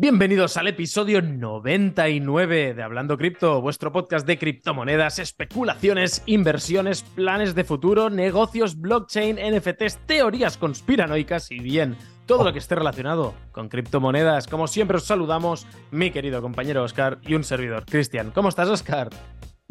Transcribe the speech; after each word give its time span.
Bienvenidos 0.00 0.56
al 0.56 0.66
episodio 0.66 1.20
99 1.20 2.72
de 2.72 2.82
Hablando 2.82 3.18
Cripto, 3.18 3.60
vuestro 3.60 3.92
podcast 3.92 4.26
de 4.26 4.38
criptomonedas, 4.38 5.18
especulaciones, 5.18 6.22
inversiones, 6.24 7.02
planes 7.02 7.54
de 7.54 7.64
futuro, 7.64 8.08
negocios, 8.08 8.80
blockchain, 8.80 9.36
NFTs, 9.36 9.98
teorías 10.06 10.56
conspiranoicas 10.56 11.50
y 11.50 11.58
bien, 11.58 11.98
todo 12.24 12.44
lo 12.44 12.52
que 12.54 12.60
esté 12.60 12.76
relacionado 12.76 13.34
con 13.52 13.68
criptomonedas. 13.68 14.46
Como 14.46 14.68
siempre 14.68 14.96
os 14.96 15.04
saludamos, 15.04 15.66
mi 15.90 16.10
querido 16.10 16.40
compañero 16.40 16.82
Oscar 16.82 17.18
y 17.20 17.34
un 17.34 17.44
servidor, 17.44 17.84
Cristian. 17.84 18.30
¿Cómo 18.30 18.48
estás, 18.48 18.70
Oscar? 18.70 19.10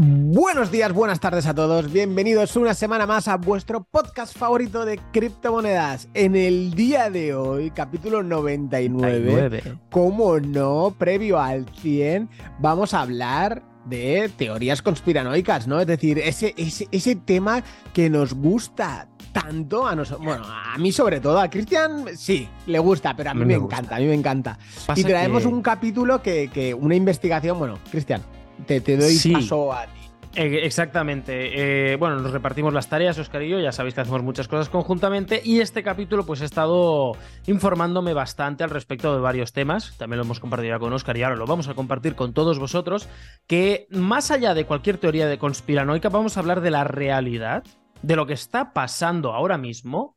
Buenos 0.01 0.71
días, 0.71 0.93
buenas 0.93 1.19
tardes 1.19 1.45
a 1.45 1.53
todos. 1.53 1.91
Bienvenidos 1.91 2.55
una 2.55 2.73
semana 2.73 3.05
más 3.05 3.27
a 3.27 3.35
vuestro 3.35 3.83
podcast 3.83 4.33
favorito 4.33 4.85
de 4.85 4.97
criptomonedas. 5.11 6.07
En 6.13 6.37
el 6.37 6.73
día 6.73 7.09
de 7.09 7.33
hoy, 7.33 7.69
capítulo 7.71 8.23
99, 8.23 9.61
como 9.91 10.39
no, 10.39 10.95
previo 10.97 11.37
al 11.37 11.65
100, 11.81 12.29
vamos 12.59 12.93
a 12.93 13.01
hablar 13.01 13.61
de 13.87 14.31
teorías 14.37 14.81
conspiranoicas, 14.81 15.67
¿no? 15.67 15.81
Es 15.81 15.87
decir, 15.87 16.17
ese, 16.19 16.55
ese, 16.55 17.15
tema 17.17 17.61
que 17.93 18.09
nos 18.09 18.33
gusta 18.33 19.09
tanto 19.33 19.85
a 19.85 19.97
nosotros, 19.97 20.25
bueno, 20.25 20.45
a 20.45 20.77
mí 20.77 20.93
sobre 20.93 21.19
todo, 21.19 21.41
a 21.41 21.49
Cristian 21.49 22.05
sí, 22.15 22.47
le 22.67 22.79
gusta, 22.79 23.17
pero 23.17 23.31
a 23.31 23.33
mí 23.33 23.43
me, 23.43 23.55
encanta, 23.55 23.97
a 23.97 23.99
mí 23.99 24.05
me 24.05 24.13
encanta. 24.13 24.57
y 24.95 25.03
traemos 25.03 25.43
un 25.43 25.61
capítulo 25.61 26.21
que, 26.21 26.49
que, 26.53 26.73
una 26.73 26.95
investigación, 26.95 27.59
bueno, 27.59 27.79
Cristian, 27.91 28.21
te, 28.65 28.97
doy 28.97 29.17
paso 29.33 29.73
a 29.73 29.85
ti. 29.85 29.98
Eh, 30.35 30.59
exactamente. 30.63 31.93
Eh, 31.93 31.95
bueno, 31.95 32.17
nos 32.17 32.31
repartimos 32.31 32.71
las 32.71 32.87
tareas, 32.87 33.17
Oscar 33.17 33.41
y 33.41 33.49
yo, 33.49 33.59
ya 33.59 33.71
sabéis 33.71 33.95
que 33.95 34.01
hacemos 34.01 34.21
muchas 34.21 34.47
cosas 34.47 34.69
conjuntamente 34.69 35.41
y 35.43 35.59
este 35.59 35.81
capítulo 35.81 36.23
pues 36.23 36.41
he 36.41 36.45
estado 36.45 37.13
informándome 37.47 38.13
bastante 38.13 38.63
al 38.63 38.69
respecto 38.69 39.13
de 39.13 39.21
varios 39.21 39.53
temas, 39.53 39.97
también 39.97 40.19
lo 40.19 40.25
hemos 40.25 40.39
compartido 40.39 40.79
con 40.79 40.93
Oscar 40.93 41.17
y 41.17 41.23
ahora 41.23 41.35
lo 41.35 41.47
vamos 41.47 41.67
a 41.67 41.73
compartir 41.73 42.15
con 42.15 42.33
todos 42.33 42.59
vosotros, 42.59 43.09
que 43.47 43.87
más 43.89 44.29
allá 44.29 44.53
de 44.53 44.65
cualquier 44.65 44.99
teoría 44.99 45.27
de 45.27 45.39
conspiranoica 45.39 46.09
vamos 46.09 46.37
a 46.37 46.41
hablar 46.41 46.61
de 46.61 46.71
la 46.71 46.83
realidad, 46.83 47.63
de 48.03 48.15
lo 48.15 48.27
que 48.27 48.33
está 48.33 48.71
pasando 48.71 49.33
ahora 49.33 49.57
mismo 49.57 50.15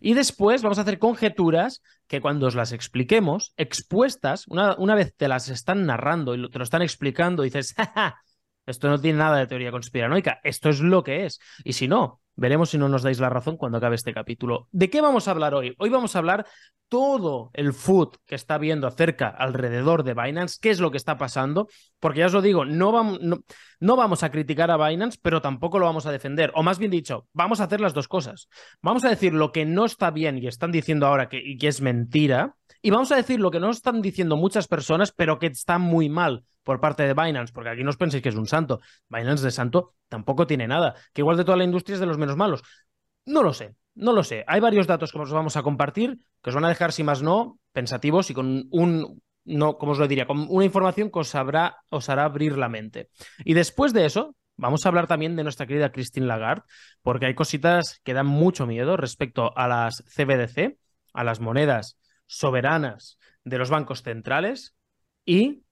y 0.00 0.14
después 0.14 0.62
vamos 0.62 0.78
a 0.78 0.82
hacer 0.82 0.98
conjeturas 0.98 1.82
que 2.08 2.22
cuando 2.22 2.46
os 2.46 2.54
las 2.54 2.72
expliquemos, 2.72 3.52
expuestas, 3.58 4.46
una, 4.48 4.74
una 4.78 4.94
vez 4.94 5.14
te 5.14 5.28
las 5.28 5.50
están 5.50 5.84
narrando 5.84 6.34
y 6.34 6.50
te 6.50 6.58
lo 6.58 6.64
están 6.64 6.82
explicando, 6.82 7.42
dices, 7.42 7.74
¡Ja, 7.94 8.16
esto 8.66 8.88
no 8.88 9.00
tiene 9.00 9.18
nada 9.18 9.38
de 9.38 9.46
teoría 9.46 9.70
conspiranoica, 9.70 10.40
esto 10.42 10.68
es 10.68 10.80
lo 10.80 11.02
que 11.02 11.26
es. 11.26 11.40
Y 11.64 11.74
si 11.74 11.88
no, 11.88 12.20
veremos 12.36 12.70
si 12.70 12.78
no 12.78 12.88
nos 12.88 13.02
dais 13.02 13.20
la 13.20 13.28
razón 13.28 13.56
cuando 13.56 13.78
acabe 13.78 13.96
este 13.96 14.14
capítulo. 14.14 14.68
¿De 14.72 14.90
qué 14.90 15.00
vamos 15.00 15.28
a 15.28 15.32
hablar 15.32 15.54
hoy? 15.54 15.74
Hoy 15.78 15.90
vamos 15.90 16.16
a 16.16 16.18
hablar 16.18 16.46
todo 16.88 17.50
el 17.54 17.72
food 17.72 18.16
que 18.26 18.34
está 18.34 18.58
viendo 18.58 18.86
acerca 18.86 19.28
alrededor 19.28 20.04
de 20.04 20.14
Binance, 20.14 20.58
qué 20.60 20.70
es 20.70 20.80
lo 20.80 20.90
que 20.90 20.96
está 20.96 21.18
pasando, 21.18 21.68
porque 22.04 22.20
ya 22.20 22.26
os 22.26 22.34
lo 22.34 22.42
digo, 22.42 22.66
no 22.66 22.92
vamos, 22.92 23.18
no, 23.22 23.96
vamos 23.96 24.22
a 24.24 24.30
criticar 24.30 24.70
a 24.70 24.76
Binance, 24.76 25.18
pero 25.22 25.40
tampoco 25.40 25.78
lo 25.78 25.86
vamos 25.86 26.04
a 26.04 26.12
defender, 26.12 26.52
o 26.54 26.62
más 26.62 26.78
bien 26.78 26.90
dicho, 26.90 27.28
vamos 27.32 27.62
a 27.62 27.64
hacer 27.64 27.80
las 27.80 27.94
dos 27.94 28.08
cosas. 28.08 28.50
Vamos 28.82 29.06
a 29.06 29.08
decir 29.08 29.32
lo 29.32 29.52
que 29.52 29.64
no 29.64 29.86
está 29.86 30.10
bien 30.10 30.36
y 30.36 30.46
están 30.46 30.70
diciendo 30.70 31.06
ahora 31.06 31.30
que 31.30 31.56
es 31.58 31.80
mentira, 31.80 32.56
y 32.82 32.90
vamos 32.90 33.10
a 33.10 33.16
decir 33.16 33.40
lo 33.40 33.50
que 33.50 33.58
no 33.58 33.70
están 33.70 34.02
diciendo 34.02 34.36
muchas 34.36 34.68
personas, 34.68 35.12
pero 35.12 35.38
que 35.38 35.46
está 35.46 35.78
muy 35.78 36.10
mal 36.10 36.44
por 36.62 36.78
parte 36.78 37.04
de 37.04 37.14
Binance, 37.14 37.54
porque 37.54 37.70
aquí 37.70 37.82
no 37.82 37.88
os 37.88 37.96
penséis 37.96 38.22
que 38.22 38.28
es 38.28 38.36
un 38.36 38.46
santo. 38.46 38.80
Binance 39.08 39.42
de 39.42 39.50
santo 39.50 39.94
tampoco 40.10 40.46
tiene 40.46 40.68
nada, 40.68 40.96
que 41.14 41.22
igual 41.22 41.38
de 41.38 41.46
toda 41.46 41.56
la 41.56 41.64
industria 41.64 41.94
es 41.94 42.00
de 42.00 42.06
los 42.06 42.18
menos 42.18 42.36
malos. 42.36 42.60
No 43.24 43.42
lo 43.42 43.54
sé, 43.54 43.76
no 43.94 44.12
lo 44.12 44.24
sé. 44.24 44.44
Hay 44.46 44.60
varios 44.60 44.86
datos 44.86 45.10
que 45.10 45.18
os 45.18 45.32
vamos 45.32 45.56
a 45.56 45.62
compartir, 45.62 46.18
que 46.42 46.50
os 46.50 46.54
van 46.54 46.66
a 46.66 46.68
dejar, 46.68 46.92
si 46.92 47.02
más 47.02 47.22
no, 47.22 47.58
pensativos 47.72 48.28
y 48.28 48.34
con 48.34 48.68
un, 48.70 49.22
no, 49.44 49.78
¿cómo 49.78 49.92
os 49.92 49.98
lo 49.98 50.08
diría? 50.08 50.26
Con 50.26 50.46
una 50.48 50.64
información 50.64 51.10
que 51.10 51.18
os, 51.18 51.34
os 51.34 52.08
hará 52.08 52.24
abrir 52.24 52.56
la 52.56 52.68
mente. 52.68 53.10
Y 53.44 53.54
después 53.54 53.92
de 53.92 54.06
eso, 54.06 54.36
vamos 54.56 54.84
a 54.84 54.88
hablar 54.88 55.06
también 55.06 55.36
de 55.36 55.42
nuestra 55.42 55.66
querida 55.66 55.92
Christine 55.92 56.26
Lagarde, 56.26 56.64
porque 57.02 57.26
hay 57.26 57.34
cositas 57.34 58.00
que 58.04 58.14
dan 58.14 58.26
mucho 58.26 58.66
miedo 58.66 58.96
respecto 58.96 59.56
a 59.56 59.68
las 59.68 60.02
CBDC, 60.06 60.78
a 61.12 61.24
las 61.24 61.40
monedas 61.40 61.98
soberanas 62.26 63.18
de 63.44 63.58
los 63.58 63.70
bancos 63.70 64.02
centrales 64.02 64.74
y 65.24 65.62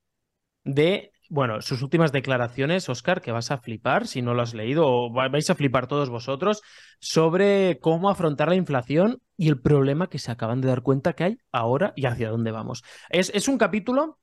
de, 0.65 1.13
bueno, 1.29 1.61
sus 1.63 1.83
últimas 1.83 2.13
declaraciones, 2.13 2.89
Oscar, 2.89 3.21
que 3.21 3.33
vas 3.33 3.51
a 3.51 3.59
flipar 3.59 4.07
si 4.07 4.23
no 4.23 4.35
lo 4.35 4.43
has 4.43 4.55
leído, 4.55 4.85
o 4.87 5.11
vais 5.13 5.51
a 5.51 5.55
flipar 5.55 5.87
todos 5.87 6.11
vosotros, 6.11 6.63
sobre 7.01 7.79
cómo 7.81 8.11
afrontar 8.11 8.49
la 8.49 8.55
inflación 8.55 9.21
y 9.43 9.49
el 9.49 9.61
problema 9.61 10.09
que 10.09 10.21
se 10.21 10.31
acaban 10.31 10.61
de 10.61 10.69
dar 10.69 10.83
cuenta 10.83 11.15
que 11.15 11.25
hay 11.25 11.39
ahora 11.51 11.93
y 11.97 12.07
hacia 12.07 12.31
dónde 12.31 12.53
vamos. 12.53 12.85
Es, 13.11 13.29
es 13.35 13.49
un 13.49 13.59
capítulo 13.59 14.21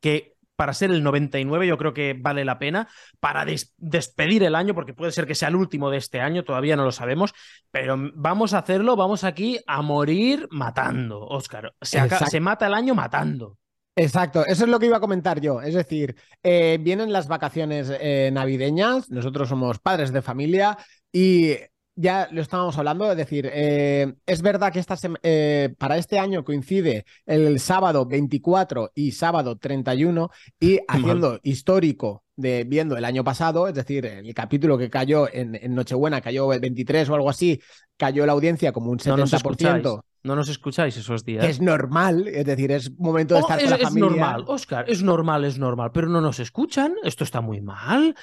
que 0.00 0.36
para 0.54 0.74
ser 0.74 0.90
el 0.90 1.02
99 1.02 1.66
yo 1.66 1.78
creo 1.78 1.94
que 1.94 2.12
vale 2.12 2.44
la 2.44 2.58
pena 2.58 2.86
para 3.20 3.46
despedir 3.78 4.42
el 4.42 4.54
año, 4.54 4.74
porque 4.74 4.92
puede 4.92 5.12
ser 5.12 5.26
que 5.26 5.34
sea 5.34 5.48
el 5.48 5.56
último 5.56 5.88
de 5.88 5.96
este 5.96 6.20
año, 6.20 6.44
todavía 6.44 6.76
no 6.76 6.84
lo 6.84 6.92
sabemos, 6.92 7.32
pero 7.70 7.96
vamos 8.14 8.52
a 8.52 8.58
hacerlo, 8.58 8.96
vamos 8.96 9.24
aquí 9.24 9.58
a 9.66 9.80
morir 9.80 10.46
matando, 10.50 11.22
Óscar. 11.22 11.74
Se, 11.80 12.06
se 12.26 12.40
mata 12.40 12.66
el 12.66 12.74
año 12.74 12.94
matando. 12.94 13.56
Exacto, 13.96 14.44
eso 14.44 14.64
es 14.64 14.70
lo 14.70 14.78
que 14.78 14.86
iba 14.86 14.98
a 14.98 15.00
comentar 15.00 15.40
yo. 15.40 15.62
Es 15.62 15.72
decir, 15.72 16.16
eh, 16.42 16.76
vienen 16.82 17.14
las 17.14 17.28
vacaciones 17.28 17.90
eh, 17.98 18.28
navideñas, 18.30 19.08
nosotros 19.08 19.48
somos 19.48 19.78
padres 19.78 20.12
de 20.12 20.20
familia 20.20 20.76
y 21.10 21.56
ya 21.96 22.28
lo 22.32 22.42
estábamos 22.42 22.76
hablando, 22.76 23.10
es 23.10 23.16
decir, 23.16 23.48
eh, 23.52 24.14
es 24.26 24.42
verdad 24.42 24.72
que 24.72 24.80
esta 24.80 24.96
eh, 25.22 25.74
para 25.78 25.96
este 25.96 26.18
año 26.18 26.44
coincide 26.44 27.04
el 27.26 27.60
sábado 27.60 28.06
24 28.06 28.92
y 28.94 29.12
sábado 29.12 29.56
31 29.56 30.30
y 30.58 30.80
haciendo 30.88 31.38
histórico 31.42 32.24
de 32.36 32.64
viendo 32.64 32.96
el 32.96 33.04
año 33.04 33.22
pasado, 33.22 33.68
es 33.68 33.74
decir, 33.74 34.06
el 34.06 34.34
capítulo 34.34 34.76
que 34.76 34.90
cayó 34.90 35.28
en, 35.32 35.74
Nochebuena 35.74 36.20
cayó 36.20 36.52
el 36.52 36.60
23 36.60 37.08
o 37.08 37.14
algo 37.14 37.30
así, 37.30 37.60
cayó 37.96 38.26
la 38.26 38.32
audiencia 38.32 38.72
como 38.72 38.90
un 38.90 38.98
70%. 38.98 39.82
No 39.82 40.04
nos 40.34 40.48
escucháis 40.48 40.96
esos 40.96 41.22
días. 41.22 41.44
Es 41.44 41.60
normal, 41.60 42.26
es 42.28 42.46
decir, 42.46 42.72
es 42.72 42.98
momento 42.98 43.34
de 43.34 43.40
oh, 43.40 43.42
estar 43.42 43.60
con 43.60 43.70
la 43.70 43.78
familia. 43.78 44.06
Es 44.06 44.10
normal, 44.10 44.44
Oscar, 44.46 44.84
es 44.88 45.02
normal, 45.02 45.44
es 45.44 45.58
normal, 45.58 45.90
pero 45.92 46.08
no 46.08 46.22
nos 46.22 46.40
escuchan. 46.40 46.94
Esto 47.02 47.24
está 47.24 47.42
muy 47.42 47.60
mal. 47.60 48.16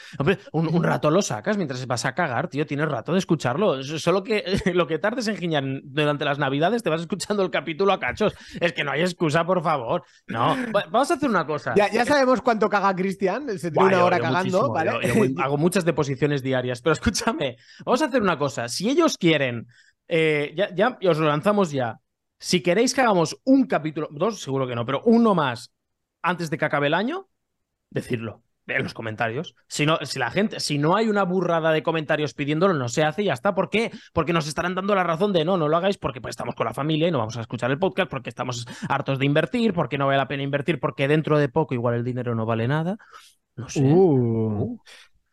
un, 0.51 0.83
rato 0.83 1.11
lo 1.11 1.21
sacas 1.21 1.57
mientras 1.57 1.85
vas 1.85 2.05
a 2.05 2.15
cagar, 2.15 2.47
tío, 2.47 2.65
tienes 2.65 2.89
rato 2.89 3.13
de 3.13 3.19
escucharlo. 3.19 3.83
Solo 3.83 4.23
que 4.23 4.43
lo 4.73 4.87
que 4.87 4.97
tardes 4.97 5.27
en 5.27 5.37
giñar 5.37 5.63
durante 5.83 6.25
las 6.25 6.39
navidades 6.39 6.81
te 6.81 6.89
vas 6.89 7.01
escuchando 7.01 7.43
el 7.43 7.51
capítulo 7.51 7.93
a 7.93 7.99
cachos. 7.99 8.33
Es 8.59 8.73
que 8.73 8.83
no 8.83 8.91
hay 8.91 9.01
excusa, 9.01 9.45
por 9.45 9.61
favor. 9.61 10.03
No, 10.25 10.57
vamos 10.71 11.11
a 11.11 11.13
hacer 11.13 11.29
una 11.29 11.45
cosa. 11.45 11.75
Ya, 11.75 12.03
sabemos 12.05 12.41
cuánto 12.41 12.67
caga 12.67 12.95
Cristian, 12.95 13.59
se 13.59 13.69
tiene 13.69 13.89
una 13.89 14.03
hora 14.05 14.19
cagando, 14.19 14.71
¿vale? 14.71 14.91
hago 15.37 15.57
muchas 15.57 15.85
deposiciones 15.85 16.41
diarias, 16.41 16.81
pero 16.81 16.93
escúchame, 16.93 17.57
vamos 17.85 18.01
a 18.01 18.05
hacer 18.05 18.23
una 18.23 18.39
cosa. 18.39 18.67
Si 18.69 18.89
ellos 18.89 19.17
quieren 19.19 19.67
eh, 20.11 20.53
ya, 20.55 20.75
ya 20.75 20.97
os 21.09 21.17
lo 21.17 21.27
lanzamos 21.27 21.71
ya. 21.71 21.99
Si 22.37 22.61
queréis 22.61 22.93
que 22.93 23.01
hagamos 23.01 23.39
un 23.45 23.65
capítulo, 23.65 24.09
dos, 24.11 24.41
seguro 24.41 24.67
que 24.67 24.75
no, 24.75 24.85
pero 24.85 25.01
uno 25.05 25.33
más 25.33 25.71
antes 26.21 26.49
de 26.49 26.57
que 26.57 26.65
acabe 26.65 26.87
el 26.87 26.93
año, 26.93 27.29
decirlo 27.89 28.43
en 28.67 28.83
los 28.83 28.93
comentarios. 28.93 29.55
Si 29.67 29.85
no, 29.85 29.97
si 30.03 30.19
la 30.19 30.31
gente, 30.31 30.59
si 30.59 30.77
no 30.77 30.95
hay 30.95 31.07
una 31.07 31.23
burrada 31.23 31.71
de 31.71 31.83
comentarios 31.83 32.33
pidiéndolo, 32.33 32.73
no 32.73 32.89
se 32.89 33.03
hace 33.03 33.23
y 33.23 33.25
ya 33.25 33.33
está. 33.33 33.55
¿Por 33.55 33.69
qué? 33.69 33.91
Porque 34.13 34.33
nos 34.33 34.47
estarán 34.47 34.75
dando 34.75 34.95
la 34.95 35.03
razón 35.03 35.33
de 35.33 35.45
no, 35.45 35.57
no 35.57 35.67
lo 35.67 35.77
hagáis 35.77 35.97
porque 35.97 36.21
pues, 36.21 36.33
estamos 36.33 36.55
con 36.55 36.65
la 36.65 36.73
familia 36.73 37.07
y 37.07 37.11
no 37.11 37.17
vamos 37.17 37.37
a 37.37 37.41
escuchar 37.41 37.71
el 37.71 37.79
podcast, 37.79 38.09
porque 38.09 38.29
estamos 38.29 38.65
hartos 38.89 39.17
de 39.17 39.25
invertir, 39.25 39.73
porque 39.73 39.97
no 39.97 40.07
vale 40.07 40.17
la 40.17 40.27
pena 40.27 40.43
invertir, 40.43 40.79
porque 40.79 41.07
dentro 41.07 41.37
de 41.37 41.49
poco 41.49 41.73
igual 41.73 41.95
el 41.95 42.03
dinero 42.03 42.35
no 42.35 42.45
vale 42.45 42.67
nada. 42.67 42.97
No 43.55 43.69
sé. 43.69 43.81
Uh. 43.83 44.79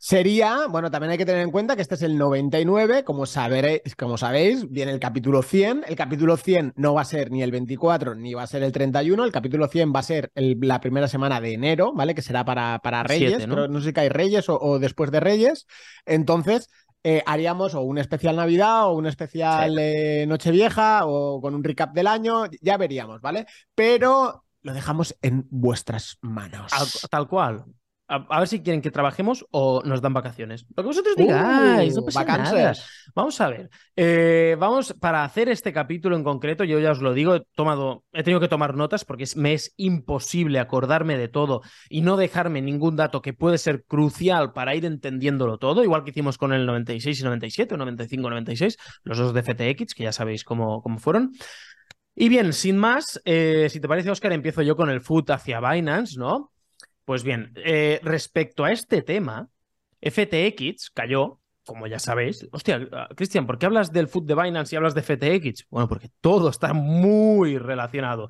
Sería, 0.00 0.68
bueno, 0.68 0.92
también 0.92 1.10
hay 1.10 1.18
que 1.18 1.26
tener 1.26 1.42
en 1.42 1.50
cuenta 1.50 1.74
que 1.74 1.82
este 1.82 1.96
es 1.96 2.02
el 2.02 2.16
99, 2.16 3.02
como, 3.02 3.24
como 3.96 4.16
sabéis, 4.16 4.70
viene 4.70 4.92
el 4.92 5.00
capítulo 5.00 5.42
100. 5.42 5.86
El 5.88 5.96
capítulo 5.96 6.36
100 6.36 6.74
no 6.76 6.94
va 6.94 7.00
a 7.00 7.04
ser 7.04 7.32
ni 7.32 7.42
el 7.42 7.50
24 7.50 8.14
ni 8.14 8.32
va 8.32 8.44
a 8.44 8.46
ser 8.46 8.62
el 8.62 8.70
31. 8.70 9.24
El 9.24 9.32
capítulo 9.32 9.66
100 9.66 9.92
va 9.92 9.98
a 9.98 10.04
ser 10.04 10.30
la 10.36 10.80
primera 10.80 11.08
semana 11.08 11.40
de 11.40 11.52
enero, 11.52 11.92
¿vale? 11.94 12.14
Que 12.14 12.22
será 12.22 12.44
para, 12.44 12.78
para 12.78 13.02
Reyes, 13.02 13.48
¿no? 13.48 13.66
no 13.66 13.80
sé 13.80 13.92
si 13.92 14.00
hay 14.00 14.08
Reyes 14.08 14.44
o, 14.48 14.78
después 14.78 15.10
de 15.10 15.18
Reyes. 15.18 15.66
Entonces, 16.06 16.70
eh, 17.02 17.24
haríamos 17.26 17.74
o 17.74 17.80
un 17.80 17.98
especial 17.98 18.36
Navidad 18.36 18.86
o 18.86 18.92
un 18.92 19.06
especial 19.06 19.76
eh, 19.80 20.26
Nochevieja 20.28 21.06
o 21.06 21.40
con 21.40 21.56
un 21.56 21.64
recap 21.64 21.92
del 21.92 22.06
año, 22.06 22.44
ya 22.60 22.76
veríamos, 22.76 23.20
¿vale? 23.20 23.46
Pero 23.74 24.44
lo 24.62 24.72
dejamos 24.72 25.16
en 25.22 25.44
vuestras 25.50 26.18
manos. 26.20 26.70
tal 27.10 27.26
cual 27.26 27.64
a, 28.08 28.38
ver 28.38 28.48
si 28.48 28.62
quieren 28.62 28.80
que 28.80 28.90
trabajemos 28.90 29.46
o 29.50 29.82
nos 29.84 30.00
dan 30.00 30.14
vacaciones. 30.14 30.64
Lo 30.74 30.82
que 30.82 30.86
vosotros 30.86 31.14
digáis, 31.14 31.94
no 31.94 32.02
pasa 32.02 32.24
nada. 32.24 32.72
Vamos 33.14 33.40
a 33.40 33.48
ver. 33.50 33.68
Eh, 33.96 34.56
vamos, 34.58 34.94
para 34.98 35.24
hacer 35.24 35.50
este 35.50 35.72
capítulo 35.72 36.16
en 36.16 36.24
concreto, 36.24 36.64
yo 36.64 36.78
ya 36.78 36.92
os 36.92 37.02
lo 37.02 37.12
digo, 37.12 37.34
he 37.34 37.42
tomado, 37.54 38.04
he 38.12 38.22
tenido 38.22 38.40
que 38.40 38.48
tomar 38.48 38.74
notas 38.74 39.04
porque 39.04 39.26
me 39.36 39.52
es 39.52 39.74
imposible 39.76 40.58
acordarme 40.58 41.18
de 41.18 41.28
todo 41.28 41.60
y 41.90 42.00
no 42.00 42.16
dejarme 42.16 42.62
ningún 42.62 42.96
dato 42.96 43.20
que 43.20 43.34
puede 43.34 43.58
ser 43.58 43.84
crucial 43.84 44.52
para 44.52 44.74
ir 44.74 44.86
entendiéndolo 44.86 45.58
todo, 45.58 45.84
igual 45.84 46.02
que 46.02 46.10
hicimos 46.10 46.38
con 46.38 46.54
el 46.54 46.64
96 46.64 47.20
y 47.20 47.24
97, 47.24 47.74
o 47.74 47.76
95 47.76 48.30
96, 48.30 48.78
los 49.04 49.18
dos 49.18 49.34
de 49.34 49.42
FTX, 49.42 49.94
que 49.94 50.04
ya 50.04 50.12
sabéis 50.12 50.44
cómo, 50.44 50.80
cómo 50.82 50.98
fueron. 50.98 51.32
Y 52.14 52.28
bien, 52.30 52.52
sin 52.52 52.78
más, 52.78 53.20
eh, 53.24 53.68
si 53.70 53.80
te 53.80 53.86
parece, 53.86 54.10
Oscar, 54.10 54.32
empiezo 54.32 54.62
yo 54.62 54.74
con 54.76 54.90
el 54.90 55.00
foot 55.02 55.30
hacia 55.30 55.60
Binance, 55.60 56.18
¿no? 56.18 56.52
Pues 57.08 57.24
bien, 57.24 57.54
eh, 57.56 58.00
respecto 58.02 58.64
a 58.66 58.70
este 58.70 59.00
tema, 59.00 59.48
FTX 60.02 60.90
cayó, 60.90 61.40
como 61.64 61.86
ya 61.86 61.98
sabéis. 61.98 62.46
Hostia, 62.52 62.86
Cristian, 63.16 63.46
¿por 63.46 63.58
qué 63.58 63.64
hablas 63.64 63.94
del 63.94 64.08
foot 64.08 64.26
de 64.26 64.34
Binance 64.34 64.74
y 64.74 64.76
hablas 64.76 64.94
de 64.94 65.00
FTX? 65.00 65.68
Bueno, 65.70 65.88
porque 65.88 66.10
todo 66.20 66.50
está 66.50 66.74
muy 66.74 67.56
relacionado. 67.56 68.28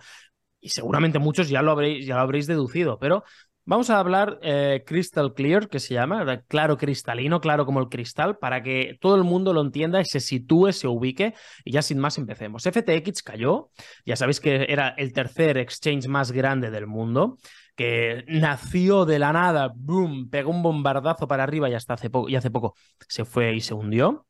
Y 0.61 0.69
seguramente 0.69 1.19
muchos 1.19 1.49
ya 1.49 1.61
lo 1.61 1.73
habréis, 1.73 2.07
ya 2.07 2.15
lo 2.15 2.21
habréis 2.21 2.47
deducido, 2.47 3.01
pero 3.01 3.25
Vamos 3.71 3.91
a 3.91 3.99
hablar 3.99 4.39
eh, 4.41 4.83
Crystal 4.87 5.35
Clear, 5.35 5.69
que 5.69 5.79
se 5.79 5.93
llama, 5.93 6.43
claro 6.49 6.79
cristalino, 6.79 7.43
claro 7.43 7.67
como 7.67 7.81
el 7.81 7.91
cristal, 7.91 8.39
para 8.39 8.63
que 8.63 8.97
todo 8.99 9.15
el 9.17 9.25
mundo 9.25 9.53
lo 9.53 9.61
entienda 9.61 10.01
y 10.01 10.07
se 10.07 10.21
sitúe, 10.21 10.73
se 10.73 10.89
ubique. 10.89 11.35
Y 11.67 11.73
ya 11.73 11.83
sin 11.83 11.99
más 11.99 12.17
empecemos. 12.17 12.63
FTX 12.63 13.23
cayó, 13.23 13.71
ya 14.07 14.17
sabéis 14.17 14.41
que 14.41 14.65
era 14.71 14.95
el 14.97 15.13
tercer 15.13 15.59
exchange 15.59 16.09
más 16.09 16.33
grande 16.33 16.71
del 16.71 16.87
mundo, 16.87 17.37
que 17.79 18.25
nació 18.27 19.05
de 19.05 19.21
la 19.21 19.33
nada, 19.33 19.73
boom, 19.73 20.29
pegó 20.29 20.51
un 20.51 20.65
bombardazo 20.65 21.29
para 21.29 21.45
arriba 21.45 21.71
y 21.71 21.75
hasta 21.75 21.95
hace 21.95 22.11
poco, 22.11 22.29
y 22.29 22.35
hace 22.35 22.51
poco 22.51 22.75
se 23.09 23.25
fue 23.25 23.55
y 23.55 23.61
se 23.61 23.73
hundió. 23.73 24.27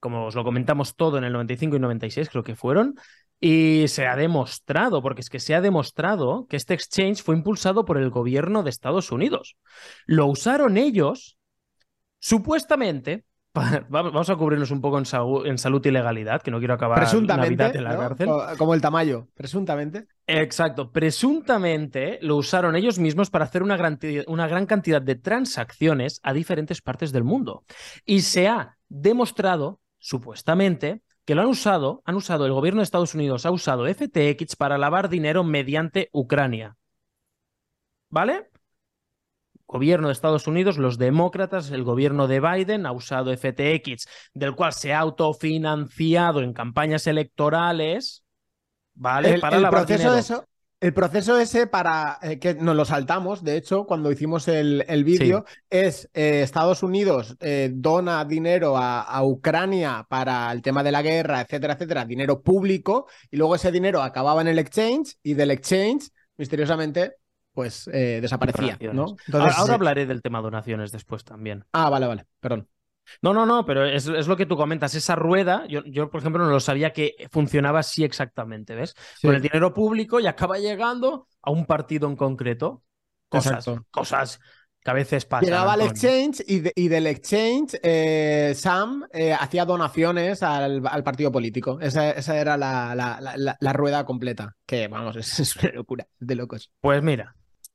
Como 0.00 0.26
os 0.26 0.34
lo 0.34 0.44
comentamos 0.44 0.94
todo 0.94 1.16
en 1.16 1.24
el 1.24 1.32
95 1.32 1.76
y 1.76 1.78
96, 1.78 2.28
creo 2.28 2.44
que 2.44 2.54
fueron. 2.54 2.94
Y 3.40 3.86
se 3.88 4.06
ha 4.06 4.16
demostrado, 4.16 5.00
porque 5.00 5.22
es 5.22 5.30
que 5.30 5.40
se 5.40 5.54
ha 5.54 5.62
demostrado 5.62 6.46
que 6.46 6.56
este 6.58 6.74
exchange 6.74 7.22
fue 7.22 7.34
impulsado 7.34 7.86
por 7.86 7.96
el 7.96 8.10
gobierno 8.10 8.62
de 8.62 8.68
Estados 8.68 9.10
Unidos. 9.10 9.56
Lo 10.04 10.26
usaron 10.26 10.76
ellos, 10.76 11.38
supuestamente, 12.18 13.24
vamos 13.88 14.28
a 14.28 14.36
cubrirnos 14.36 14.70
un 14.70 14.82
poco 14.82 14.98
en, 14.98 15.06
salud 15.56 15.86
y 15.86 15.90
legalidad, 15.90 16.42
que 16.42 16.50
no 16.50 16.58
quiero 16.58 16.74
acabar 16.74 16.98
Navidad 17.22 17.74
en 17.74 17.84
la 17.84 17.96
cárcel. 17.96 18.28
Como 18.58 18.74
el 18.74 18.82
tamaño, 18.82 19.28
presuntamente. 19.34 20.06
Exacto, 20.26 20.90
presuntamente 20.90 22.18
lo 22.22 22.36
usaron 22.36 22.76
ellos 22.76 22.98
mismos 22.98 23.28
para 23.28 23.44
hacer 23.44 23.62
una 23.62 23.76
gran, 23.76 24.66
cantidad 24.66 25.02
de 25.02 25.16
transacciones 25.16 26.18
a 26.22 26.32
diferentes 26.32 26.80
partes 26.80 27.12
del 27.12 27.24
mundo. 27.24 27.64
Y 28.06 28.22
se 28.22 28.48
ha 28.48 28.78
demostrado, 28.88 29.80
supuestamente, 29.98 31.02
que 31.26 31.34
lo 31.34 31.42
han 31.42 31.48
usado, 31.48 32.02
han 32.06 32.14
usado, 32.14 32.46
el 32.46 32.52
gobierno 32.52 32.80
de 32.80 32.84
Estados 32.84 33.14
Unidos 33.14 33.44
ha 33.44 33.50
usado 33.50 33.86
FTX 33.86 34.56
para 34.56 34.78
lavar 34.78 35.10
dinero 35.10 35.44
mediante 35.44 36.08
Ucrania. 36.12 36.76
¿Vale? 38.08 38.48
Gobierno 39.66 40.08
de 40.08 40.12
Estados 40.12 40.46
Unidos, 40.46 40.78
los 40.78 40.96
demócratas, 40.96 41.70
el 41.70 41.84
gobierno 41.84 42.28
de 42.28 42.40
Biden 42.40 42.86
ha 42.86 42.92
usado 42.92 43.30
FTX, 43.34 44.06
del 44.32 44.54
cual 44.54 44.72
se 44.72 44.94
ha 44.94 45.00
autofinanciado 45.00 46.40
en 46.40 46.52
campañas 46.52 47.06
electorales, 47.06 48.23
¿vale? 48.94 49.38
para 49.38 49.56
el 49.56 49.68
proceso. 49.68 50.12
De 50.12 50.20
eso, 50.20 50.44
el 50.84 50.92
proceso 50.92 51.38
ese 51.38 51.66
para 51.66 52.18
eh, 52.20 52.38
que 52.38 52.52
nos 52.52 52.76
lo 52.76 52.84
saltamos, 52.84 53.42
de 53.42 53.56
hecho, 53.56 53.86
cuando 53.86 54.12
hicimos 54.12 54.48
el, 54.48 54.84
vídeo, 55.02 55.46
es 55.70 56.10
eh, 56.12 56.42
Estados 56.42 56.82
Unidos 56.82 57.38
eh, 57.40 57.70
dona 57.72 58.22
dinero 58.26 58.76
a, 58.76 59.24
Ucrania 59.24 60.04
para 60.06 60.52
el 60.52 60.60
tema 60.60 60.82
de 60.82 60.92
la 60.92 61.00
guerra, 61.00 61.40
etcétera, 61.40 61.72
etcétera, 61.72 62.04
dinero 62.04 62.42
público, 62.42 63.06
y 63.30 63.38
luego 63.38 63.54
ese 63.54 63.72
dinero 63.72 64.02
acababa 64.02 64.42
en 64.42 64.48
el 64.48 64.58
exchange 64.58 65.16
y 65.22 65.32
del 65.32 65.52
exchange, 65.52 66.10
misteriosamente, 66.36 67.14
pues 67.54 67.86
desaparecía. 67.86 68.76
¿no? 68.92 69.16
ahora 69.32 69.74
hablaré 69.74 70.04
del 70.04 70.20
tema 70.20 70.42
donaciones 70.42 70.92
después 70.92 71.24
también. 71.24 71.64
Ah, 71.72 71.88
vale, 71.88 72.06
vale, 72.06 72.26
perdón. 72.40 72.68
No, 73.22 73.32
no, 73.32 73.46
no, 73.46 73.64
pero 73.64 73.84
es, 73.84 74.06
lo 74.06 74.36
que 74.36 74.46
tú 74.46 74.56
comentas. 74.56 74.94
Esa 74.94 75.16
rueda, 75.16 75.64
yo, 75.68 75.82
yo, 75.84 76.10
por 76.10 76.20
ejemplo, 76.20 76.44
no 76.44 76.50
lo 76.50 76.60
sabía 76.60 76.92
que 76.92 77.14
funcionaba 77.30 77.80
así 77.80 78.04
exactamente, 78.04 78.74
¿ves? 78.74 78.94
Con 79.22 79.34
el 79.34 79.42
dinero 79.42 79.72
público 79.72 80.20
y 80.20 80.26
acaba 80.26 80.58
llegando 80.58 81.28
a 81.42 81.50
un 81.50 81.66
partido 81.66 82.08
en 82.08 82.16
concreto. 82.16 82.82
Cosas, 83.28 83.68
cosas 83.90 84.40
que 84.84 84.90
a 84.90 84.94
veces 84.94 85.24
pasan. 85.24 85.46
Llegaba 85.46 85.72
al 85.72 85.80
exchange 85.80 86.44
y, 86.46 86.88
del 86.88 87.06
exchange 87.06 87.80
eh, 87.82 88.52
Sam 88.54 89.04
eh, 89.12 89.32
hacía 89.32 89.64
donaciones 89.64 90.42
al, 90.42 90.82
partido 91.02 91.32
político. 91.32 91.80
Esa, 91.80 92.12
era 92.38 92.56
la, 92.56 93.72
rueda 93.72 94.04
completa. 94.04 94.54
Que, 94.66 94.86
vamos, 94.88 95.16
es, 95.16 95.40
es 95.40 95.56
una 95.56 95.72
locura, 95.72 96.06
de 96.18 96.34
locos. 96.34 96.70
Pues 96.80 97.02
mira, 97.02 97.34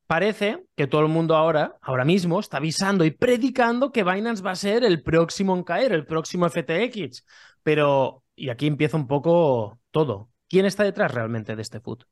Parece 0.09 0.65
que 0.75 0.87
todo 0.87 1.01
el 1.01 1.07
mundo 1.07 1.35
ahora, 1.35 1.77
ahora 1.83 2.03
mismo, 2.03 2.39
está 2.39 2.57
avisando 2.57 3.05
y 3.05 3.11
predicando 3.11 3.91
que 3.91 4.03
Binance 4.03 4.41
va 4.41 4.49
a 4.49 4.55
ser 4.55 4.83
el 4.83 5.03
próximo 5.03 5.55
en 5.55 5.61
caer, 5.61 5.93
el 5.93 6.07
próximo 6.07 6.47
FTX. 6.49 7.23
Pero, 7.61 8.23
y 8.35 8.49
aquí 8.49 8.65
empieza 8.65 8.97
un 8.97 9.05
poco 9.05 9.79
todo. 9.91 10.31
¿Quién 10.47 10.65
está 10.65 10.83
detrás 10.83 11.13
realmente 11.13 11.55
de 11.55 11.61
este 11.61 11.79
food? 11.79 12.05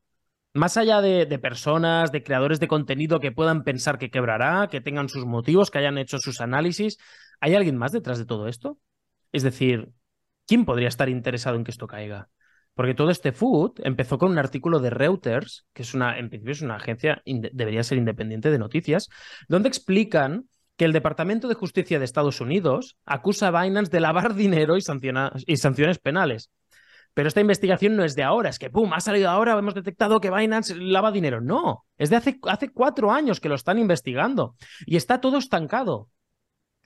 Más 0.53 0.77
allá 0.77 1.01
de, 1.01 1.39
personas, 1.39 2.11
de 2.11 2.21
creadores 2.21 2.59
de 2.59 2.67
contenido 2.67 3.19
que 3.19 3.31
puedan 3.31 3.63
pensar 3.63 3.97
que 3.97 4.11
quebrará, 4.11 4.67
que 4.67 4.79
tengan 4.79 5.09
sus 5.09 5.25
motivos, 5.25 5.71
que 5.71 5.79
hayan 5.79 5.97
hecho 5.97 6.19
sus 6.19 6.39
análisis, 6.39 6.99
¿hay 7.39 7.55
alguien 7.55 7.77
más 7.77 7.93
detrás 7.93 8.19
de 8.19 8.27
todo 8.27 8.47
esto? 8.47 8.77
Es 9.31 9.41
decir, 9.41 9.89
¿quién 10.45 10.65
podría 10.65 10.89
estar 10.89 11.09
interesado 11.09 11.55
en 11.55 11.63
que 11.63 11.71
esto 11.71 11.87
caiga? 11.87 12.29
Porque 12.77 12.93
todo 12.93 13.09
este 13.09 13.31
food 13.31 13.71
empezó 13.83 14.19
con 14.19 14.29
un 14.29 14.37
artículo 14.37 14.79
de 14.79 14.91
Reuters, 14.91 15.65
que 15.73 15.81
es 15.81 15.95
una, 15.95 16.19
en 16.19 16.29
principio 16.29 16.51
es 16.51 16.61
una 16.61 16.75
agencia, 16.75 17.23
debería 17.25 17.81
ser 17.81 17.97
independiente 17.97 18.51
de 18.51 18.59
noticias, 18.59 19.09
donde 19.47 19.67
explican 19.67 20.47
que 20.77 20.85
el 20.85 20.93
Departamento 20.93 21.47
de 21.47 21.55
Justicia 21.55 21.97
de 21.97 22.05
Estados 22.05 22.39
Unidos 22.39 22.95
acusa 23.03 23.47
a 23.47 23.63
Binance 23.63 23.91
de 23.91 23.99
lavar 23.99 24.35
dinero 24.35 24.77
y, 24.77 24.83
y 25.47 25.57
sanciones 25.57 25.97
penales. 25.97 26.51
Pero 27.15 27.29
esta 27.29 27.41
investigación 27.41 27.95
no 27.95 28.03
es 28.03 28.13
de 28.13 28.21
ahora, 28.21 28.51
es 28.51 28.59
que 28.59 28.69
¡pum! 28.69 28.93
Ha 28.93 28.99
salido 28.99 29.31
ahora, 29.31 29.57
hemos 29.57 29.73
detectado 29.73 30.21
que 30.21 30.29
Binance 30.29 30.75
lava 30.75 31.11
dinero. 31.11 31.41
No, 31.41 31.83
es 31.97 32.11
de 32.11 32.15
hace 32.17 32.71
cuatro 32.71 33.11
años 33.11 33.39
que 33.39 33.49
lo 33.49 33.55
están 33.55 33.79
investigando 33.79 34.55
y 34.85 34.97
está 34.97 35.19
todo 35.19 35.39
estancado. 35.39 36.09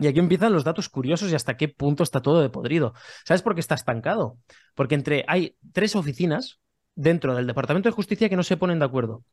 Y 0.02 0.08
aquí 0.08 0.18
empiezan 0.18 0.52
los 0.52 0.64
datos 0.64 0.90
curiosos 0.90 1.32
y 1.32 1.36
hasta 1.36 1.58
qué 1.58 1.68
punto 1.68 2.02
está 2.02 2.24
todo 2.24 2.42
de 2.42 2.50
podrido. 2.50 2.96
¿Sabes 3.24 3.44
por 3.44 3.54
qué 3.54 3.60
está 3.60 3.76
estancado? 3.76 4.40
Porque 4.74 4.96
entre 4.96 5.24
hay 5.28 5.56
tres 5.74 5.96
oficinas 5.96 6.60
dentro 6.96 7.36
del 7.36 7.46
Departamento 7.46 7.88
de 7.88 7.94
Justicia 7.94 8.28
que 8.28 8.36
no 8.36 8.42
se 8.42 8.58
ponen 8.58 8.80
de 8.80 8.86
acuerdo. 8.86 9.24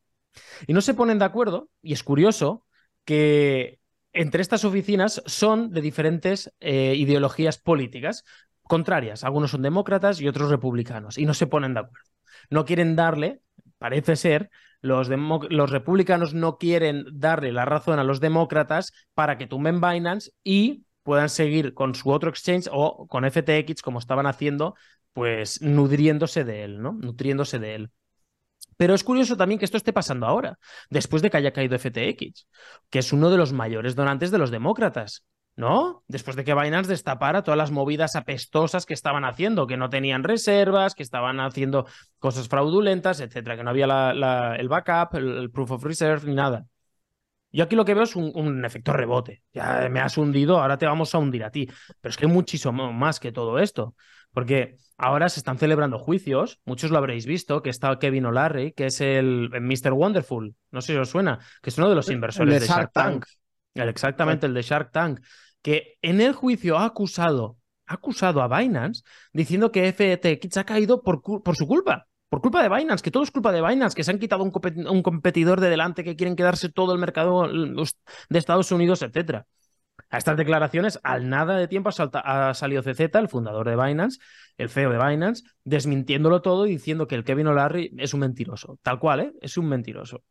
Y 0.67 0.75
no 0.75 0.83
se 0.83 0.93
ponen 0.93 1.19
de 1.19 1.25
acuerdo, 1.25 1.71
y 1.81 1.95
es 1.95 2.03
curioso 2.03 2.67
que 3.07 3.81
entre 4.13 4.43
estas 4.43 4.67
oficinas 4.67 5.23
son 5.25 5.71
de 5.71 5.81
diferentes 5.81 6.53
eh, 6.61 6.95
ideologías 6.97 7.57
políticas 7.57 8.25
contrarias. 8.63 9.25
Algunos 9.25 9.53
son 9.53 9.63
demócratas 9.63 10.21
y 10.21 10.29
otros 10.29 10.51
republicanos, 10.51 11.17
y 11.17 11.25
no 11.25 11.33
se 11.33 11.47
ponen 11.47 11.73
de 11.73 11.81
acuerdo. 11.81 12.11
No 12.51 12.67
quieren 12.67 12.95
darle, 12.95 13.41
parece 13.79 14.17
ser, 14.17 14.51
los, 14.81 15.09
los, 15.09 15.71
republicanos 15.71 16.35
no 16.35 16.59
quieren 16.59 17.05
darle 17.13 17.53
la 17.53 17.65
razón 17.65 17.99
a 17.99 18.05
los 18.05 18.21
demócratas 18.21 18.93
para 19.15 19.39
que 19.39 19.47
tumben 19.47 19.81
Binance 19.81 20.33
y 20.45 20.85
puedan 21.03 21.29
seguir 21.29 21.75
con 21.75 21.95
su 21.95 22.11
otro 22.11 22.31
exchange 22.31 22.69
o 22.71 23.07
con 23.07 23.25
FTX 23.25 23.83
como 23.83 23.99
estaban 23.99 24.27
haciendo, 24.27 24.75
pues 25.13 25.63
nutriéndose 25.63 26.45
de 26.45 26.65
él, 26.65 26.83
¿no? 26.83 26.93
Nutriéndose 26.93 27.59
de 27.59 27.75
él. 27.75 27.91
Pero 28.77 28.95
es 28.95 29.03
curioso 29.03 29.37
también 29.37 29.59
que 29.59 29.65
esto 29.65 29.77
esté 29.77 29.93
pasando 29.93 30.27
ahora, 30.27 30.59
después 30.91 31.21
de 31.23 31.31
que 31.31 31.37
haya 31.37 31.53
caído 31.53 31.77
FTX, 31.77 32.47
que 32.91 33.01
es 33.01 33.13
uno 33.13 33.31
de 33.31 33.37
los 33.37 33.53
mayores 33.53 33.97
donantes 33.97 34.31
de 34.31 34.39
los 34.39 34.51
demócratas. 34.51 35.25
¿No? 35.59 36.05
Después 36.07 36.37
de 36.37 36.45
que 36.45 36.55
Binance 36.55 36.89
destapara 36.89 37.43
todas 37.43 37.59
las 37.59 37.73
movidas 37.73 38.15
apestosas 38.15 38.87
que 38.87 38.95
estaban 38.95 39.25
haciendo, 39.25 39.67
que 39.67 39.77
no 39.77 39.91
tenían 39.91 40.23
reservas, 40.23 40.95
que 40.95 41.03
estaban 41.03 41.41
haciendo 41.41 41.85
cosas 42.21 42.47
fraudulentas, 42.47 43.19
etcétera, 43.19 43.57
que 43.57 43.65
no 43.65 43.71
había 43.71 44.55
el 44.57 44.69
backup, 44.69 45.17
el, 45.17 45.51
proof 45.51 45.73
of 45.73 45.83
reserve, 45.83 46.29
ni 46.29 46.35
nada. 46.37 46.65
Yo 47.51 47.65
aquí 47.65 47.75
lo 47.75 47.85
que 47.85 47.95
veo 47.95 48.05
es 48.05 48.15
un, 48.15 48.65
efecto 48.65 48.93
rebote. 48.93 49.43
Ya 49.53 49.89
me 49.91 49.99
has 49.99 50.17
hundido, 50.17 50.61
ahora 50.61 50.79
te 50.79 50.87
vamos 50.87 51.13
a 51.17 51.19
hundir 51.19 51.43
a 51.43 51.51
ti. 51.51 51.69
Pero 52.01 52.11
es 52.11 52.17
que 52.17 52.27
hay 52.27 52.33
muchísimo 52.33 52.93
más 52.93 53.19
que 53.19 53.33
todo 53.33 53.59
esto. 53.59 53.97
Porque 54.31 54.77
ahora 54.97 55.29
se 55.29 55.41
están 55.41 55.59
celebrando 55.59 55.99
juicios, 55.99 56.61
muchos 56.67 56.93
lo 56.93 56.99
habréis 56.99 57.27
visto, 57.27 57.63
que 57.63 57.71
está 57.71 57.99
Kevin 57.99 58.27
O'Larry, 58.27 58.75
que 58.75 58.87
es 58.87 59.01
el, 59.01 59.51
Mr. 59.51 59.93
Wonderful, 59.93 60.55
no 60.71 60.81
sé 60.83 60.93
si 60.93 60.99
os 61.01 61.11
suena, 61.11 61.41
que 61.61 61.71
es 61.71 61.79
uno 61.79 61.89
de 61.89 61.97
los 61.97 62.09
inversores 62.11 62.61
de, 62.61 62.67
Shark, 62.69 62.93
Tank. 62.93 63.27
exactamente, 63.75 64.47
el 64.47 64.55
de 64.55 64.63
Shark 64.63 64.93
Tank 64.93 65.21
que 65.63 65.99
en 66.03 66.21
el 66.21 66.33
juicio 66.33 66.79
ha 66.79 66.85
acusado, 66.85 67.59
ha 67.87 67.95
acusado 67.95 68.43
a 68.43 68.49
Binance 68.59 69.03
diciendo 69.33 69.73
que 69.73 69.93
FTX 69.93 70.57
ha 70.59 70.65
caído 70.65 71.03
por, 71.03 71.23
por 71.23 71.57
su 71.57 71.67
culpa. 71.67 72.09
Por 72.29 72.43
culpa 72.43 72.63
de 72.63 72.69
Binance, 72.69 73.03
que 73.03 73.11
todo 73.11 73.23
es 73.23 73.31
culpa 73.31 73.53
de 73.53 73.63
Binance, 73.63 73.97
que 73.97 74.05
se 74.05 74.11
han 74.11 74.19
quitado 74.19 74.45
un, 74.45 75.03
competidor 75.03 75.61
de 75.61 75.71
delante, 75.71 76.05
que 76.05 76.15
quieren 76.15 76.37
quedarse 76.37 76.69
todo 76.69 76.93
el 76.93 76.99
mercado 76.99 77.49
de 77.49 78.39
Estados 78.39 78.71
Unidos, 78.71 79.01
etc. 79.03 79.47
A 80.11 80.19
estas 80.19 80.37
declaraciones, 80.37 81.01
al 81.03 81.29
nada 81.31 81.57
de 81.57 81.69
tiempo 81.69 81.89
ha, 81.91 82.55
salido 82.55 82.83
CZ, 82.83 83.15
el 83.15 83.29
fundador 83.29 83.69
de 83.69 83.77
Binance, 83.83 84.19
el 84.59 84.69
CEO 84.69 84.91
de 84.91 84.99
Binance, 84.99 85.45
desmintiéndolo 85.65 86.43
todo 86.43 86.67
y 86.67 86.71
diciendo 86.73 87.07
que 87.07 87.15
el 87.15 87.25
Kevin 87.25 87.47
O'Larry 87.49 87.95
es 87.97 88.13
un 88.13 88.21
mentiroso. 88.21 88.79
Tal 88.83 88.99
cual, 88.99 89.21
¿eh? 89.21 89.33
Es 89.41 89.57
un 89.57 89.69
mentiroso. 89.69 90.23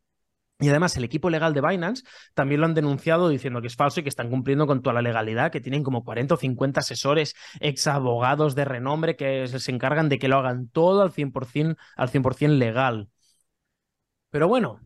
Y 0.60 0.68
además 0.68 0.96
el 0.96 1.04
equipo 1.04 1.30
legal 1.30 1.54
de 1.54 1.60
Binance 1.60 2.02
también 2.34 2.60
lo 2.60 2.66
han 2.66 2.74
denunciado 2.74 3.28
diciendo 3.28 3.60
que 3.60 3.68
es 3.68 3.76
falso 3.76 4.00
y 4.00 4.02
que 4.02 4.08
están 4.08 4.28
cumpliendo 4.28 4.66
con 4.66 4.82
toda 4.82 4.94
la 4.94 5.02
legalidad, 5.02 5.52
que 5.52 5.60
tienen 5.60 5.84
como 5.84 6.04
40 6.04 6.34
o 6.34 6.36
50 6.36 6.80
asesores, 6.80 7.36
ex 7.60 7.86
abogados 7.86 8.56
de 8.56 8.64
renombre 8.64 9.14
que 9.14 9.46
se 9.46 9.70
encargan 9.70 10.08
de 10.08 10.18
que 10.18 10.26
lo 10.26 10.38
hagan 10.38 10.68
todo 10.68 11.02
al 11.02 11.12
100%, 11.12 11.76
al 11.96 12.08
100 12.08 12.58
legal. 12.58 13.08
Pero 14.30 14.48
bueno, 14.48 14.80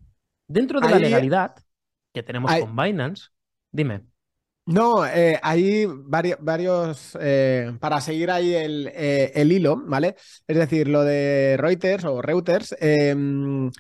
dentro 0.47 0.79
de 0.81 0.91
la 0.91 0.99
legalidad 0.99 1.55
que 2.13 2.23
tenemos 2.23 2.55
con 2.55 2.77
Binance, 2.77 3.29
dime. 3.71 4.03
No, 4.65 5.05
eh, 5.05 5.41
hay 5.43 5.87
varios, 5.87 7.19
eh, 7.21 7.73
para 7.81 8.01
seguir 8.01 8.31
ahí 8.31 8.55
el, 8.55 8.89
eh, 8.95 9.33
el, 9.35 9.51
hilo, 9.51 9.83
¿vale? 9.87 10.15
Es 10.47 10.57
decir, 10.57 10.87
lo 10.87 11.03
de 11.03 11.57
Reuters 11.59 12.05
o 12.05 12.23
Reuters, 12.23 12.77
em, 12.79 13.73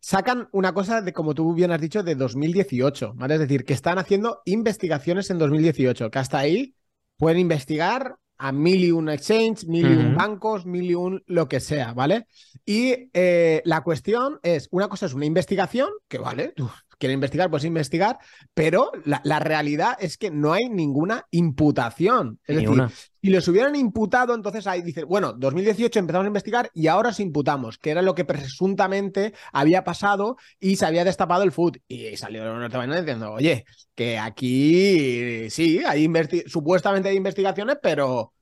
sacan 0.00 0.48
una 0.52 0.72
cosa 0.72 1.02
de, 1.02 1.12
como 1.12 1.34
tú 1.34 1.54
bien 1.54 1.70
has 1.70 1.80
dicho, 1.80 2.02
de 2.02 2.14
2018, 2.14 3.14
¿vale? 3.14 3.34
Es 3.34 3.40
decir, 3.40 3.64
que 3.64 3.74
están 3.74 3.98
haciendo 3.98 4.42
investigaciones 4.44 5.30
en 5.30 5.38
2018, 5.38 6.10
que 6.10 6.18
hasta 6.18 6.38
ahí 6.38 6.74
pueden 7.16 7.38
investigar 7.38 8.16
a 8.38 8.52
mil 8.52 8.84
y 8.84 8.92
un 8.92 9.08
exchange, 9.08 9.66
mil 9.66 9.90
y 9.90 9.94
un 9.94 10.14
bancos, 10.14 10.64
mil 10.64 10.88
y 10.88 10.94
un 10.94 11.22
lo 11.26 11.48
que 11.48 11.58
sea, 11.58 11.92
¿vale? 11.92 12.26
Y 12.64 13.10
eh, 13.12 13.62
la 13.64 13.82
cuestión 13.82 14.38
es, 14.42 14.68
una 14.70 14.88
cosa 14.88 15.06
es 15.06 15.14
una 15.14 15.26
investigación, 15.26 15.88
que 16.06 16.18
vale, 16.18 16.52
tú 16.54 16.70
quieres 16.98 17.14
investigar, 17.14 17.50
puedes 17.50 17.64
investigar, 17.64 18.18
pero 18.54 18.90
la, 19.04 19.38
realidad 19.38 19.96
es 20.00 20.18
que 20.18 20.30
no 20.30 20.52
hay 20.52 20.68
ninguna 20.68 21.26
imputación. 21.30 22.40
Es 22.44 22.56
decir, 22.56 22.82
si 23.22 23.30
les 23.30 23.46
hubieran 23.48 23.76
imputado, 23.76 24.34
entonces 24.34 24.66
ahí 24.66 24.82
dice, 24.82 25.04
bueno, 25.04 25.32
2018 25.32 25.98
empezamos 25.98 26.24
a 26.24 26.28
investigar 26.28 26.70
y 26.74 26.88
ahora 26.88 27.10
os 27.10 27.20
imputamos, 27.20 27.78
que 27.78 27.90
era 27.90 28.02
lo 28.02 28.14
que 28.14 28.24
presuntamente 28.24 29.32
había 29.52 29.84
pasado 29.84 30.36
y 30.60 30.76
se 30.76 30.86
había 30.86 31.04
destapado 31.04 31.42
el 31.42 31.52
food. 31.52 31.78
Y 31.86 32.16
salió 32.16 32.44
norteamericano 32.44 33.00
diciendo, 33.00 33.32
oye, 33.32 33.64
que 33.94 34.18
aquí 34.18 35.48
sí, 35.50 35.80
hay 35.86 36.10
supuestamente 36.46 37.08
hay 37.08 37.16
investigaciones, 37.16 37.78
pero 37.82 38.32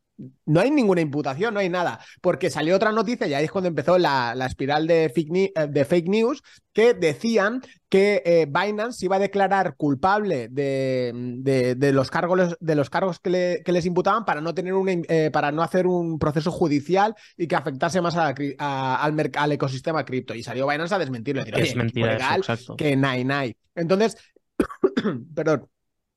no 0.46 0.60
hay 0.60 0.70
ninguna 0.70 1.00
imputación, 1.00 1.52
no 1.54 1.60
hay 1.60 1.68
nada, 1.68 2.00
porque 2.20 2.50
salió 2.50 2.76
otra 2.76 2.92
noticia, 2.92 3.26
y 3.26 3.34
ahí 3.34 3.44
es 3.44 3.50
cuando 3.50 3.68
empezó 3.68 3.98
la, 3.98 4.34
espiral 4.46 4.86
de 4.86 5.10
fake, 5.14 5.52
eh, 5.54 5.66
de 5.68 5.84
fake, 5.84 6.08
news, 6.08 6.42
que 6.72 6.94
decían 6.94 7.62
que 7.88 8.22
eh, 8.24 8.46
Binance 8.46 9.04
iba 9.04 9.16
a 9.16 9.20
declarar 9.20 9.76
culpable 9.76 10.48
de, 10.48 11.12
de, 11.76 11.92
los, 11.92 12.10
cargos, 12.10 12.56
de 12.58 12.74
los 12.74 12.90
cargos 12.90 13.18
que, 13.20 13.62
les 13.64 13.86
imputaban 13.86 14.24
para 14.24 14.40
no, 14.40 14.54
tener 14.54 14.74
eh, 15.08 15.30
para 15.32 15.52
no 15.52 15.62
hacer 15.62 15.86
un 15.86 16.18
proceso 16.18 16.50
judicial 16.50 17.14
y 17.36 17.46
que 17.46 17.56
afectase 17.56 18.00
más 18.00 18.16
al, 18.16 18.34
al, 18.58 19.52
ecosistema 19.52 20.04
cripto. 20.04 20.34
Y 20.34 20.42
salió 20.42 20.66
Binance 20.66 20.94
a 20.94 20.98
desmentirlo. 20.98 21.42
es 21.44 21.76
mentira 21.76 22.18
que 22.76 22.96
nai, 22.96 23.24
nai. 23.24 23.56
Entonces, 23.74 24.16
perdón, 25.34 25.68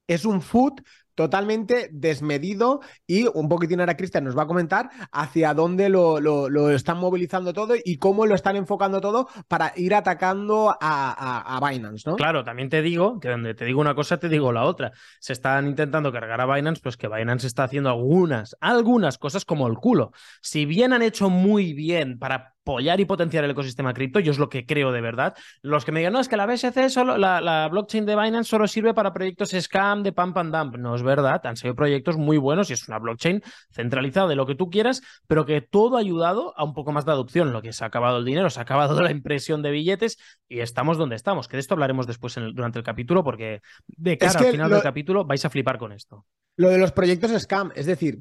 es 0.08 0.25
un 0.25 0.41
food 0.41 0.82
totalmente 1.19 1.89
desmedido 1.91 2.79
y 3.05 3.27
un 3.33 3.49
poquitín 3.49 3.81
ahora 3.81 3.97
Cristian 3.97 4.23
nos 4.23 4.38
va 4.38 4.43
a 4.43 4.47
comentar 4.47 4.89
hacia 5.11 5.53
dónde 5.53 5.89
lo, 5.89 6.21
lo, 6.21 6.69
están 6.69 6.97
movilizando 6.97 7.51
todo 7.51 7.75
y 7.83 7.97
cómo 7.97 8.25
lo 8.25 8.35
están 8.35 8.55
enfocando 8.55 9.01
todo 9.01 9.27
para 9.49 9.73
ir 9.75 9.95
atacando 9.95 10.73
a, 10.79 11.57
a, 11.57 11.69
Binance, 11.69 12.09
¿no? 12.09 12.15
Claro, 12.15 12.45
también 12.45 12.69
te 12.69 12.81
digo 12.81 13.19
que 13.19 13.27
donde 13.27 13.53
te 13.53 13.65
digo 13.65 13.81
una 13.81 13.95
cosa, 13.95 14.15
te 14.15 14.29
digo 14.29 14.53
la 14.53 14.63
otra. 14.63 14.93
Se 15.19 15.33
están 15.33 15.67
intentando 15.67 16.13
cargar 16.13 16.39
a 16.39 16.45
Binance, 16.45 16.79
pues 16.81 16.95
que 16.95 17.09
Binance 17.09 17.47
está 17.47 17.65
haciendo 17.65 17.89
algunas, 17.89 18.55
algunas 18.61 19.17
cosas 19.17 19.43
como 19.43 19.67
el 19.67 19.75
culo. 19.75 20.13
Si 20.41 20.65
bien 20.65 20.93
han 20.93 21.01
hecho 21.01 21.29
muy 21.29 21.73
bien 21.73 22.17
para 22.17 22.53
apoyar 22.69 22.99
y 22.99 23.05
potenciar 23.05 23.43
el 23.43 23.51
ecosistema 23.51 23.93
cripto, 23.93 24.19
yo 24.19 24.31
es 24.31 24.38
lo 24.38 24.47
que 24.47 24.65
creo 24.65 24.91
de 24.91 25.01
verdad. 25.01 25.35
Los 25.61 25.85
que 25.85 25.91
me 25.91 25.99
digan, 26.01 26.13
no, 26.13 26.19
es 26.19 26.29
que 26.29 26.38
la 26.38 26.45
BSC, 26.45 26.89
solo, 26.89 27.17
la, 27.17 27.67
blockchain 27.71 28.05
de 28.05 28.15
Binance 28.15 28.49
solo 28.49 28.67
sirve 28.67 28.93
para 28.93 29.11
proyectos 29.11 29.49
scam 29.49 30.03
de 30.03 30.11
pump 30.11 30.38
and 30.38 30.55
dump. 30.55 30.77
No 30.77 30.95
es 30.95 31.01
verdad, 31.01 31.41
han 31.45 31.57
sido 31.57 31.73
proyectos 31.73 32.17
muy 32.17 32.38
buenos 32.38 32.69
y 32.69 32.73
es 32.73 32.88
una 32.88 32.99
blockchain 32.99 33.41
centralizada 33.71 34.27
de 34.27 34.35
lo 34.35 34.45
que 34.45 34.53
tú 34.53 34.69
quieras, 34.69 35.01
pero 35.27 35.45
que 35.45 35.61
todo 35.61 35.97
ha 35.97 35.99
ayudado 35.99 36.53
a 36.57 36.63
un 36.63 36.73
poco 36.73 36.91
más 36.91 37.05
de 37.05 37.11
adopción. 37.11 37.51
Lo 37.51 37.61
que 37.63 37.73
se 37.73 37.83
ha 37.83 37.88
acabado 37.88 38.19
el 38.19 38.25
dinero, 38.25 38.49
se 38.51 38.59
ha 38.59 38.63
acabado 38.63 39.01
la 39.01 39.11
impresión 39.11 39.63
de 39.63 39.71
billetes 39.71 40.17
y 40.47 40.59
estamos 40.59 40.97
donde 40.97 41.15
estamos. 41.15 41.47
Que 41.47 41.57
de 41.57 41.61
esto 41.61 41.73
hablaremos 41.73 42.05
después 42.05 42.35
durante 42.35 42.77
el 42.77 42.85
capítulo, 42.85 43.23
porque 43.23 43.61
de 43.88 44.17
cara 44.17 44.39
al 44.39 44.51
final 44.51 44.69
del 44.69 44.81
capítulo 44.83 45.25
vais 45.25 45.43
a 45.43 45.49
flipar 45.49 45.79
con 45.79 45.91
esto. 45.91 46.25
Lo 46.55 46.69
de 46.69 46.77
los 46.77 46.91
proyectos 46.91 47.31
scam, 47.41 47.71
es 47.75 47.88
decir, 47.88 48.19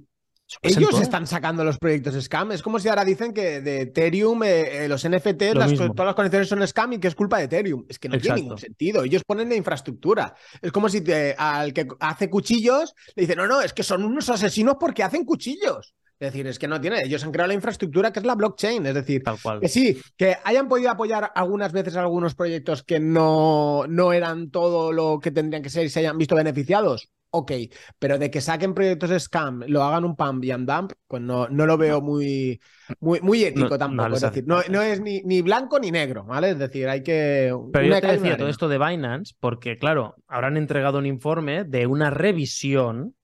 ellos 0.62 1.00
están 1.00 1.26
sacando 1.26 1.64
los 1.64 1.78
proyectos 1.78 2.14
scam. 2.22 2.52
Es 2.52 2.62
como 2.62 2.78
si 2.78 2.88
ahora 2.88 3.04
dicen 3.04 3.32
que 3.32 3.60
de 3.60 3.82
Ethereum, 3.82 4.42
eh, 4.42 4.84
eh, 4.84 4.88
los 4.88 5.06
NFT, 5.08 5.52
todas 5.52 6.06
las 6.06 6.14
conexiones 6.14 6.48
son 6.48 6.66
scam 6.66 6.94
y 6.94 6.98
que 6.98 7.08
es 7.08 7.14
culpa 7.14 7.38
de 7.38 7.44
Ethereum. 7.44 7.84
Es 7.88 7.98
que 7.98 8.08
no 8.08 8.18
tiene 8.18 8.42
ningún 8.42 8.58
sentido. 8.58 9.02
Ellos 9.04 9.22
ponen 9.26 9.48
la 9.48 9.56
infraestructura. 9.56 10.34
Es 10.60 10.72
como 10.72 10.88
si 10.88 11.02
al 11.36 11.72
que 11.72 11.86
hace 12.00 12.30
cuchillos 12.30 12.94
le 13.14 13.22
dicen, 13.22 13.38
no, 13.38 13.46
no, 13.46 13.60
es 13.60 13.72
que 13.72 13.82
son 13.82 14.04
unos 14.04 14.28
asesinos 14.28 14.76
porque 14.78 15.02
hacen 15.02 15.24
cuchillos. 15.24 15.94
Es 16.20 16.32
decir, 16.32 16.46
es 16.48 16.58
que 16.58 16.66
no 16.66 16.80
tiene. 16.80 17.02
Ellos 17.04 17.22
han 17.22 17.30
creado 17.30 17.48
la 17.48 17.54
infraestructura 17.54 18.12
que 18.12 18.18
es 18.18 18.26
la 18.26 18.34
blockchain. 18.34 18.86
Es 18.86 18.94
decir, 18.94 19.22
que 19.60 19.68
sí, 19.68 20.00
que 20.16 20.36
hayan 20.42 20.68
podido 20.68 20.90
apoyar 20.90 21.30
algunas 21.34 21.72
veces 21.72 21.94
algunos 21.94 22.34
proyectos 22.34 22.82
que 22.82 22.98
no, 22.98 23.84
no 23.88 24.12
eran 24.12 24.50
todo 24.50 24.92
lo 24.92 25.20
que 25.20 25.30
tendrían 25.30 25.62
que 25.62 25.70
ser 25.70 25.86
y 25.86 25.90
se 25.90 26.00
hayan 26.00 26.18
visto 26.18 26.34
beneficiados 26.34 27.10
ok, 27.30 27.52
pero 27.98 28.18
de 28.18 28.30
que 28.30 28.40
saquen 28.40 28.74
proyectos 28.74 29.22
scam, 29.22 29.62
lo 29.66 29.82
hagan 29.82 30.04
un 30.04 30.16
pump 30.16 30.44
y 30.44 30.52
un 30.52 30.66
dump, 30.66 30.92
pues 31.06 31.22
no, 31.22 31.48
no 31.48 31.66
lo 31.66 31.76
veo 31.76 32.00
muy, 32.00 32.60
muy, 33.00 33.20
muy 33.20 33.44
ético 33.44 33.78
tampoco. 33.78 34.14
es 34.14 34.22
decir, 34.22 34.44
no, 34.46 34.60
es 34.60 35.00
ni, 35.00 35.20
ni, 35.22 35.42
blanco 35.42 35.78
ni 35.78 35.90
negro, 35.90 36.24
¿vale? 36.24 36.50
Es 36.50 36.58
decir, 36.58 36.88
hay 36.88 37.02
que. 37.02 37.54
Pero 37.72 37.86
yo 37.86 38.00
te 38.00 38.06
decía 38.06 38.36
todo 38.36 38.48
esto 38.48 38.68
de 38.68 38.78
Binance, 38.78 39.34
porque, 39.38 39.76
claro, 39.76 40.16
habrán 40.26 40.56
entregado 40.56 40.98
un 40.98 41.06
informe 41.06 41.64
de 41.64 41.86
una 41.86 42.10
revisión, 42.10 43.14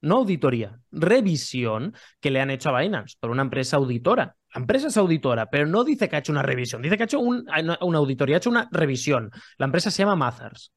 no 0.00 0.16
auditoría, 0.16 0.80
revisión 0.90 1.94
que 2.20 2.30
le 2.30 2.40
han 2.40 2.50
hecho 2.50 2.70
a 2.70 2.80
Binance 2.80 3.16
por 3.20 3.30
una 3.30 3.42
empresa 3.42 3.76
auditora. 3.76 4.36
La 4.54 4.60
empresa 4.60 4.88
es 4.88 4.96
auditora, 4.96 5.50
pero 5.50 5.66
no 5.66 5.84
dice 5.84 6.08
que 6.08 6.16
ha 6.16 6.20
hecho 6.20 6.32
una 6.32 6.42
revisión, 6.42 6.82
dice 6.82 6.96
que 6.96 7.02
ha 7.02 7.06
hecho 7.06 7.20
una 7.20 7.98
auditoría, 7.98 8.36
ha 8.36 8.38
hecho 8.38 8.50
una 8.50 8.68
revisión. 8.72 9.30
La 9.58 9.66
empresa 9.66 9.90
se 9.90 10.02
llama 10.02 10.16
Mazars. 10.16 10.72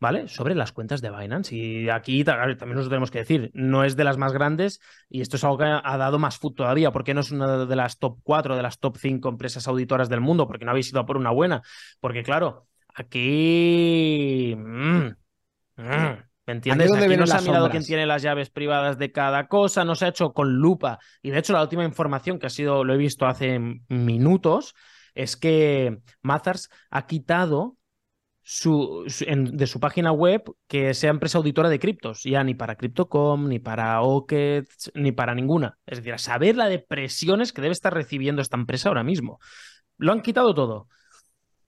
¿vale? 0.00 0.28
Sobre 0.28 0.54
las 0.54 0.72
cuentas 0.72 1.00
de 1.00 1.10
Binance. 1.10 1.54
Y 1.54 1.88
aquí 1.88 2.24
también 2.24 2.74
nos 2.74 2.88
tenemos 2.88 3.10
que 3.10 3.20
decir, 3.20 3.50
no 3.54 3.84
es 3.84 3.96
de 3.96 4.04
las 4.04 4.16
más 4.18 4.32
grandes 4.32 4.80
y 5.08 5.20
esto 5.20 5.36
es 5.36 5.44
algo 5.44 5.58
que 5.58 5.64
ha 5.64 5.96
dado 5.96 6.18
más 6.18 6.38
food 6.38 6.54
todavía, 6.54 6.90
porque 6.92 7.14
no 7.14 7.20
es 7.20 7.30
una 7.30 7.64
de 7.64 7.76
las 7.76 7.98
top 7.98 8.18
4, 8.22 8.56
de 8.56 8.62
las 8.62 8.78
top 8.78 8.96
5 8.98 9.28
empresas 9.28 9.66
auditoras 9.68 10.08
del 10.08 10.20
mundo, 10.20 10.46
porque 10.46 10.64
no 10.64 10.70
habéis 10.70 10.90
ido 10.90 11.00
a 11.00 11.06
por 11.06 11.16
una 11.16 11.30
buena. 11.30 11.62
Porque 12.00 12.22
claro, 12.22 12.66
aquí... 12.94 14.54
Mm, 14.56 15.14
mm, 15.76 16.18
¿Me 16.46 16.52
entiendes? 16.52 16.92
Aquí, 16.92 17.16
no 17.16 17.26
se 17.26 17.36
ha 17.36 17.40
mirado 17.40 17.70
quién 17.70 17.84
tiene 17.84 18.06
las 18.06 18.22
llaves 18.22 18.50
privadas 18.50 18.98
de 18.98 19.10
cada 19.10 19.48
cosa, 19.48 19.84
no 19.84 19.96
se 19.96 20.04
ha 20.04 20.08
hecho 20.08 20.32
con 20.32 20.54
lupa. 20.54 21.00
Y 21.20 21.30
de 21.30 21.38
hecho, 21.38 21.52
la 21.52 21.62
última 21.62 21.84
información 21.84 22.38
que 22.38 22.46
ha 22.46 22.50
sido, 22.50 22.84
lo 22.84 22.94
he 22.94 22.96
visto 22.96 23.26
hace 23.26 23.58
minutos, 23.88 24.74
es 25.14 25.36
que 25.36 25.98
Mazars 26.22 26.68
ha 26.90 27.06
quitado 27.06 27.76
de 28.44 29.66
su 29.66 29.80
página 29.80 30.12
web 30.12 30.44
que 30.68 30.94
sea 30.94 31.10
empresa 31.10 31.38
auditora 31.38 31.68
de 31.68 31.80
criptos, 31.80 32.22
ya 32.22 32.44
ni 32.44 32.54
para 32.54 32.76
Cryptocom, 32.76 33.48
ni 33.48 33.58
para 33.58 34.00
Oket, 34.02 34.68
ni 34.94 35.10
para 35.10 35.34
ninguna. 35.34 35.78
Es 35.84 35.98
decir, 35.98 36.12
a 36.12 36.18
saber 36.18 36.56
la 36.56 36.68
de 36.68 36.78
presiones 36.78 37.52
que 37.52 37.60
debe 37.60 37.72
estar 37.72 37.92
recibiendo 37.92 38.40
esta 38.40 38.56
empresa 38.56 38.88
ahora 38.88 39.02
mismo. 39.02 39.40
Lo 39.98 40.12
han 40.12 40.22
quitado 40.22 40.54
todo. 40.54 40.86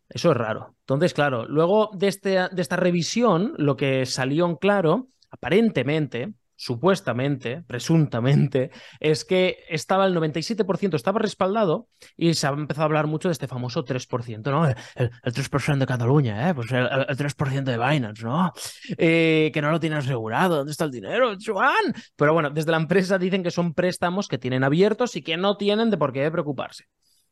Eso 0.08 0.30
es 0.30 0.36
raro. 0.36 0.74
Entonces, 0.80 1.12
claro, 1.12 1.46
luego 1.46 1.90
de, 1.94 2.08
este, 2.08 2.30
de 2.50 2.62
esta 2.62 2.76
revisión, 2.76 3.54
lo 3.58 3.76
que 3.76 4.06
salió 4.06 4.46
en 4.46 4.56
claro, 4.56 5.08
aparentemente, 5.30 6.32
supuestamente, 6.58 7.62
presuntamente, 7.66 8.70
es 8.98 9.24
que 9.24 9.58
estaba 9.68 10.06
el 10.06 10.14
97%, 10.14 10.94
estaba 10.94 11.20
respaldado 11.20 11.88
y 12.16 12.34
se 12.34 12.46
ha 12.48 12.50
empezado 12.50 12.82
a 12.82 12.86
hablar 12.86 13.06
mucho 13.06 13.28
de 13.28 13.32
este 13.32 13.46
famoso 13.46 13.84
3%, 13.84 14.50
¿no? 14.50 14.66
El, 14.66 15.10
3% 15.22 15.78
de 15.78 15.86
Cataluña, 15.86 16.50
¿eh? 16.50 16.54
Pues 16.54 16.72
el, 16.72 16.88
3% 16.88 17.62
de 17.62 17.78
Binance, 17.78 18.24
¿no? 18.24 18.52
Eh, 18.96 19.50
que 19.54 19.62
no 19.62 19.70
lo 19.70 19.78
tiene 19.78 19.96
asegurado, 19.96 20.56
¿dónde 20.56 20.72
está 20.72 20.84
el 20.84 20.90
dinero, 20.90 21.36
Juan? 21.46 21.94
Pero 22.16 22.32
bueno, 22.32 22.50
desde 22.50 22.72
la 22.72 22.78
empresa 22.78 23.18
dicen 23.18 23.44
que 23.44 23.52
son 23.52 23.72
préstamos 23.72 24.26
que 24.26 24.38
tienen 24.38 24.64
abiertos 24.64 25.14
y 25.14 25.22
que 25.22 25.36
no 25.36 25.56
tienen 25.56 25.90
de 25.90 25.96
por 25.96 26.12
qué 26.12 26.28
preocuparse. 26.30 26.86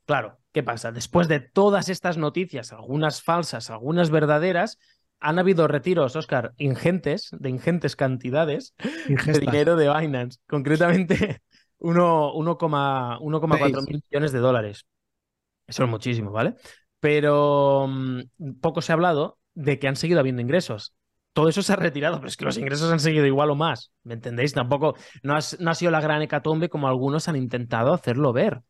Claro, 0.07 0.39
¿qué 0.53 0.63
pasa? 0.63 0.93
Después 0.93 1.29
de 1.29 1.41
todas 1.41 1.89
estas 1.89 2.17
noticias, 2.17 2.73
algunas 2.73 3.23
falsas, 3.23 3.71
algunas 3.71 4.11
verdaderas, 4.11 4.79
han 5.21 5.39
habido 5.39 5.67
retiros, 5.67 6.15
Oscar, 6.15 6.53
ingentes, 6.57 7.29
de 7.33 7.51
ingentes 7.51 7.97
cantidades 7.97 8.75
de 9.09 9.41
dinero 9.41 9.77
de 9.77 9.93
Binance, 9.93 10.39
concretamente 10.47 11.43
1,4 11.79 13.87
mil 13.87 14.03
millones 14.09 14.33
de 14.33 14.39
dólares. 14.39 14.87
Eso 15.67 15.85
es 15.85 15.91
muchísimo, 15.91 16.31
¿vale? 16.31 16.55
Pero 17.01 17.87
mm, 17.89 18.61
poco 18.61 18.83
se 18.83 18.93
ha 18.93 18.95
hablado 18.95 19.39
de 19.55 19.79
que 19.79 19.89
han 19.89 19.97
seguido 19.97 20.21
habiendo 20.21 20.43
ingresos. 20.43 20.95
Todo 21.33 21.49
eso 21.49 21.63
se 21.63 21.73
ha 21.73 21.77
retirado, 21.77 22.17
pero 22.17 22.29
es 22.29 22.37
que 22.37 22.45
los 22.45 22.57
ingresos 22.57 22.91
han 22.91 23.01
seguido 23.01 23.27
igual 23.27 23.51
o 23.51 23.57
más. 23.57 23.91
¿Me 24.05 24.15
entendéis? 24.15 24.55
Tampoco 24.55 24.95
no, 25.23 25.35
ha 25.35 25.43
sido 25.43 25.91
la 25.91 26.01
gran 26.01 26.23
hecatombe 26.23 26.69
como 26.69 26.89
algunos 26.89 27.29
han 27.29 27.37
intentado 27.37 27.93
hacerlo 27.93 28.33
ver. 28.33 28.63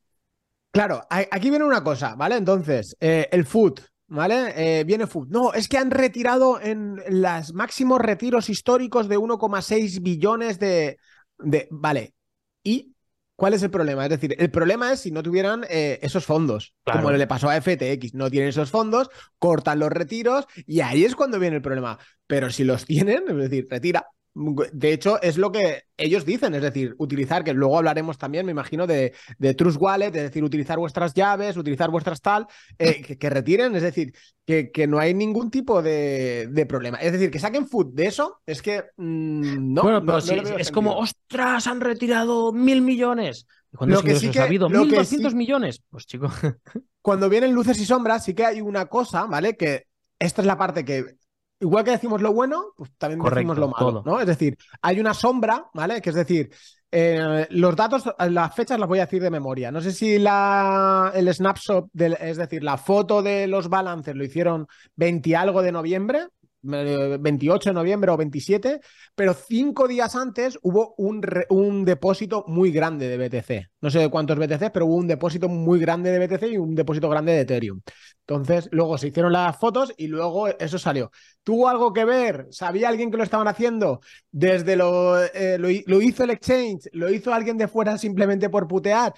Claro, 0.70 1.06
aquí 1.08 1.50
viene 1.50 1.64
una 1.64 1.82
cosa, 1.82 2.14
¿vale? 2.16 2.36
Entonces, 2.36 2.96
eh, 3.00 3.28
el 3.32 3.46
food 3.46 3.80
¿vale? 4.08 4.80
Eh, 4.80 4.84
viene 4.84 5.06
Food. 5.06 5.28
No, 5.28 5.52
es 5.52 5.68
que 5.68 5.78
han 5.78 5.90
retirado 5.90 6.60
en 6.60 7.00
los 7.08 7.52
máximos 7.54 8.00
retiros 8.00 8.48
históricos 8.48 9.08
de 9.08 9.18
1,6 9.18 10.02
billones 10.02 10.58
de, 10.58 10.98
de... 11.38 11.68
Vale. 11.70 12.14
¿Y 12.62 12.94
cuál 13.36 13.54
es 13.54 13.62
el 13.62 13.70
problema? 13.70 14.04
Es 14.04 14.10
decir, 14.10 14.34
el 14.38 14.50
problema 14.50 14.92
es 14.92 15.00
si 15.00 15.10
no 15.10 15.22
tuvieran 15.22 15.64
eh, 15.68 15.98
esos 16.02 16.24
fondos, 16.24 16.74
como 16.84 17.10
le 17.10 17.26
pasó 17.26 17.48
a 17.48 17.60
FTX. 17.60 18.14
No 18.14 18.30
tienen 18.30 18.48
esos 18.50 18.70
fondos, 18.70 19.10
cortan 19.38 19.78
los 19.78 19.90
retiros 19.90 20.46
y 20.66 20.80
ahí 20.80 21.04
es 21.04 21.14
cuando 21.14 21.38
viene 21.38 21.56
el 21.56 21.62
problema. 21.62 21.98
Pero 22.26 22.50
si 22.50 22.64
los 22.64 22.84
tienen, 22.86 23.24
es 23.28 23.36
decir, 23.36 23.66
retira, 23.70 24.06
de 24.36 24.92
hecho, 24.92 25.20
es 25.22 25.38
lo 25.38 25.50
que 25.50 25.84
ellos 25.96 26.26
dicen, 26.26 26.54
es 26.54 26.60
decir, 26.60 26.94
utilizar, 26.98 27.42
que 27.42 27.54
luego 27.54 27.78
hablaremos 27.78 28.18
también, 28.18 28.44
me 28.44 28.52
imagino, 28.52 28.86
de, 28.86 29.14
de 29.38 29.54
Trust 29.54 29.80
Wallet, 29.80 30.08
es 30.08 30.24
decir, 30.24 30.44
utilizar 30.44 30.78
vuestras 30.78 31.14
llaves, 31.14 31.56
utilizar 31.56 31.90
vuestras 31.90 32.20
tal, 32.20 32.46
eh, 32.78 33.16
que, 33.16 33.30
retiren, 33.30 33.74
es 33.76 33.82
decir, 33.82 34.12
que, 34.44 34.70
que 34.70 34.86
no 34.86 34.98
hay 34.98 35.14
ningún 35.14 35.50
tipo 35.50 35.80
de, 35.80 36.48
de, 36.50 36.66
problema. 36.66 36.98
Es 36.98 37.12
decir, 37.12 37.30
que 37.30 37.38
saquen 37.38 37.66
food 37.66 37.94
de 37.94 38.06
eso, 38.08 38.42
es 38.44 38.60
que 38.60 38.84
mm, 38.98 39.72
no. 39.72 39.82
Bueno, 39.82 40.04
pero 40.04 40.18
es 40.58 40.70
como, 40.70 40.98
ostras, 40.98 41.66
han 41.66 41.80
retirado 41.80 42.52
mil 42.52 42.82
millones. 42.82 43.46
Cuando 43.74 43.96
lo 43.96 44.02
que 44.02 44.16
sí 44.16 44.30
que, 44.30 44.40
ha 44.40 44.44
habido 44.44 44.68
millones, 44.68 45.82
pues 45.88 46.06
chico. 46.06 46.28
Cuando 47.00 47.30
vienen 47.30 47.52
luces 47.52 47.80
y 47.80 47.86
sombras, 47.86 48.24
sí 48.24 48.34
que 48.34 48.44
hay 48.44 48.60
una 48.60 48.86
cosa, 48.86 49.24
¿vale? 49.24 49.56
Que 49.56 49.86
esta 50.18 50.42
es 50.42 50.46
la 50.46 50.58
parte 50.58 50.84
que 50.84 51.16
igual 51.60 51.84
que 51.84 51.92
decimos 51.92 52.20
lo 52.22 52.32
bueno, 52.32 52.72
pues 52.76 52.90
también 52.98 53.22
decimos 53.22 53.58
lo 53.58 53.68
malo, 53.68 54.02
¿no? 54.04 54.20
Es 54.20 54.26
decir, 54.26 54.56
hay 54.82 55.00
una 55.00 55.14
sombra, 55.14 55.66
¿vale? 55.74 56.00
Que 56.00 56.10
es 56.10 56.16
decir, 56.16 56.50
eh, 56.90 57.46
los 57.50 57.74
datos, 57.76 58.04
las 58.30 58.54
fechas 58.54 58.78
las 58.78 58.88
voy 58.88 59.00
a 59.00 59.06
decir 59.06 59.22
de 59.22 59.30
memoria. 59.30 59.70
No 59.70 59.80
sé 59.80 59.92
si 59.92 60.18
la, 60.18 61.12
el 61.14 61.32
snapshot, 61.32 61.88
es 61.94 62.36
decir, 62.36 62.62
la 62.62 62.76
foto 62.76 63.22
de 63.22 63.46
los 63.46 63.68
balances 63.68 64.14
lo 64.14 64.24
hicieron 64.24 64.66
20 64.94 65.36
algo 65.36 65.62
de 65.62 65.72
noviembre, 65.72 66.28
28 66.66 67.70
de 67.70 67.74
noviembre 67.74 68.10
o 68.10 68.16
27, 68.16 68.80
pero 69.14 69.34
cinco 69.34 69.88
días 69.88 70.14
antes 70.16 70.58
hubo 70.62 70.94
un, 70.98 71.22
un, 71.50 71.84
depósito 71.84 72.44
muy 72.48 72.70
grande 72.70 73.08
de 73.08 73.16
BTC. 73.16 73.70
No 73.80 73.90
sé 73.90 74.08
cuántos 74.10 74.38
BTC, 74.38 74.70
pero 74.72 74.86
hubo 74.86 74.96
un 74.96 75.06
depósito 75.06 75.48
muy 75.48 75.78
grande 75.78 76.10
de 76.10 76.26
BTC 76.26 76.42
y 76.52 76.58
un 76.58 76.74
depósito 76.74 77.08
grande 77.08 77.32
de 77.32 77.40
Ethereum. 77.40 77.80
Entonces, 78.20 78.68
luego 78.72 78.98
se 78.98 79.08
hicieron 79.08 79.32
las 79.32 79.56
fotos 79.58 79.94
y 79.96 80.08
luego 80.08 80.48
eso 80.48 80.78
salió. 80.78 81.10
¿Tuvo 81.44 81.68
algo 81.68 81.92
que 81.92 82.04
ver? 82.04 82.46
¿Sabía 82.50 82.88
alguien 82.88 83.10
que 83.10 83.16
lo 83.16 83.22
estaban 83.22 83.48
haciendo? 83.48 84.00
Desde 84.30 84.76
lo, 84.76 85.22
eh, 85.22 85.58
lo, 85.58 85.68
lo 85.86 86.02
hizo 86.02 86.24
el 86.24 86.30
exchange, 86.30 86.88
lo 86.92 87.10
hizo 87.10 87.32
alguien 87.32 87.56
de 87.56 87.68
fuera 87.68 87.98
simplemente 87.98 88.50
por 88.50 88.66
putear. 88.66 89.14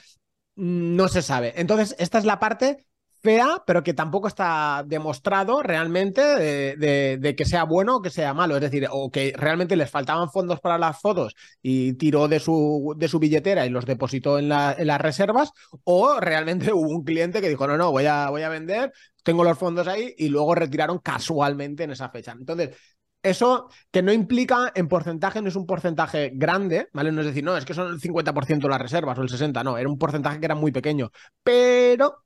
Mm, 0.57 0.97
no 0.97 1.09
se 1.09 1.23
sabe. 1.23 1.55
Entonces, 1.57 1.95
esta 1.99 2.19
es 2.19 2.25
la 2.25 2.41
parte 2.41 2.88
pero 3.67 3.83
que 3.83 3.95
tampoco 3.95 4.29
está 4.29 4.85
demostrado 4.87 5.63
realmente 5.63 6.21
de, 6.23 7.35
que 7.37 7.45
sea 7.45 7.65
bueno 7.65 7.97
o 7.97 8.03
que 8.03 8.11
sea 8.11 8.33
malo. 8.33 8.57
Es 8.57 8.63
decir, 8.63 8.89
o 8.91 9.11
que 9.11 9.35
realmente 9.37 9.77
les 9.77 9.91
faltaban 9.91 10.31
fondos 10.31 10.61
para 10.61 10.79
las 10.79 11.01
fotos 11.01 11.35
y 11.61 11.93
tiró 11.95 12.29
de 12.29 12.41
su, 12.41 12.95
de 12.97 13.09
su 13.09 13.19
billetera 13.19 13.67
y 13.67 13.71
los 13.71 13.85
depositó 13.85 14.39
en, 14.39 14.49
las 14.49 15.01
reservas, 15.01 15.53
o 15.85 16.19
realmente 16.21 16.73
hubo 16.73 16.89
un 16.89 17.05
cliente 17.05 17.41
que 17.41 17.49
dijo, 17.49 17.67
no, 17.67 17.77
no, 17.77 17.93
voy 17.93 18.07
a, 18.07 18.31
voy 18.31 18.43
a 18.43 18.49
vender, 18.49 18.93
tengo 19.23 19.45
los 19.45 19.59
fondos 19.59 19.89
ahí 19.89 20.15
y 20.17 20.29
luego 20.29 20.55
retiraron 20.55 20.99
casualmente 20.99 21.85
en 21.85 21.91
esa 21.91 22.09
fecha. 22.09 22.33
Entonces, 22.33 22.77
eso 23.23 23.69
que 23.91 24.03
no 24.03 24.13
implica 24.13 24.73
en 24.75 24.89
porcentaje, 24.89 25.43
no 25.43 25.49
es 25.49 25.57
un 25.57 25.67
porcentaje 25.67 26.31
grande, 26.35 26.89
¿vale? 26.93 27.13
No 27.13 27.21
es 27.21 27.27
decir, 27.27 27.45
no, 27.45 27.57
es 27.57 27.65
que 27.65 27.75
son 27.75 27.93
el 27.93 28.01
50% 28.01 28.69
las 28.69 28.81
reservas 28.81 29.19
o 29.19 29.23
el 29.23 29.29
60%, 29.29 29.65
no, 29.65 29.77
era 29.77 29.89
un 29.89 29.99
porcentaje 29.99 30.39
que 30.41 30.47
era 30.47 30.55
muy 30.55 30.73
pequeño, 30.73 31.11
pero 31.43 32.25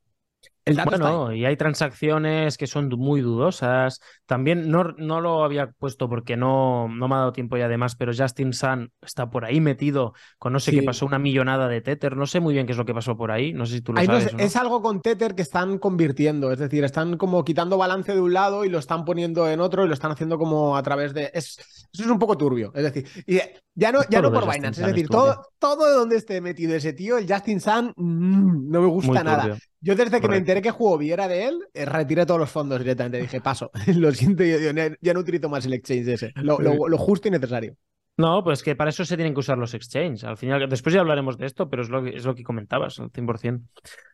bueno, 0.65 1.33
y 1.33 1.45
hay 1.45 1.57
transacciones 1.57 2.57
que 2.57 2.67
son 2.67 2.89
muy 2.89 3.21
dudosas. 3.21 4.01
También 4.27 4.71
no, 4.71 4.85
no 4.97 5.21
lo 5.21 5.45
había 5.45 5.73
puesto 5.73 6.09
porque 6.09 6.37
no, 6.37 6.89
no 6.89 7.09
me 7.09 7.15
ha 7.15 7.19
dado 7.19 7.33
tiempo 7.33 7.57
y 7.57 7.63
además, 7.63 7.97
pero 7.97 8.13
Justin 8.17 8.53
Sun 8.53 8.93
está 9.01 9.31
por 9.31 9.45
ahí 9.45 9.61
metido 9.61 10.15
con 10.39 10.53
no 10.53 10.61
sé 10.61 10.73
qué 10.73 10.83
pasó, 10.83 11.07
una 11.07 11.19
millonada 11.19 11.69
de 11.69 11.81
Tether. 11.81 12.17
No 12.17 12.27
sé 12.27 12.41
muy 12.41 12.55
bien 12.55 12.67
qué 12.67 12.73
es 12.73 12.79
lo 12.79 12.85
que 12.85 12.95
pasó 12.95 13.17
por 13.17 13.31
ahí. 13.31 13.53
No 13.53 13.67
sé 13.67 13.77
si 13.77 13.81
tú 13.81 13.93
lo 13.93 14.05
sabes. 14.05 14.35
Es 14.39 14.57
algo 14.57 14.83
con 14.83 15.01
Tether 15.01 15.35
que 15.35 15.43
están 15.43 15.79
convirtiendo. 15.79 16.53
Es 16.53 16.59
decir, 16.59 16.85
están 16.85 17.17
como 17.17 17.45
quitando 17.45 17.77
balance 17.77 18.15
de 18.15 18.21
un 18.21 18.33
lado 18.33 18.65
y 18.65 18.69
lo 18.69 18.79
están 18.79 19.05
poniendo 19.05 19.49
en 19.51 19.61
otro 19.61 19.85
y 19.85 19.89
lo 19.89 19.95
están 19.95 20.13
haciendo 20.13 20.39
como 20.39 20.77
a 20.77 20.83
través 20.83 21.13
de. 21.15 21.31
Es, 21.35 21.59
eso 21.93 22.05
es 22.05 22.07
un 22.07 22.19
poco 22.19 22.39
turbio. 22.39 22.73
Es 22.75 22.85
decir, 22.85 23.07
y 23.27 23.39
ya 23.75 23.91
no, 23.91 24.01
ya 24.09 24.23
no 24.23 24.33
por 24.33 24.51
Binance. 24.51 24.81
Es 24.81 24.87
decir, 24.87 25.09
todo, 25.09 25.43
todo 25.59 25.93
donde 25.95 26.17
esté 26.17 26.41
metido 26.41 26.75
ese 26.75 26.93
tío, 26.93 27.19
el 27.19 27.31
Justin 27.31 27.61
Sun, 27.61 27.93
mm, 27.97 28.71
no 28.71 28.81
me 28.81 28.89
gusta 28.89 29.25
nada. 29.25 29.59
Yo 29.83 29.97
desde 29.97 30.21
que 30.21 30.29
me 30.29 30.37
enteré 30.37 30.63
que 30.63 30.71
jugó 30.71 30.97
Viera 30.97 31.27
de 31.27 31.49
él, 31.49 31.59
eh, 31.75 31.85
retiré 31.85 32.25
todos 32.25 32.39
los 32.39 32.51
fondos 32.51 32.79
directamente. 32.79 33.21
Dije, 33.21 33.41
paso, 33.41 33.71
lo 33.97 34.13
siento, 34.13 34.45
yo, 34.45 34.71
ya 35.01 35.13
no 35.13 35.21
utilizo 35.21 35.49
más 35.49 35.67
el 35.67 35.75
exchange 35.75 36.09
ese. 36.09 36.33
Lo, 36.37 36.57
justo 36.99 37.27
y 37.27 37.33
necesario. 37.33 37.77
No, 38.17 38.45
pues 38.45 38.63
que 38.63 38.77
para 38.77 38.91
eso 38.91 39.05
se 39.05 39.17
tienen 39.17 39.35
que 39.35 39.41
usar 39.41 39.59
los 39.59 39.75
exchanges. 39.75 40.23
Al 40.23 40.37
final, 40.37 40.69
después 40.69 40.95
ya 40.95 41.01
hablaremos 41.01 41.37
de 41.37 41.47
esto, 41.47 41.69
pero 41.69 41.83
es 41.83 41.89
lo 41.89 42.05
que, 42.05 42.11
es 42.11 42.25
lo 42.25 42.35
que 42.35 42.45
comentabas, 42.45 43.01
al 43.01 43.11
100%. 43.11 43.63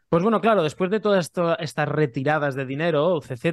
Pues 0.09 0.23
bueno, 0.23 0.41
claro, 0.41 0.63
después 0.63 0.91
de 0.91 1.01
todas 1.01 1.31
estas 1.59 1.89
retiradas 1.89 2.55
de 2.55 2.65
dinero, 2.65 3.21
CZ, 3.21 3.45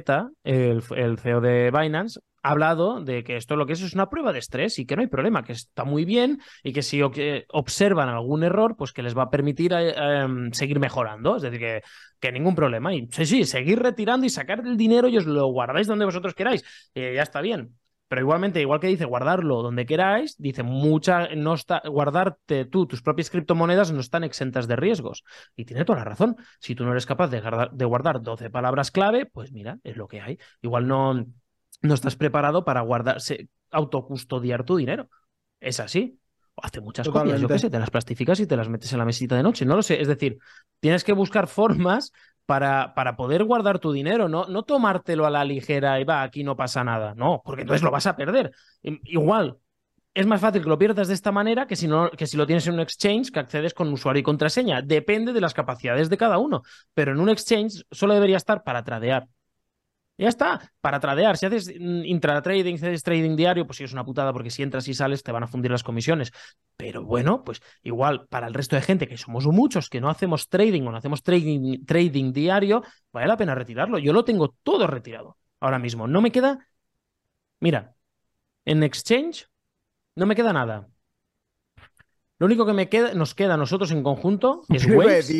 el, 0.42 0.82
el 0.96 1.18
CEO 1.18 1.42
de 1.42 1.70
Binance, 1.70 2.20
ha 2.46 2.50
hablado 2.50 3.00
de 3.02 3.24
que 3.24 3.36
esto 3.36 3.56
lo 3.56 3.66
que 3.66 3.72
es 3.72 3.82
es 3.82 3.92
una 3.94 4.08
prueba 4.08 4.32
de 4.32 4.38
estrés 4.38 4.78
y 4.78 4.86
que 4.86 4.94
no 4.94 5.02
hay 5.02 5.08
problema, 5.08 5.42
que 5.42 5.52
está 5.52 5.84
muy 5.84 6.04
bien 6.04 6.40
y 6.62 6.72
que 6.72 6.82
si 6.82 7.02
observan 7.02 8.08
algún 8.08 8.44
error, 8.44 8.76
pues 8.76 8.92
que 8.92 9.02
les 9.02 9.18
va 9.18 9.24
a 9.24 9.30
permitir 9.30 9.72
eh, 9.72 9.94
em, 9.96 10.52
seguir 10.52 10.78
mejorando. 10.78 11.36
Es 11.36 11.42
decir, 11.42 11.58
que, 11.58 11.82
que, 12.20 12.30
ningún 12.30 12.54
problema. 12.54 12.94
Y 12.94 13.08
sí, 13.10 13.26
sí, 13.26 13.44
seguir 13.44 13.80
retirando 13.80 14.26
y 14.26 14.30
sacar 14.30 14.60
el 14.64 14.76
dinero 14.76 15.08
y 15.08 15.16
os 15.16 15.26
lo 15.26 15.46
guardáis 15.46 15.88
donde 15.88 16.04
vosotros 16.04 16.34
queráis. 16.34 16.64
Eh, 16.94 17.14
ya 17.16 17.22
está 17.22 17.40
bien. 17.40 17.74
Pero 18.08 18.20
igualmente, 18.20 18.60
igual 18.60 18.78
que 18.78 18.86
dice 18.86 19.04
guardarlo 19.04 19.62
donde 19.62 19.84
queráis, 19.84 20.36
dice 20.38 20.62
mucha, 20.62 21.34
no 21.34 21.54
está, 21.54 21.82
guardarte 21.84 22.64
tú, 22.64 22.86
tus 22.86 23.02
propias 23.02 23.30
criptomonedas 23.30 23.90
no 23.90 23.98
están 23.98 24.22
exentas 24.22 24.68
de 24.68 24.76
riesgos. 24.76 25.24
Y 25.56 25.64
tiene 25.64 25.84
toda 25.84 25.98
la 25.98 26.04
razón. 26.04 26.36
Si 26.60 26.76
tú 26.76 26.84
no 26.84 26.92
eres 26.92 27.06
capaz 27.06 27.26
de 27.28 27.40
guardar, 27.40 27.72
de 27.72 27.84
guardar 27.84 28.22
12 28.22 28.50
palabras 28.50 28.92
clave, 28.92 29.26
pues 29.26 29.50
mira, 29.50 29.78
es 29.82 29.96
lo 29.96 30.06
que 30.06 30.20
hay. 30.20 30.38
Igual 30.62 30.86
no, 30.86 31.26
no 31.82 31.94
estás 31.94 32.16
preparado 32.16 32.64
para 32.64 32.80
guardarse, 32.80 33.48
autocustodiar 33.70 34.64
tu 34.64 34.76
dinero. 34.76 35.08
Es 35.60 35.80
así. 35.80 36.18
Hace 36.62 36.80
muchas 36.80 37.08
cosas, 37.08 37.38
yo 37.38 37.48
qué 37.48 37.58
sé, 37.58 37.68
te 37.68 37.78
las 37.78 37.90
plastificas 37.90 38.40
y 38.40 38.46
te 38.46 38.56
las 38.56 38.70
metes 38.70 38.90
en 38.92 38.98
la 38.98 39.04
mesita 39.04 39.36
de 39.36 39.42
noche. 39.42 39.66
No 39.66 39.76
lo 39.76 39.82
sé. 39.82 40.00
Es 40.00 40.08
decir, 40.08 40.38
tienes 40.80 41.04
que 41.04 41.12
buscar 41.12 41.46
formas 41.48 42.12
para, 42.46 42.94
para 42.94 43.16
poder 43.16 43.44
guardar 43.44 43.78
tu 43.78 43.92
dinero, 43.92 44.28
no, 44.28 44.46
no 44.46 44.62
tomártelo 44.62 45.26
a 45.26 45.30
la 45.30 45.44
ligera 45.44 46.00
y 46.00 46.04
va, 46.04 46.22
aquí 46.22 46.44
no 46.44 46.56
pasa 46.56 46.84
nada. 46.84 47.14
No, 47.14 47.42
porque 47.44 47.62
entonces 47.62 47.82
lo 47.82 47.90
vas 47.90 48.06
a 48.06 48.16
perder. 48.16 48.52
Igual, 48.82 49.58
es 50.16 50.26
más 50.26 50.40
fácil 50.40 50.62
que 50.62 50.68
lo 50.70 50.78
pierdas 50.78 51.08
de 51.08 51.14
esta 51.14 51.30
manera 51.30 51.66
que 51.66 51.76
si, 51.76 51.86
no, 51.86 52.10
que 52.10 52.26
si 52.26 52.38
lo 52.38 52.46
tienes 52.46 52.66
en 52.66 52.74
un 52.74 52.80
exchange 52.80 53.30
que 53.30 53.38
accedes 53.38 53.74
con 53.74 53.92
usuario 53.92 54.20
y 54.20 54.22
contraseña. 54.22 54.80
Depende 54.80 55.34
de 55.34 55.42
las 55.42 55.52
capacidades 55.52 56.08
de 56.08 56.16
cada 56.16 56.38
uno. 56.38 56.62
Pero 56.94 57.12
en 57.12 57.20
un 57.20 57.28
exchange 57.28 57.84
solo 57.90 58.14
debería 58.14 58.38
estar 58.38 58.64
para 58.64 58.82
tradear. 58.82 59.28
Ya 60.18 60.28
está, 60.28 60.72
para 60.80 60.98
tradear. 60.98 61.36
Si 61.36 61.44
haces 61.46 61.68
mm, 61.78 62.04
intratrading, 62.04 62.78
si 62.78 62.86
haces 62.86 63.02
trading 63.02 63.36
diario, 63.36 63.66
pues 63.66 63.76
sí 63.78 63.84
es 63.84 63.92
una 63.92 64.04
putada 64.04 64.32
porque 64.32 64.50
si 64.50 64.62
entras 64.62 64.88
y 64.88 64.94
sales 64.94 65.22
te 65.22 65.30
van 65.32 65.42
a 65.42 65.46
fundir 65.46 65.70
las 65.70 65.82
comisiones. 65.82 66.32
Pero 66.76 67.04
bueno, 67.04 67.44
pues 67.44 67.60
igual 67.82 68.26
para 68.28 68.46
el 68.46 68.54
resto 68.54 68.76
de 68.76 68.82
gente, 68.82 69.08
que 69.08 69.18
somos 69.18 69.46
muchos, 69.46 69.90
que 69.90 70.00
no 70.00 70.08
hacemos 70.08 70.48
trading 70.48 70.82
o 70.84 70.90
no 70.90 70.96
hacemos 70.96 71.22
trading, 71.22 71.84
trading 71.84 72.32
diario, 72.32 72.82
vale 73.12 73.26
la 73.26 73.36
pena 73.36 73.54
retirarlo. 73.54 73.98
Yo 73.98 74.12
lo 74.14 74.24
tengo 74.24 74.54
todo 74.62 74.86
retirado 74.86 75.36
ahora 75.60 75.78
mismo. 75.78 76.06
No 76.08 76.22
me 76.22 76.32
queda. 76.32 76.66
Mira, 77.60 77.96
en 78.64 78.82
Exchange 78.84 79.48
no 80.16 80.26
me 80.26 80.36
queda 80.36 80.52
nada. 80.52 80.88
Lo 82.38 82.46
único 82.46 82.66
que 82.66 82.72
me 82.72 82.88
queda, 82.88 83.14
nos 83.14 83.34
queda 83.34 83.54
a 83.54 83.56
nosotros 83.56 83.90
en 83.90 84.02
conjunto 84.02 84.62
es 84.68 84.86
Waves. 84.86 85.32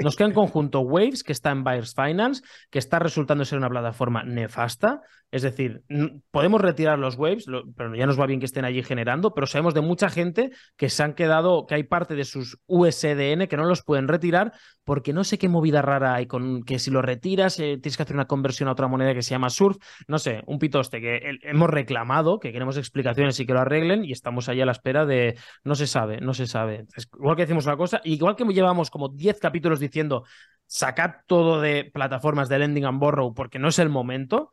Nos 0.00 0.16
queda 0.16 0.28
en 0.28 0.34
conjunto 0.34 0.80
Waves, 0.80 1.24
que 1.24 1.32
está 1.32 1.50
en 1.50 1.64
Buyers 1.64 1.94
Finance, 1.94 2.42
que 2.70 2.78
está 2.78 2.98
resultando 2.98 3.44
ser 3.44 3.58
una 3.58 3.70
plataforma 3.70 4.22
nefasta. 4.24 5.02
Es 5.30 5.42
decir, 5.42 5.82
podemos 6.30 6.60
retirar 6.60 6.98
los 6.98 7.16
Waves, 7.16 7.46
pero 7.76 7.94
ya 7.96 8.06
nos 8.06 8.20
va 8.20 8.26
bien 8.26 8.38
que 8.38 8.46
estén 8.46 8.64
allí 8.64 8.84
generando, 8.84 9.34
pero 9.34 9.48
sabemos 9.48 9.74
de 9.74 9.80
mucha 9.80 10.08
gente 10.08 10.52
que 10.76 10.88
se 10.88 11.02
han 11.02 11.14
quedado, 11.14 11.66
que 11.66 11.74
hay 11.74 11.82
parte 11.82 12.14
de 12.14 12.24
sus 12.24 12.58
USDN 12.66 13.48
que 13.48 13.56
no 13.56 13.64
los 13.64 13.82
pueden 13.82 14.06
retirar 14.06 14.52
porque 14.84 15.12
no 15.12 15.24
sé 15.24 15.38
qué 15.38 15.48
movida 15.48 15.82
rara 15.82 16.14
hay 16.14 16.26
con 16.26 16.62
que 16.62 16.78
si 16.78 16.90
lo 16.90 17.02
retiras 17.02 17.58
eh, 17.58 17.78
tienes 17.80 17.96
que 17.96 18.02
hacer 18.02 18.14
una 18.14 18.26
conversión 18.26 18.68
a 18.68 18.72
otra 18.72 18.86
moneda 18.86 19.14
que 19.14 19.22
se 19.22 19.30
llama 19.30 19.50
Surf. 19.50 19.78
No 20.06 20.18
sé, 20.18 20.42
un 20.46 20.58
pitoste 20.58 21.00
que 21.00 21.38
hemos 21.42 21.70
reclamado, 21.70 22.38
que 22.38 22.52
queremos 22.52 22.76
explicaciones 22.76 23.40
y 23.40 23.46
que 23.46 23.54
lo 23.54 23.60
arreglen 23.60 24.04
y 24.04 24.12
estamos 24.12 24.48
ahí 24.48 24.60
a 24.60 24.66
la 24.66 24.72
espera 24.72 25.06
de 25.06 25.36
no 25.64 25.74
se 25.74 25.86
sabe, 25.86 26.20
no 26.20 26.33
se 26.34 26.46
sabe. 26.46 26.86
igual 27.16 27.36
que 27.36 27.42
decimos 27.42 27.66
una 27.66 27.76
cosa, 27.76 28.00
igual 28.04 28.36
que 28.36 28.44
llevamos 28.44 28.90
como 28.90 29.08
10 29.08 29.38
capítulos 29.40 29.80
diciendo 29.80 30.24
sacad 30.66 31.16
todo 31.26 31.60
de 31.60 31.90
plataformas 31.92 32.48
de 32.48 32.58
lending 32.58 32.84
and 32.84 32.98
borrow 32.98 33.34
porque 33.34 33.58
no 33.58 33.68
es 33.68 33.78
el 33.78 33.88
momento, 33.88 34.50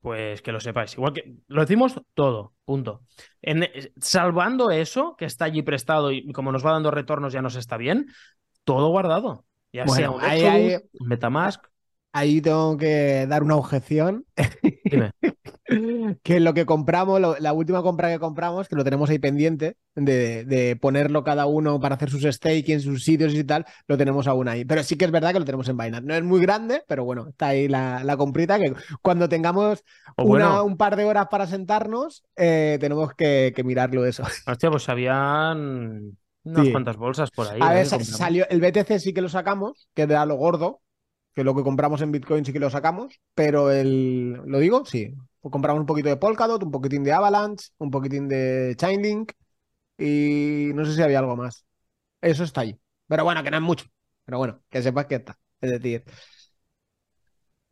pues 0.00 0.42
que 0.42 0.52
lo 0.52 0.60
sepáis. 0.60 0.94
Igual 0.94 1.12
que 1.14 1.36
lo 1.48 1.62
decimos 1.62 2.00
todo, 2.14 2.54
punto. 2.64 3.02
En, 3.40 3.66
salvando 4.00 4.70
eso, 4.70 5.16
que 5.16 5.24
está 5.24 5.46
allí 5.46 5.62
prestado 5.62 6.12
y 6.12 6.30
como 6.32 6.52
nos 6.52 6.64
va 6.64 6.72
dando 6.72 6.90
retornos 6.90 7.32
ya 7.32 7.42
nos 7.42 7.56
está 7.56 7.76
bien, 7.76 8.06
todo 8.64 8.88
guardado. 8.88 9.46
Ya 9.72 9.88
sea 9.88 10.10
un, 10.10 10.20
Metamask. 11.00 11.64
ahí 12.12 12.40
tengo 12.40 12.76
que 12.76 13.26
dar 13.26 13.42
una 13.42 13.56
objeción. 13.56 14.24
que 16.22 16.40
lo 16.40 16.54
que 16.54 16.66
compramos, 16.66 17.20
la 17.40 17.52
última 17.52 17.82
compra 17.82 18.10
que 18.10 18.18
compramos, 18.18 18.68
que 18.68 18.76
lo 18.76 18.84
tenemos 18.84 19.10
ahí 19.10 19.18
pendiente, 19.18 19.76
de, 19.94 20.78
ponerlo 20.80 21.24
cada 21.24 21.46
uno 21.46 21.80
para 21.80 21.94
hacer 21.94 22.10
sus 22.10 22.22
stakes 22.22 22.72
en 22.72 22.80
sus 22.80 23.04
sitios 23.04 23.34
y 23.34 23.44
tal, 23.44 23.64
lo 23.86 23.96
tenemos 23.96 24.26
aún 24.26 24.48
ahí. 24.48 24.64
Pero 24.64 24.82
sí 24.82 24.96
que 24.96 25.04
es 25.04 25.10
verdad 25.10 25.32
que 25.32 25.38
lo 25.38 25.44
tenemos 25.44 25.68
en 25.68 25.76
Binance. 25.76 26.06
No 26.06 26.14
es 26.14 26.24
muy 26.24 26.40
grande, 26.40 26.82
pero 26.86 27.04
bueno, 27.04 27.28
está 27.28 27.48
ahí 27.48 27.68
la, 27.68 28.02
la 28.04 28.16
comprita 28.16 28.58
que 28.58 28.74
cuando 29.02 29.28
tengamos 29.28 29.84
un 30.16 30.76
par 30.76 30.96
de 30.96 31.04
horas 31.04 31.26
para 31.30 31.46
sentarnos, 31.46 32.24
eh, 32.36 32.78
tenemos 32.80 33.14
que, 33.14 33.52
mirarlo 33.64 34.04
eso. 34.04 34.22
Hostia, 34.46 34.70
pues 34.70 34.88
habían 34.88 36.16
unas 36.44 36.68
cuantas 36.68 36.96
bolsas 36.96 37.30
por 37.30 37.48
ahí. 37.48 37.58
A 37.62 37.72
ver, 37.72 37.86
¿eh? 37.86 38.04
salió 38.04 38.46
el 38.48 38.60
BTC 38.60 38.98
sí 38.98 39.14
que 39.14 39.22
lo 39.22 39.28
sacamos, 39.28 39.88
que 39.94 40.02
era 40.02 40.26
lo 40.26 40.36
gordo, 40.36 40.80
que 41.34 41.44
lo 41.44 41.54
que 41.54 41.62
compramos 41.62 42.02
en 42.02 42.12
Bitcoin 42.12 42.44
sí 42.44 42.52
que 42.52 42.60
lo 42.60 42.70
sacamos, 42.70 43.20
pero 43.34 43.70
el, 43.70 44.32
¿lo 44.44 44.58
digo? 44.58 44.84
Sí. 44.84 45.14
Pues 45.44 45.52
compramos 45.52 45.80
un 45.80 45.86
poquito 45.86 46.08
de 46.08 46.16
Polkadot, 46.16 46.62
un 46.62 46.70
poquitín 46.70 47.04
de 47.04 47.12
Avalanche, 47.12 47.68
un 47.76 47.90
poquitín 47.90 48.28
de 48.28 48.74
Chainlink 48.78 49.32
y 49.98 50.70
no 50.74 50.86
sé 50.86 50.94
si 50.94 51.02
había 51.02 51.18
algo 51.18 51.36
más. 51.36 51.66
Eso 52.22 52.44
está 52.44 52.62
ahí. 52.62 52.80
Pero 53.06 53.24
bueno, 53.24 53.42
que 53.42 53.50
no 53.50 53.58
es 53.58 53.62
mucho. 53.62 53.84
Pero 54.24 54.38
bueno, 54.38 54.62
que 54.70 54.80
sepas 54.80 55.04
que 55.04 55.16
está. 55.16 55.38
Es 55.60 55.70
decir, 55.70 56.02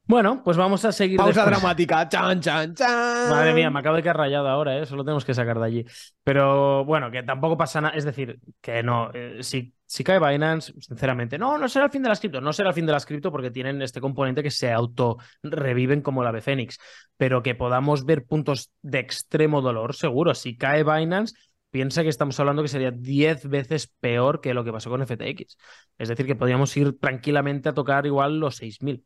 bueno, 0.04 0.42
pues 0.44 0.58
vamos 0.58 0.84
a 0.84 0.92
seguir. 0.92 1.16
Pausa 1.16 1.46
dramática. 1.46 2.06
Chan, 2.10 2.42
chan, 2.42 2.74
chan. 2.74 3.30
Madre 3.30 3.54
mía, 3.54 3.70
me 3.70 3.80
acabo 3.80 3.96
de 3.96 4.02
quedar 4.02 4.18
rayado 4.18 4.48
ahora, 4.48 4.76
¿eh? 4.76 4.84
Solo 4.84 5.04
tenemos 5.04 5.24
que 5.24 5.32
sacar 5.32 5.58
de 5.58 5.64
allí. 5.64 5.86
Pero 6.22 6.84
bueno, 6.84 7.10
que 7.10 7.22
tampoco 7.22 7.56
pasa 7.56 7.80
nada. 7.80 7.96
Es 7.96 8.04
decir, 8.04 8.38
que 8.60 8.82
no. 8.82 9.10
Eh, 9.14 9.38
si, 9.40 9.74
si 9.92 10.04
cae 10.04 10.18
Binance, 10.18 10.72
sinceramente, 10.80 11.36
no, 11.36 11.58
no 11.58 11.68
será 11.68 11.84
el 11.84 11.90
fin 11.90 12.02
de 12.02 12.08
las 12.08 12.18
cripto. 12.18 12.40
No 12.40 12.54
será 12.54 12.70
el 12.70 12.74
fin 12.74 12.86
de 12.86 12.92
las 12.92 13.04
cripto 13.04 13.30
porque 13.30 13.50
tienen 13.50 13.82
este 13.82 14.00
componente 14.00 14.42
que 14.42 14.50
se 14.50 14.72
auto 14.72 15.18
reviven 15.42 16.00
como 16.00 16.24
la 16.24 16.32
de 16.32 16.40
Fénix. 16.40 16.78
Pero 17.18 17.42
que 17.42 17.54
podamos 17.54 18.06
ver 18.06 18.24
puntos 18.24 18.72
de 18.80 19.00
extremo 19.00 19.60
dolor, 19.60 19.94
seguro. 19.94 20.34
Si 20.34 20.56
cae 20.56 20.82
Binance, 20.82 21.34
piensa 21.70 22.02
que 22.02 22.08
estamos 22.08 22.40
hablando 22.40 22.62
que 22.62 22.68
sería 22.68 22.90
10 22.90 23.50
veces 23.50 23.92
peor 24.00 24.40
que 24.40 24.54
lo 24.54 24.64
que 24.64 24.72
pasó 24.72 24.88
con 24.88 25.06
FTX. 25.06 25.58
Es 25.98 26.08
decir, 26.08 26.24
que 26.24 26.36
podríamos 26.36 26.74
ir 26.74 26.98
tranquilamente 26.98 27.68
a 27.68 27.74
tocar 27.74 28.06
igual 28.06 28.40
los 28.40 28.56
6000. 28.56 29.04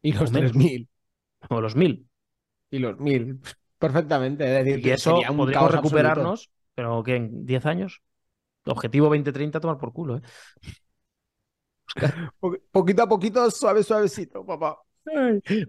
Y 0.00 0.12
los 0.12 0.32
3.000. 0.32 0.86
O 1.50 1.60
los 1.60 1.76
1.000. 1.76 2.06
Y 2.70 2.78
los 2.78 2.96
1.000. 2.98 3.40
Perfectamente. 3.80 4.60
Es 4.60 4.64
decir, 4.64 4.86
y 4.86 4.90
eso 4.90 5.20
podríamos 5.36 5.72
recuperarnos, 5.72 6.50
pero 6.72 7.02
que 7.02 7.16
en 7.16 7.44
10 7.44 7.66
años. 7.66 8.00
Objetivo 8.66 9.06
2030, 9.06 9.60
tomar 9.60 9.78
por 9.78 9.92
culo, 9.92 10.16
¿eh? 10.16 10.22
poquito 12.70 13.02
a 13.02 13.08
poquito, 13.08 13.50
suave, 13.50 13.82
suavecito, 13.82 14.44
papá. 14.44 14.78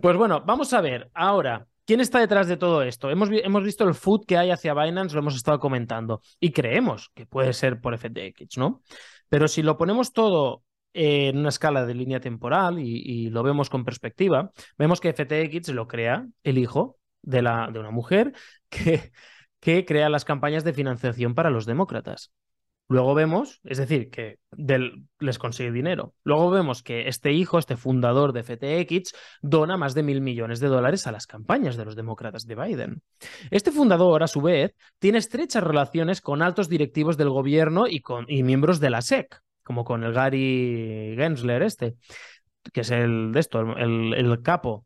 Pues 0.01 0.17
bueno, 0.17 0.43
vamos 0.45 0.73
a 0.73 0.81
ver 0.81 1.09
ahora. 1.13 1.67
¿Quién 1.85 2.01
está 2.01 2.19
detrás 2.19 2.47
de 2.47 2.57
todo 2.57 2.81
esto? 2.81 3.11
Hemos, 3.11 3.29
hemos, 3.31 3.63
visto 3.63 3.87
el 3.87 3.93
food 3.93 4.25
que 4.25 4.37
hay 4.37 4.49
hacia 4.49 4.73
Binance, 4.73 5.13
lo 5.13 5.19
hemos 5.19 5.35
estado 5.35 5.59
comentando, 5.59 6.21
y 6.39 6.51
creemos 6.51 7.11
que 7.13 7.27
puede 7.27 7.53
ser 7.53 7.79
por 7.79 7.95
FTX, 7.95 8.57
¿no? 8.57 8.81
Pero 9.29 9.47
si 9.47 9.61
lo 9.61 9.77
ponemos 9.77 10.11
todo 10.11 10.63
en 10.93 11.37
una 11.37 11.49
escala 11.49 11.85
de 11.85 11.93
línea 11.93 12.19
temporal 12.19 12.79
y, 12.79 13.29
lo 13.29 13.43
vemos 13.43 13.69
con 13.69 13.83
perspectiva, 13.85 14.51
vemos 14.77 14.99
que 14.99 15.13
FTX 15.13 15.69
lo 15.69 15.87
crea 15.87 16.25
el 16.43 16.57
hijo 16.57 16.97
de, 17.21 17.43
la, 17.43 17.69
de 17.71 17.79
una 17.79 17.91
mujer 17.91 18.33
que, 18.69 19.11
que 19.59 19.85
crea 19.85 20.09
las 20.09 20.25
campañas 20.25 20.63
de 20.63 20.73
financiación 20.73 21.35
para 21.35 21.51
los 21.51 21.65
demócratas. 21.65 22.31
Luego 22.87 23.15
vemos, 23.15 23.61
es 23.63 23.79
decir, 23.79 24.09
que 24.11 24.37
les 25.19 25.39
consigue 25.39 25.71
dinero. 25.71 26.13
Luego 26.23 26.51
vemos 26.51 26.83
que 26.83 27.07
este 27.07 27.33
hijo, 27.33 27.57
este 27.57 27.77
fundador 27.77 28.31
de 28.31 28.43
FTX, 28.43 29.13
dona 29.41 29.75
más 29.75 29.95
de 29.95 30.03
mil 30.03 30.21
millones 30.21 30.59
de 30.59 30.67
dólares 30.67 31.07
a 31.07 31.11
las 31.11 31.25
campañas 31.25 31.77
de 31.77 31.85
los 31.85 31.95
demócratas 31.95 32.45
de 32.45 32.55
Biden. 32.55 33.01
Este 33.49 33.71
fundador, 33.71 34.21
a 34.21 34.27
su 34.27 34.41
vez, 34.41 34.75
tiene 34.99 35.17
estrechas 35.17 35.63
relaciones 35.63 36.21
con 36.21 36.43
altos 36.43 36.69
directivos 36.69 37.17
del 37.17 37.29
gobierno 37.29 37.87
y, 37.87 38.01
con, 38.01 38.25
y 38.27 38.43
miembros 38.43 38.79
de 38.79 38.89
la 38.91 39.01
SEC 39.01 39.41
como 39.65 39.83
con 39.83 40.03
el 40.03 40.13
Gary 40.13 41.15
Gensler 41.17 41.63
este, 41.63 41.95
que 42.71 42.81
es 42.81 42.91
el 42.91 43.31
de 43.33 43.39
esto, 43.39 43.61
el, 43.61 44.13
el 44.13 44.41
capo. 44.43 44.85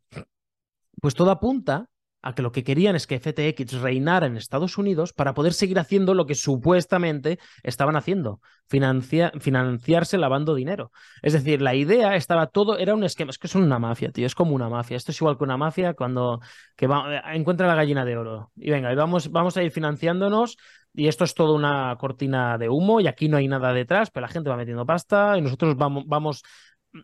Pues 1.01 1.13
todo 1.13 1.31
apunta 1.31 1.85
a 2.21 2.33
que 2.33 2.41
lo 2.41 2.51
que 2.51 2.63
querían 2.63 2.95
es 2.95 3.07
que 3.07 3.19
FTX 3.19 3.81
reinara 3.81 4.27
en 4.27 4.37
Estados 4.37 4.77
Unidos 4.77 5.13
para 5.13 5.33
poder 5.33 5.53
seguir 5.53 5.79
haciendo 5.79 6.13
lo 6.13 6.25
que 6.25 6.35
supuestamente 6.35 7.39
estaban 7.63 7.95
haciendo, 7.95 8.41
financiarse 8.67 10.17
lavando 10.17 10.53
dinero. 10.53 10.91
Es 11.21 11.33
decir, 11.33 11.61
la 11.61 11.75
idea 11.75 12.15
estaba 12.15 12.47
todo, 12.47 12.77
era 12.77 12.93
un 12.93 13.03
esquema, 13.03 13.31
es 13.31 13.37
que 13.37 13.47
es 13.47 13.55
una 13.55 13.79
mafia, 13.79 14.11
tío, 14.11 14.25
es 14.25 14.35
como 14.35 14.53
una 14.53 14.69
mafia. 14.69 14.97
Esto 14.97 15.11
es 15.11 15.21
igual 15.21 15.37
que 15.37 15.43
una 15.43 15.57
mafia 15.57 15.93
cuando 15.93 16.41
que 16.75 16.87
va, 16.87 17.21
encuentra 17.33 17.67
la 17.67 17.75
gallina 17.75 18.03
de 18.03 18.17
oro. 18.17 18.51
Y 18.55 18.69
venga, 18.69 18.91
y 18.91 18.95
vamos, 18.95 19.31
vamos 19.31 19.55
a 19.57 19.63
ir 19.63 19.71
financiándonos 19.71 20.57
y 20.93 21.07
esto 21.07 21.23
es 21.23 21.33
toda 21.33 21.53
una 21.53 21.95
cortina 21.99 22.57
de 22.57 22.67
humo 22.67 22.99
y 22.99 23.07
aquí 23.07 23.29
no 23.29 23.37
hay 23.37 23.47
nada 23.47 23.73
detrás, 23.73 24.11
pero 24.11 24.25
la 24.25 24.31
gente 24.33 24.49
va 24.49 24.57
metiendo 24.57 24.85
pasta 24.85 25.37
y 25.37 25.41
nosotros 25.41 25.75
vamos, 25.77 26.03
vamos 26.07 26.43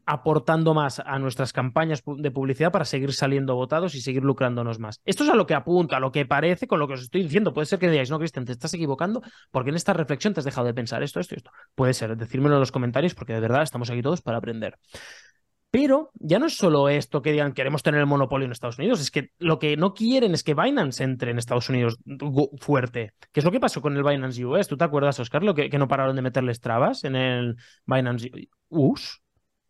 aportando 0.05 0.73
más 0.73 0.99
a 0.99 1.19
nuestras 1.19 1.53
campañas 1.53 2.03
de 2.05 2.31
publicidad 2.31 2.71
para 2.71 2.85
seguir 2.85 3.13
saliendo 3.13 3.55
votados 3.55 3.95
y 3.95 4.01
seguir 4.01 4.23
lucrándonos 4.23 4.79
más. 4.79 5.01
Esto 5.05 5.23
es 5.23 5.29
a 5.29 5.35
lo 5.35 5.45
que 5.45 5.53
apunta, 5.53 5.97
a 5.97 5.99
lo 5.99 6.11
que 6.11 6.25
parece 6.25 6.67
con 6.67 6.79
lo 6.79 6.87
que 6.87 6.95
os 6.95 7.01
estoy 7.01 7.23
diciendo. 7.23 7.53
Puede 7.53 7.65
ser 7.67 7.79
que 7.79 7.89
digáis, 7.89 8.09
no, 8.09 8.19
Cristian, 8.19 8.45
te 8.45 8.51
estás 8.51 8.73
equivocando 8.73 9.21
porque 9.51 9.69
en 9.69 9.75
esta 9.75 9.93
reflexión 9.93 10.33
te 10.33 10.39
has 10.39 10.45
dejado 10.45 10.67
de 10.67 10.73
pensar 10.73 11.03
esto, 11.03 11.19
esto 11.19 11.35
esto. 11.35 11.51
Puede 11.75 11.93
ser, 11.93 12.15
decírmelo 12.17 12.55
en 12.55 12.61
los 12.61 12.71
comentarios 12.71 13.13
porque 13.13 13.33
de 13.33 13.39
verdad 13.39 13.63
estamos 13.63 13.89
aquí 13.89 14.01
todos 14.01 14.21
para 14.21 14.37
aprender. 14.37 14.77
Pero 15.75 16.11
ya 16.15 16.39
no 16.39 16.45
es 16.45 16.55
solo 16.55 16.87
esto 16.87 17.21
que 17.21 17.33
digan 17.33 17.51
queremos 17.51 17.83
tener 17.83 17.99
el 17.99 18.05
monopolio 18.05 18.45
en 18.45 18.53
Estados 18.53 18.79
Unidos, 18.79 19.01
es 19.01 19.11
que 19.11 19.31
lo 19.39 19.59
que 19.59 19.75
no 19.75 19.93
quieren 19.93 20.33
es 20.33 20.41
que 20.41 20.53
Binance 20.53 21.03
entre 21.03 21.31
en 21.31 21.37
Estados 21.37 21.67
Unidos 21.67 21.97
fuerte. 22.61 23.11
¿Qué 23.33 23.41
es 23.41 23.43
lo 23.43 23.51
que 23.51 23.59
pasó 23.59 23.81
con 23.81 23.97
el 23.97 24.03
Binance 24.03 24.45
US? 24.45 24.69
¿Tú 24.69 24.77
te 24.77 24.85
acuerdas, 24.85 25.19
Oscar, 25.19 25.43
lo 25.43 25.53
que, 25.53 25.69
que 25.69 25.77
no 25.77 25.89
pararon 25.89 26.15
de 26.15 26.21
meterles 26.21 26.61
trabas 26.61 27.03
en 27.03 27.17
el 27.17 27.57
Binance 27.85 28.31
US? 28.69 29.21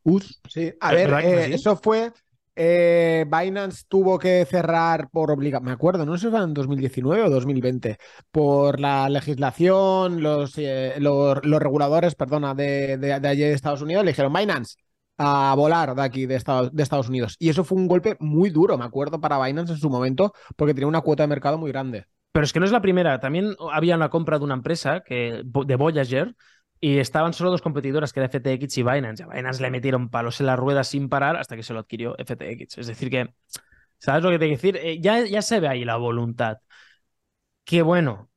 US, 0.05 0.41
sí. 0.47 0.71
A 0.79 0.93
ver, 0.93 1.13
eh, 1.23 1.53
eso 1.53 1.75
fue. 1.75 2.11
Eh, 2.57 3.25
Binance 3.27 3.83
tuvo 3.89 4.17
que 4.17 4.45
cerrar 4.45 5.09
por 5.09 5.29
obligación, 5.29 5.65
me 5.65 5.73
acuerdo, 5.73 6.05
no 6.05 6.17
sé 6.17 6.27
si 6.27 6.31
fue 6.31 6.41
en 6.41 6.53
2019 6.53 7.23
o 7.23 7.29
2020, 7.29 7.97
por 8.31 8.79
la 8.79 9.09
legislación, 9.09 10.23
los, 10.23 10.53
eh, 10.57 10.93
los, 10.99 11.41
reguladores, 11.41 12.15
perdona, 12.15 12.55
de, 12.55 12.97
de, 12.97 13.19
de 13.19 13.27
allí 13.27 13.41
de 13.41 13.51
Estados 13.51 13.81
Unidos 13.81 14.05
le 14.05 14.11
dijeron, 14.11 14.31
Binance, 14.31 14.77
a 15.17 15.53
volar 15.57 15.95
de 15.95 16.01
aquí, 16.01 16.25
de 16.25 16.35
Estados, 16.35 16.73
de 16.73 16.83
Estados 16.83 17.09
Unidos. 17.09 17.35
Y 17.39 17.49
eso 17.49 17.65
fue 17.65 17.77
un 17.77 17.87
golpe 17.87 18.15
muy 18.21 18.49
duro, 18.49 18.77
me 18.77 18.85
acuerdo, 18.85 19.19
para 19.19 19.43
Binance 19.43 19.73
en 19.73 19.79
su 19.79 19.89
momento, 19.89 20.33
porque 20.55 20.73
tenía 20.73 20.87
una 20.87 21.01
cuota 21.01 21.23
de 21.23 21.27
mercado 21.27 21.57
muy 21.57 21.71
grande. 21.71 22.05
Pero 22.31 22.43
es 22.43 22.51
que 22.51 22.59
no 22.59 22.65
es 22.65 22.71
la 22.71 22.81
primera. 22.81 23.19
También 23.19 23.55
había 23.71 23.95
una 23.95 24.09
compra 24.09 24.37
de 24.37 24.43
una 24.43 24.55
empresa 24.55 25.01
que, 25.05 25.41
de 25.43 25.75
Voyager 25.77 26.35
y 26.79 26.99
estaban 26.99 27.33
solo 27.33 27.51
dos 27.51 27.61
competidoras, 27.61 28.13
que 28.13 28.19
era 28.19 28.25
FTX 28.27 28.77
y 28.77 28.83
Binance. 28.83 29.23
A 29.23 29.27
Binance 29.27 29.61
le 29.61 29.71
metieron 29.71 30.09
palos 30.09 30.39
en 30.39 30.47
las 30.47 30.59
ruedas 30.59 30.87
sin 30.87 31.09
parar 31.09 31.37
hasta 31.37 31.55
que 31.55 31.63
se 31.63 31.73
lo 31.73 31.79
adquirió 31.79 32.15
FTX. 32.17 32.77
Es 32.77 32.87
decir, 32.87 33.09
que, 33.09 33.33
¿sabes 33.99 34.23
lo 34.23 34.29
que 34.31 34.39
te 34.39 34.47
quiero 34.47 34.57
decir? 34.61 34.77
Eh, 34.77 34.99
ya, 35.01 35.25
ya 35.25 35.41
se 35.41 35.59
ve 35.59 35.67
ahí 35.69 35.85
la 35.85 35.97
voluntad. 35.97 36.59
Qué 37.63 37.81
bueno, 37.81 38.29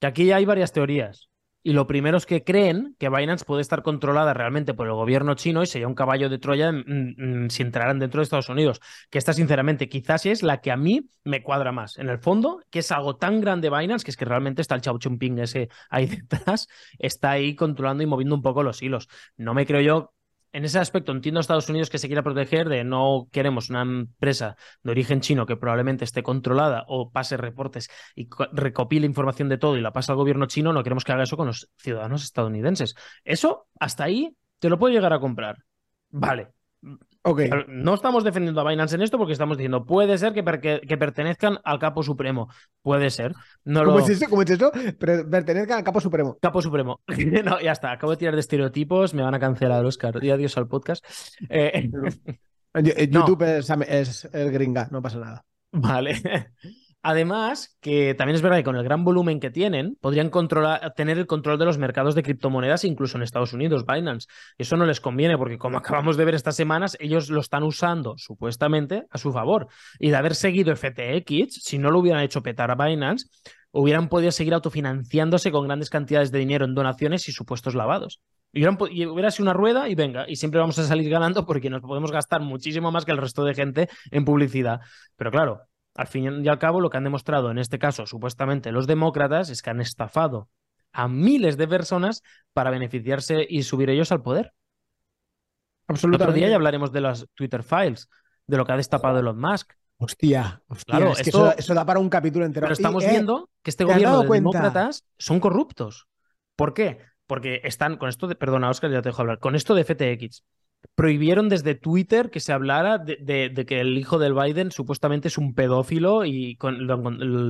que 0.00 0.08
aquí 0.08 0.32
hay 0.32 0.44
varias 0.46 0.72
teorías. 0.72 1.30
Y 1.66 1.72
lo 1.72 1.86
primero 1.86 2.18
es 2.18 2.26
que 2.26 2.44
creen 2.44 2.94
que 2.98 3.08
Binance 3.08 3.46
puede 3.46 3.62
estar 3.62 3.82
controlada 3.82 4.34
realmente 4.34 4.74
por 4.74 4.86
el 4.86 4.92
gobierno 4.92 5.34
chino 5.34 5.62
y 5.62 5.66
sería 5.66 5.88
un 5.88 5.94
caballo 5.94 6.28
de 6.28 6.38
Troya 6.38 6.70
si 7.48 7.62
entraran 7.62 7.98
dentro 7.98 8.20
de 8.20 8.24
Estados 8.24 8.50
Unidos. 8.50 8.82
Que 9.08 9.16
esta, 9.16 9.32
sinceramente, 9.32 9.88
quizás 9.88 10.26
es 10.26 10.42
la 10.42 10.60
que 10.60 10.70
a 10.70 10.76
mí 10.76 11.08
me 11.24 11.42
cuadra 11.42 11.72
más. 11.72 11.96
En 11.96 12.10
el 12.10 12.18
fondo, 12.18 12.62
que 12.68 12.80
es 12.80 12.92
algo 12.92 13.16
tan 13.16 13.40
grande 13.40 13.70
Binance, 13.70 14.04
que 14.04 14.10
es 14.10 14.16
que 14.18 14.26
realmente 14.26 14.60
está 14.60 14.74
el 14.74 14.82
Chao 14.82 14.98
Chumping 14.98 15.38
ese 15.38 15.70
ahí 15.88 16.04
detrás, 16.28 16.68
está 16.98 17.30
ahí 17.30 17.54
controlando 17.54 18.02
y 18.02 18.06
moviendo 18.06 18.34
un 18.34 18.42
poco 18.42 18.62
los 18.62 18.82
hilos. 18.82 19.08
No 19.38 19.54
me 19.54 19.64
creo 19.64 19.80
yo 19.80 20.12
en 20.54 20.64
ese 20.64 20.78
aspecto 20.78 21.10
entiendo 21.10 21.40
a 21.40 21.42
Estados 21.42 21.68
Unidos 21.68 21.90
que 21.90 21.98
se 21.98 22.06
quiera 22.06 22.22
proteger 22.22 22.68
de 22.68 22.84
no 22.84 23.26
queremos 23.32 23.70
una 23.70 23.82
empresa 23.82 24.56
de 24.84 24.92
origen 24.92 25.20
chino 25.20 25.46
que 25.46 25.56
probablemente 25.56 26.04
esté 26.04 26.22
controlada 26.22 26.84
o 26.86 27.10
pase 27.10 27.36
reportes 27.36 27.90
y 28.14 28.28
recopile 28.52 29.04
información 29.04 29.48
de 29.48 29.58
todo 29.58 29.76
y 29.76 29.80
la 29.80 29.92
pase 29.92 30.12
al 30.12 30.16
gobierno 30.16 30.46
chino, 30.46 30.72
no 30.72 30.84
queremos 30.84 31.02
que 31.04 31.10
haga 31.10 31.24
eso 31.24 31.36
con 31.36 31.48
los 31.48 31.70
ciudadanos 31.76 32.22
estadounidenses. 32.22 32.94
Eso, 33.24 33.66
hasta 33.80 34.04
ahí, 34.04 34.36
te 34.60 34.68
lo 34.68 34.78
puedo 34.78 34.94
llegar 34.94 35.12
a 35.12 35.18
comprar. 35.18 35.56
Vale, 36.10 36.52
no 37.68 37.94
estamos 37.94 38.22
defendiendo 38.24 38.60
a 38.60 38.68
Binance 38.68 38.96
en 38.96 39.02
esto 39.02 39.16
porque 39.16 39.32
estamos 39.32 39.56
diciendo, 39.56 39.86
puede 39.86 40.18
ser 40.18 40.32
que, 40.32 40.80
que 40.86 40.96
pertenezcan 40.96 41.58
al 41.64 41.78
capo 41.78 42.02
supremo. 42.02 42.48
Puede 42.82 43.10
ser. 43.10 43.34
No 43.64 43.84
¿Cómo 43.84 44.00
es 44.00 44.08
eso? 44.10 44.26
¿Cómo 44.28 44.42
es 44.42 44.50
eso? 44.50 44.70
Pero 44.98 45.28
pertenezcan 45.28 45.78
al 45.78 45.84
capo 45.84 46.00
supremo. 46.00 46.36
Capo 46.40 46.60
supremo. 46.60 47.00
no, 47.44 47.60
ya 47.60 47.72
está. 47.72 47.92
Acabo 47.92 48.12
de 48.12 48.18
tirar 48.18 48.34
de 48.34 48.40
estereotipos. 48.40 49.14
Me 49.14 49.22
van 49.22 49.34
a 49.34 49.40
cancelar, 49.40 49.84
Oscar. 49.84 50.22
Y 50.22 50.30
adiós 50.30 50.56
al 50.58 50.68
podcast. 50.68 51.04
Eh, 51.48 51.90
YouTube 53.10 53.42
es, 53.42 53.70
es, 53.70 54.28
gringa, 54.52 54.88
no 54.90 55.00
pasa 55.00 55.18
nada. 55.18 55.44
Vale. 55.72 56.20
Además, 57.06 57.76
que 57.82 58.14
también 58.14 58.34
es 58.34 58.40
verdad 58.40 58.56
que 58.56 58.64
con 58.64 58.76
el 58.76 58.82
gran 58.82 59.04
volumen 59.04 59.38
que 59.38 59.50
tienen, 59.50 59.98
podrían 60.00 60.30
tener 60.96 61.18
el 61.18 61.26
control 61.26 61.58
de 61.58 61.66
los 61.66 61.76
mercados 61.76 62.14
de 62.14 62.22
criptomonedas, 62.22 62.82
incluso 62.86 63.18
en 63.18 63.22
Estados 63.22 63.52
Unidos, 63.52 63.84
Binance. 63.84 64.26
Eso 64.56 64.78
no 64.78 64.86
les 64.86 65.02
conviene 65.02 65.36
porque, 65.36 65.58
como 65.58 65.76
acabamos 66.00 66.16
de 66.16 66.24
ver 66.24 66.34
estas 66.34 66.56
semanas, 66.56 66.96
ellos 67.00 67.28
lo 67.28 67.40
están 67.40 67.62
usando 67.62 68.14
supuestamente 68.16 69.04
a 69.10 69.18
su 69.18 69.32
favor. 69.32 69.68
Y 69.98 70.08
de 70.08 70.16
haber 70.16 70.34
seguido 70.34 70.74
FTX, 70.74 71.62
si 71.62 71.76
no 71.76 71.90
lo 71.90 71.98
hubieran 71.98 72.22
hecho 72.22 72.42
petar 72.42 72.70
a 72.70 72.74
Binance, 72.74 73.28
hubieran 73.70 74.08
podido 74.08 74.32
seguir 74.32 74.54
autofinanciándose 74.54 75.52
con 75.52 75.66
grandes 75.66 75.90
cantidades 75.90 76.32
de 76.32 76.38
dinero 76.38 76.64
en 76.64 76.74
donaciones 76.74 77.28
y 77.28 77.32
supuestos 77.32 77.74
lavados. 77.74 78.22
Y, 78.50 78.64
hubiera 78.64 79.30
sido 79.30 79.44
una 79.44 79.52
rueda 79.52 79.90
y 79.90 79.94
venga, 79.94 80.24
y 80.26 80.36
siempre 80.36 80.58
vamos 80.58 80.78
a 80.78 80.84
salir 80.84 81.10
ganando 81.10 81.44
porque 81.44 81.68
nos 81.68 81.82
podemos 81.82 82.12
gastar 82.12 82.40
muchísimo 82.40 82.90
más 82.90 83.04
que 83.04 83.12
el 83.12 83.18
resto 83.18 83.44
de 83.44 83.52
gente 83.52 83.88
en 84.10 84.24
publicidad. 84.24 84.80
Pero 85.16 85.30
claro, 85.30 85.66
al 85.94 86.06
fin 86.06 86.44
y 86.44 86.48
al 86.48 86.58
cabo, 86.58 86.80
lo 86.80 86.90
que 86.90 86.96
han 86.96 87.04
demostrado 87.04 87.50
en 87.50 87.58
este 87.58 87.78
caso, 87.78 88.06
supuestamente 88.06 88.72
los 88.72 88.86
demócratas, 88.86 89.50
es 89.50 89.62
que 89.62 89.70
han 89.70 89.80
estafado 89.80 90.48
a 90.92 91.08
miles 91.08 91.56
de 91.56 91.68
personas 91.68 92.22
para 92.52 92.70
beneficiarse 92.70 93.46
y 93.48 93.62
subir 93.62 93.90
ellos 93.90 94.12
al 94.12 94.22
poder. 94.22 94.52
Absolutamente. 95.86 96.30
Otro 96.30 96.34
día 96.34 96.48
ya 96.48 96.56
hablaremos 96.56 96.92
de 96.92 97.00
las 97.00 97.26
Twitter 97.34 97.62
Files, 97.62 98.08
de 98.46 98.56
lo 98.56 98.64
que 98.64 98.72
ha 98.72 98.76
destapado 98.76 99.18
Elon 99.18 99.38
Musk. 99.38 99.72
Hostia, 99.98 100.62
hostia 100.66 101.10
es 101.10 101.22
que 101.22 101.30
eso, 101.30 101.74
da 101.74 101.86
para 101.86 102.00
un 102.00 102.08
capítulo 102.08 102.44
entero. 102.44 102.64
Pero 102.64 102.74
estamos 102.74 103.04
eh, 103.04 103.10
viendo 103.10 103.48
que 103.62 103.70
este 103.70 103.84
gobierno 103.84 104.22
de 104.22 104.28
demócratas 104.28 105.04
son 105.18 105.38
corruptos. 105.38 106.08
¿Por 106.56 106.74
qué? 106.74 106.98
Porque 107.26 107.60
están 107.64 107.96
con 107.96 108.08
esto 108.08 108.26
de. 108.26 108.34
Perdona, 108.34 108.70
Oscar, 108.70 108.90
ya 108.90 109.02
te 109.02 109.10
dejo 109.10 109.22
hablar. 109.22 109.38
Con 109.38 109.54
esto 109.54 109.74
de 109.74 109.84
FTX 109.84 110.42
prohibieron 110.94 111.48
desde 111.48 111.74
Twitter 111.74 112.30
que 112.30 112.40
se 112.40 112.52
hablara 112.52 112.98
de, 112.98 113.64
que 113.66 113.80
el 113.80 113.98
hijo 113.98 114.18
del 114.18 114.34
Biden 114.34 114.70
supuestamente 114.70 115.28
es 115.28 115.38
un 115.38 115.54
pedófilo 115.54 116.24
y 116.24 116.56
con, 116.56 116.86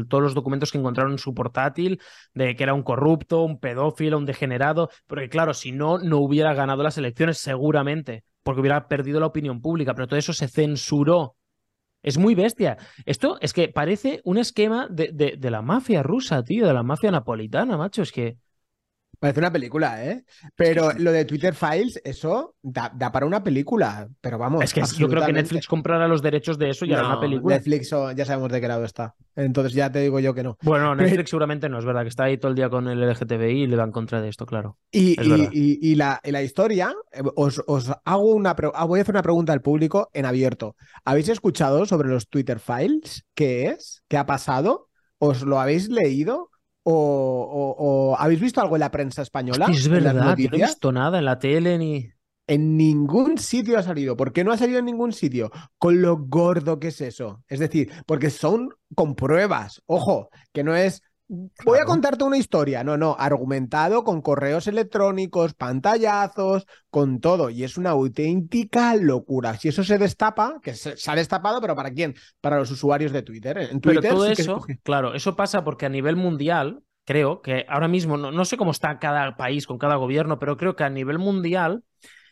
todos 0.08 0.22
los 0.22 0.34
documentos 0.34 0.72
que 0.72 0.78
encontraron 0.78 1.12
en 1.12 1.18
su 1.18 1.34
portátil, 1.34 2.00
de 2.32 2.56
que 2.56 2.62
era 2.62 2.74
un 2.74 2.82
corrupto, 2.82 3.42
un 3.42 3.58
pedófilo, 3.58 4.18
un 4.18 4.26
degenerado, 4.26 4.90
porque 5.06 5.28
claro, 5.28 5.54
si 5.54 5.72
no, 5.72 5.98
no 5.98 6.18
hubiera 6.18 6.54
ganado 6.54 6.82
las 6.82 6.98
elecciones 6.98 7.38
seguramente, 7.38 8.24
porque 8.42 8.60
hubiera 8.60 8.88
perdido 8.88 9.20
la 9.20 9.26
opinión 9.26 9.60
pública, 9.60 9.94
pero 9.94 10.06
todo 10.06 10.18
eso 10.18 10.32
se 10.32 10.48
censuró. 10.48 11.36
Es 12.02 12.18
muy 12.18 12.34
bestia. 12.34 12.76
Esto 13.06 13.38
es 13.40 13.54
que 13.54 13.68
parece 13.68 14.20
un 14.24 14.36
esquema 14.36 14.88
de, 14.90 15.36
de 15.38 15.50
la 15.50 15.62
mafia 15.62 16.02
rusa, 16.02 16.42
tío, 16.42 16.66
de 16.66 16.74
la 16.74 16.82
mafia 16.82 17.10
napolitana, 17.10 17.78
macho. 17.78 18.02
Es 18.02 18.12
que 18.12 18.36
Parece 19.18 19.40
una 19.40 19.52
película, 19.52 20.04
¿eh? 20.04 20.24
Pero 20.54 20.92
lo 20.98 21.12
de 21.12 21.24
Twitter 21.24 21.54
Files, 21.54 22.00
eso 22.04 22.54
da, 22.62 22.92
para 23.12 23.26
una 23.26 23.42
película. 23.42 24.08
Pero 24.20 24.38
vamos. 24.38 24.62
Es 24.62 24.72
que 24.72 24.82
yo 24.98 25.08
creo 25.08 25.24
que 25.24 25.32
Netflix 25.32 25.66
comprará 25.66 26.08
los 26.08 26.22
derechos 26.22 26.58
de 26.58 26.70
eso 26.70 26.84
y 26.84 26.92
hará 26.92 27.06
una 27.06 27.20
película. 27.20 27.56
Netflix 27.56 27.90
ya 28.16 28.24
sabemos 28.24 28.50
de 28.50 28.60
qué 28.60 28.68
lado 28.68 28.84
está. 28.84 29.14
Entonces 29.36 29.72
ya 29.72 29.90
te 29.90 30.00
digo 30.00 30.20
yo 30.20 30.34
que 30.34 30.42
no. 30.42 30.56
Bueno, 30.62 30.94
Netflix 30.94 31.30
seguramente 31.30 31.68
no, 31.68 31.78
es 31.78 31.84
verdad, 31.84 32.02
que 32.02 32.08
está 32.08 32.24
ahí 32.24 32.38
todo 32.38 32.50
el 32.50 32.56
día 32.56 32.68
con 32.68 32.88
el 32.88 33.00
LGTBI 33.00 33.62
y 33.62 33.66
le 33.66 33.76
va 33.76 33.84
en 33.84 33.92
contra 33.92 34.20
de 34.20 34.28
esto, 34.28 34.46
claro. 34.46 34.78
Y, 34.92 35.16
y, 35.20 35.94
la, 35.96 36.20
historia, 36.42 36.94
eh, 37.12 37.22
os, 37.34 37.62
hago 38.04 38.34
una. 38.34 38.54
Ah, 38.74 38.84
voy 38.84 39.00
a 39.00 39.02
hacer 39.02 39.14
una 39.14 39.22
pregunta 39.22 39.52
al 39.52 39.62
público 39.62 40.10
en 40.12 40.26
abierto. 40.26 40.76
¿Habéis 41.04 41.28
escuchado 41.28 41.86
sobre 41.86 42.08
los 42.08 42.28
Twitter 42.28 42.60
Files? 42.60 43.24
¿Qué 43.34 43.66
es? 43.66 44.02
¿Qué 44.08 44.16
ha 44.16 44.26
pasado? 44.26 44.88
¿Os 45.18 45.42
lo 45.42 45.60
habéis 45.60 45.88
leído? 45.88 46.50
O, 46.84 48.16
habéis 48.18 48.40
visto 48.40 48.60
algo 48.60 48.76
en 48.76 48.80
la 48.80 48.90
prensa 48.90 49.22
española? 49.22 49.66
Es, 49.70 49.88
verdad, 49.88 50.14
no 50.14 50.30
he 50.30 50.34
visto 50.48 50.92
nada 50.92 51.18
en 51.18 51.24
la 51.24 51.38
tele 51.38 51.78
ni. 51.78 52.10
En 52.46 52.76
ningún 52.76 53.38
sitio 53.38 53.78
ha 53.78 53.82
salido. 53.82 54.16
¿Por 54.16 54.32
qué 54.32 54.44
no 54.44 54.52
ha 54.52 54.58
salido 54.58 54.78
en 54.78 54.84
ningún 54.84 55.14
sitio? 55.14 55.50
Con 55.78 56.02
lo 56.02 56.18
gordo 56.18 56.78
que 56.78 56.88
es 56.88 57.00
eso. 57.00 57.42
Es 57.48 57.58
decir, 57.58 57.90
porque 58.04 58.28
son 58.28 58.68
con 58.94 59.14
pruebas. 59.14 59.82
Ojo, 59.86 60.28
que 60.52 60.62
no 60.62 60.76
es 60.76 61.02
Voy 61.64 61.78
a 61.78 61.84
contarte 61.84 62.24
una 62.24 62.36
historia. 62.36 62.84
No, 62.84 62.96
no, 62.96 63.16
argumentado 63.18 64.04
con 64.04 64.22
correos 64.22 64.66
electrónicos, 64.66 65.54
pantallazos, 65.54 66.66
con 66.90 67.20
todo. 67.20 67.50
Y 67.50 67.64
es 67.64 67.76
una 67.76 67.90
auténtica 67.90 68.94
locura. 68.96 69.56
Si 69.58 69.68
eso 69.68 69.84
se 69.84 69.98
destapa, 69.98 70.60
que 70.62 70.74
se, 70.74 70.94
ha 71.10 71.14
destapado, 71.14 71.60
pero 71.60 71.74
¿para 71.74 71.92
quién? 71.92 72.14
Para 72.40 72.58
los 72.58 72.70
usuarios 72.70 73.12
de 73.12 73.22
Twitter. 73.22 73.58
En 73.58 73.80
Twitter 73.80 74.02
pero 74.02 74.14
todo 74.14 74.26
eso, 74.26 74.64
claro, 74.82 75.14
eso 75.14 75.36
pasa 75.36 75.64
porque 75.64 75.86
a 75.86 75.90
nivel 75.90 76.16
mundial, 76.16 76.82
creo 77.04 77.42
que 77.42 77.66
ahora 77.68 77.88
mismo, 77.88 78.16
no, 78.16 78.32
no 78.32 78.44
sé 78.44 78.56
cómo 78.56 78.70
está 78.70 78.98
cada 78.98 79.36
país 79.36 79.66
con 79.66 79.78
cada 79.78 79.96
gobierno, 79.96 80.38
pero 80.38 80.56
creo 80.56 80.76
que 80.76 80.84
a 80.84 80.90
nivel 80.90 81.18
mundial 81.18 81.82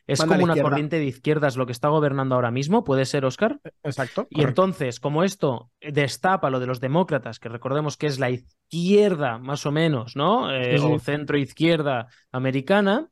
es 0.07 0.21
como 0.21 0.43
una 0.43 0.61
corriente 0.61 0.99
de 0.99 1.05
izquierdas 1.05 1.57
lo 1.57 1.67
que 1.67 1.73
está 1.73 1.89
gobernando 1.89 2.35
ahora 2.35 2.51
mismo, 2.51 2.85
puede 2.85 3.05
ser, 3.05 3.25
Oscar. 3.25 3.61
Exacto. 3.83 4.27
Y 4.31 4.43
entonces, 4.43 5.01
como 5.01 5.23
esto 5.23 5.71
destapa 5.81 6.51
lo 6.51 6.61
de 6.61 6.67
los 6.67 6.81
demócratas, 6.81 7.39
que 7.39 7.49
recordemos 7.49 7.97
que 7.97 8.07
es 8.07 8.19
la 8.19 8.31
izquierda 8.31 9.39
más 9.39 9.65
o 9.67 9.73
menos, 9.73 10.17
¿no? 10.17 10.53
Eh, 10.53 10.79
o 10.81 10.99
centro 10.99 11.39
izquierda 11.39 12.09
americana, 12.33 13.09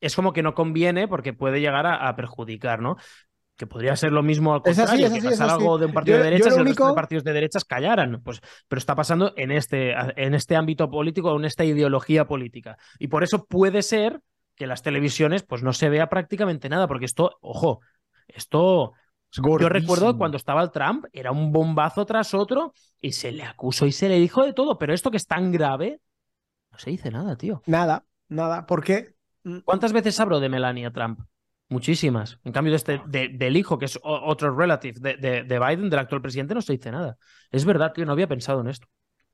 es 0.00 0.16
como 0.16 0.32
que 0.32 0.42
no 0.42 0.54
conviene 0.54 1.08
porque 1.08 1.32
puede 1.32 1.60
llegar 1.60 1.86
a, 1.86 2.14
perjudicar, 2.16 2.80
¿no? 2.80 2.96
Que 3.56 3.66
podría 3.66 3.96
ser 3.96 4.12
lo 4.12 4.22
mismo 4.22 4.54
al 4.54 4.62
contrario, 4.62 5.12
que 5.12 5.20
pasar 5.20 5.50
algo 5.50 5.78
de 5.78 5.86
un 5.86 5.92
partido 5.92 6.18
de 6.18 6.24
derechas 6.24 6.56
y 6.56 6.60
el 6.60 6.66
resto 6.66 6.88
de 6.88 6.94
partidos 6.94 7.24
de 7.24 7.32
derechas 7.32 7.64
callaran. 7.64 8.22
Pues, 8.22 8.40
pero 8.68 8.78
está 8.78 8.94
pasando 8.94 9.32
en 9.36 9.50
este, 9.50 9.92
en 9.92 10.34
este 10.34 10.54
ámbito 10.54 10.88
político, 10.88 11.36
en 11.36 11.44
esta 11.44 11.64
ideología 11.64 12.26
política. 12.26 12.76
Y 12.98 13.08
por 13.08 13.24
eso 13.24 13.46
puede 13.46 13.82
ser 13.82 14.20
que 14.58 14.66
las 14.66 14.82
televisiones 14.82 15.44
pues 15.44 15.62
no 15.62 15.72
se 15.72 15.88
vea 15.88 16.08
prácticamente 16.08 16.68
nada, 16.68 16.88
porque 16.88 17.06
esto, 17.06 17.38
ojo, 17.40 17.80
esto... 18.26 18.92
Yo 19.30 19.68
recuerdo 19.68 20.16
cuando 20.16 20.38
estaba 20.38 20.62
el 20.62 20.70
Trump, 20.70 21.04
era 21.12 21.32
un 21.32 21.52
bombazo 21.52 22.06
tras 22.06 22.32
otro 22.32 22.72
y 22.98 23.12
se 23.12 23.30
le 23.30 23.44
acusó 23.44 23.84
y 23.84 23.92
se 23.92 24.08
le 24.08 24.18
dijo 24.18 24.42
de 24.42 24.54
todo, 24.54 24.78
pero 24.78 24.94
esto 24.94 25.10
que 25.10 25.18
es 25.18 25.26
tan 25.26 25.52
grave, 25.52 26.00
no 26.72 26.78
se 26.78 26.88
dice 26.88 27.10
nada, 27.10 27.36
tío. 27.36 27.62
Nada, 27.66 28.06
nada. 28.28 28.64
¿Por 28.64 28.82
qué? 28.82 29.16
Mm. 29.44 29.58
¿Cuántas 29.66 29.92
veces 29.92 30.18
hablo 30.18 30.40
de 30.40 30.48
Melania 30.48 30.90
Trump? 30.90 31.20
Muchísimas. 31.68 32.40
En 32.42 32.52
cambio, 32.52 32.70
de 32.70 32.76
este, 32.76 33.02
del 33.06 33.56
hijo, 33.58 33.78
que 33.78 33.84
es 33.84 33.98
otro 34.02 34.56
relative 34.56 34.98
de, 34.98 35.44
de, 35.44 35.58
Biden, 35.58 35.90
del 35.90 35.98
actual 35.98 36.22
presidente, 36.22 36.54
no 36.54 36.62
se 36.62 36.72
dice 36.72 36.90
nada. 36.90 37.18
Es 37.50 37.66
verdad, 37.66 37.92
tío, 37.92 38.06
no 38.06 38.12
había 38.12 38.28
pensado 38.28 38.62
en 38.62 38.68
esto. 38.68 38.88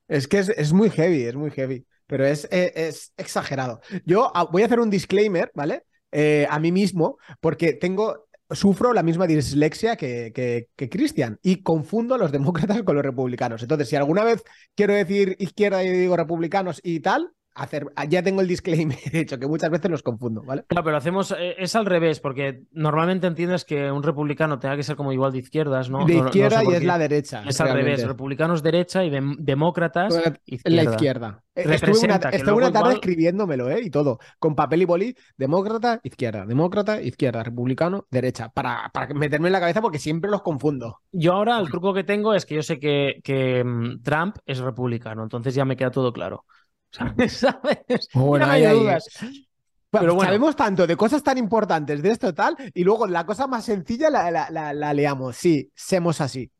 Es 0.08 0.26
que 0.26 0.40
es, 0.40 0.48
es 0.48 0.72
muy 0.72 0.90
heavy, 0.90 1.22
es 1.22 1.36
muy 1.36 1.52
heavy 1.52 1.86
pero 2.06 2.26
es, 2.26 2.48
e, 2.50 2.72
es, 2.74 3.12
exagerado. 3.16 3.80
Yo 4.04 4.30
ah, 4.34 4.48
voy 4.50 4.62
a 4.62 4.66
hacer 4.66 4.80
un 4.80 4.90
disclaimer, 4.90 5.50
¿vale? 5.54 5.84
Eh, 6.12 6.46
a 6.48 6.58
mí 6.58 6.70
mismo, 6.72 7.18
porque 7.40 7.72
tengo, 7.72 8.26
sufro 8.50 8.92
la 8.92 9.02
misma 9.02 9.26
dislexia 9.26 9.96
que, 9.96 10.32
que, 10.34 10.68
que 10.76 10.88
Cristian 10.88 11.38
y 11.42 11.62
confundo 11.62 12.14
a 12.14 12.18
los 12.18 12.32
demócratas 12.32 12.82
con 12.82 12.94
los 12.94 13.04
republicanos. 13.04 13.62
Entonces, 13.62 13.88
si 13.88 13.96
alguna 13.96 14.24
vez 14.24 14.42
quiero 14.74 14.94
decir 14.94 15.36
izquierda 15.38 15.82
y 15.84 15.90
digo 15.90 16.16
republicanos 16.16 16.80
y 16.82 17.00
tal, 17.00 17.32
hacer. 17.54 17.86
Ya 18.08 18.22
tengo 18.22 18.40
el 18.40 18.48
disclaimer 18.48 18.98
hecho, 19.12 19.38
que 19.38 19.46
muchas 19.46 19.70
veces 19.70 19.90
los 19.90 20.02
confundo, 20.02 20.42
¿vale? 20.42 20.64
No, 20.74 20.82
pero 20.82 20.96
hacemos. 20.96 21.32
Eh, 21.32 21.56
es 21.58 21.74
al 21.76 21.86
revés, 21.86 22.20
porque 22.20 22.64
normalmente 22.72 23.26
entiendes 23.26 23.64
que 23.64 23.90
un 23.90 24.02
republicano 24.02 24.58
tenga 24.58 24.76
que 24.76 24.82
ser 24.82 24.96
como 24.96 25.12
igual 25.12 25.32
de 25.32 25.38
izquierdas, 25.38 25.90
¿no? 25.90 26.04
De 26.04 26.14
izquierda 26.14 26.62
y 26.64 26.74
es 26.74 26.84
la 26.84 26.98
derecha. 26.98 27.42
Es 27.46 27.60
al 27.60 27.72
revés. 27.72 28.06
Republicanos 28.06 28.62
derecha 28.62 29.04
y 29.04 29.10
demócratas. 29.10 30.14
Izquierda. 30.44 30.82
La 30.82 30.90
izquierda. 30.90 31.44
Eh, 31.54 31.66
estuve 31.70 32.04
una, 32.04 32.72
tarde 32.72 32.94
escribiéndomelo, 32.94 33.70
¿eh? 33.70 33.80
Y 33.82 33.90
todo. 33.90 34.18
Con 34.40 34.56
papel 34.56 34.82
y 34.82 34.84
boli, 34.84 35.16
demócrata, 35.36 36.00
izquierda, 36.02 36.44
demócrata, 36.44 37.00
izquierda, 37.00 37.44
republicano, 37.44 38.06
derecha. 38.10 38.48
Para, 38.48 38.90
para 38.92 39.14
meterme 39.14 39.48
en 39.48 39.52
la 39.52 39.60
cabeza 39.60 39.80
porque 39.80 40.00
siempre 40.00 40.30
los 40.30 40.42
confundo. 40.42 41.00
Yo 41.12 41.32
ahora 41.34 41.58
el 41.60 41.70
truco 41.70 41.94
que 41.94 42.02
tengo 42.02 42.34
es 42.34 42.44
que 42.44 42.56
yo 42.56 42.62
sé 42.62 42.80
que, 42.80 43.20
que 43.22 43.62
mm, 43.62 44.02
Trump 44.02 44.36
es 44.46 44.58
republicano, 44.58 45.22
entonces 45.22 45.54
ya 45.54 45.64
me 45.64 45.76
queda 45.76 45.92
todo 45.92 46.12
claro. 46.12 46.44
¿Sabes? 47.28 48.08
Bueno, 48.12 48.46
hay 48.46 48.64
dudas. 48.64 49.08
Pero 49.90 50.14
bueno. 50.14 50.28
Sabemos 50.28 50.56
tanto 50.56 50.86
de 50.86 50.96
cosas 50.96 51.22
tan 51.22 51.38
importantes 51.38 52.02
de 52.02 52.10
esto 52.10 52.34
tal, 52.34 52.56
y 52.74 52.82
luego 52.84 53.06
la 53.06 53.24
cosa 53.24 53.46
más 53.46 53.64
sencilla 53.64 54.10
la, 54.10 54.50
la, 54.50 54.94
leamos. 54.94 55.36
Sí, 55.36 55.70
semos 55.74 56.20
así. 56.20 56.50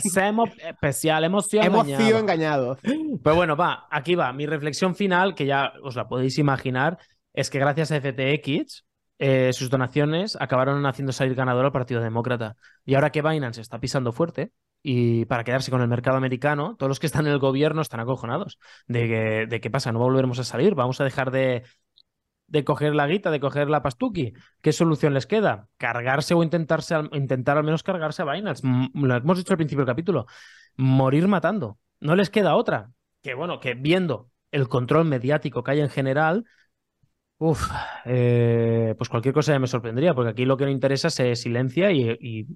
Semos 0.00 0.50
especial, 0.58 1.22
hemos 1.22 1.46
sido 1.46 1.62
hemos 1.62 1.86
sido 1.86 2.18
engañados. 2.18 2.78
Pues 3.22 3.36
bueno, 3.36 3.56
va, 3.56 3.86
aquí 3.90 4.14
va. 4.14 4.32
Mi 4.32 4.46
reflexión 4.46 4.96
final, 4.96 5.34
que 5.34 5.46
ya 5.46 5.72
os 5.82 5.94
la 5.94 6.08
podéis 6.08 6.38
imaginar, 6.38 6.98
es 7.32 7.50
que 7.50 7.58
gracias 7.58 7.92
a 7.92 8.00
FTX, 8.00 8.84
eh, 9.18 9.52
sus 9.52 9.70
donaciones 9.70 10.36
acabaron 10.40 10.84
haciendo 10.86 11.12
salir 11.12 11.34
ganador 11.34 11.66
al 11.66 11.72
Partido 11.72 12.00
Demócrata. 12.00 12.56
Y 12.84 12.94
ahora 12.94 13.10
que 13.10 13.22
Binance 13.22 13.60
está 13.60 13.78
pisando 13.78 14.12
fuerte, 14.12 14.50
y 14.88 15.24
para 15.24 15.42
quedarse 15.42 15.72
con 15.72 15.80
el 15.80 15.88
mercado 15.88 16.16
americano, 16.16 16.76
todos 16.78 16.88
los 16.88 17.00
que 17.00 17.06
están 17.06 17.26
en 17.26 17.32
el 17.32 17.40
gobierno 17.40 17.82
están 17.82 17.98
acojonados 17.98 18.60
de 18.86 19.08
que, 19.08 19.46
de 19.48 19.60
qué 19.60 19.68
pasa, 19.68 19.90
no 19.90 19.98
volveremos 19.98 20.38
a 20.38 20.44
salir, 20.44 20.76
vamos 20.76 21.00
a 21.00 21.04
dejar 21.04 21.32
de, 21.32 21.64
de 22.46 22.62
coger 22.62 22.94
la 22.94 23.08
guita, 23.08 23.32
de 23.32 23.40
coger 23.40 23.68
la 23.68 23.82
pastuki. 23.82 24.32
¿Qué 24.60 24.70
solución 24.70 25.12
les 25.12 25.26
queda? 25.26 25.66
Cargarse 25.76 26.34
o 26.34 26.42
intentarse, 26.44 26.94
intentar 27.10 27.58
al 27.58 27.64
menos 27.64 27.82
cargarse 27.82 28.22
a 28.22 28.32
Binance. 28.32 28.64
Lo 28.94 29.16
hemos 29.16 29.38
dicho 29.38 29.52
al 29.52 29.56
principio 29.56 29.84
del 29.84 29.92
capítulo. 29.92 30.26
Morir 30.76 31.26
matando. 31.26 31.78
No 31.98 32.14
les 32.14 32.30
queda 32.30 32.54
otra. 32.54 32.92
Que 33.22 33.34
bueno, 33.34 33.58
que 33.58 33.74
viendo 33.74 34.30
el 34.52 34.68
control 34.68 35.06
mediático 35.06 35.64
que 35.64 35.72
hay 35.72 35.80
en 35.80 35.90
general, 35.90 36.44
Uf, 37.38 37.68
eh, 38.04 38.94
pues 38.96 39.10
cualquier 39.10 39.34
cosa 39.34 39.52
ya 39.52 39.58
me 39.58 39.66
sorprendería, 39.66 40.14
porque 40.14 40.30
aquí 40.30 40.44
lo 40.44 40.56
que 40.56 40.64
no 40.64 40.70
interesa 40.70 41.10
se 41.10 41.36
silencia 41.36 41.90
y, 41.90 42.16
y 42.20 42.46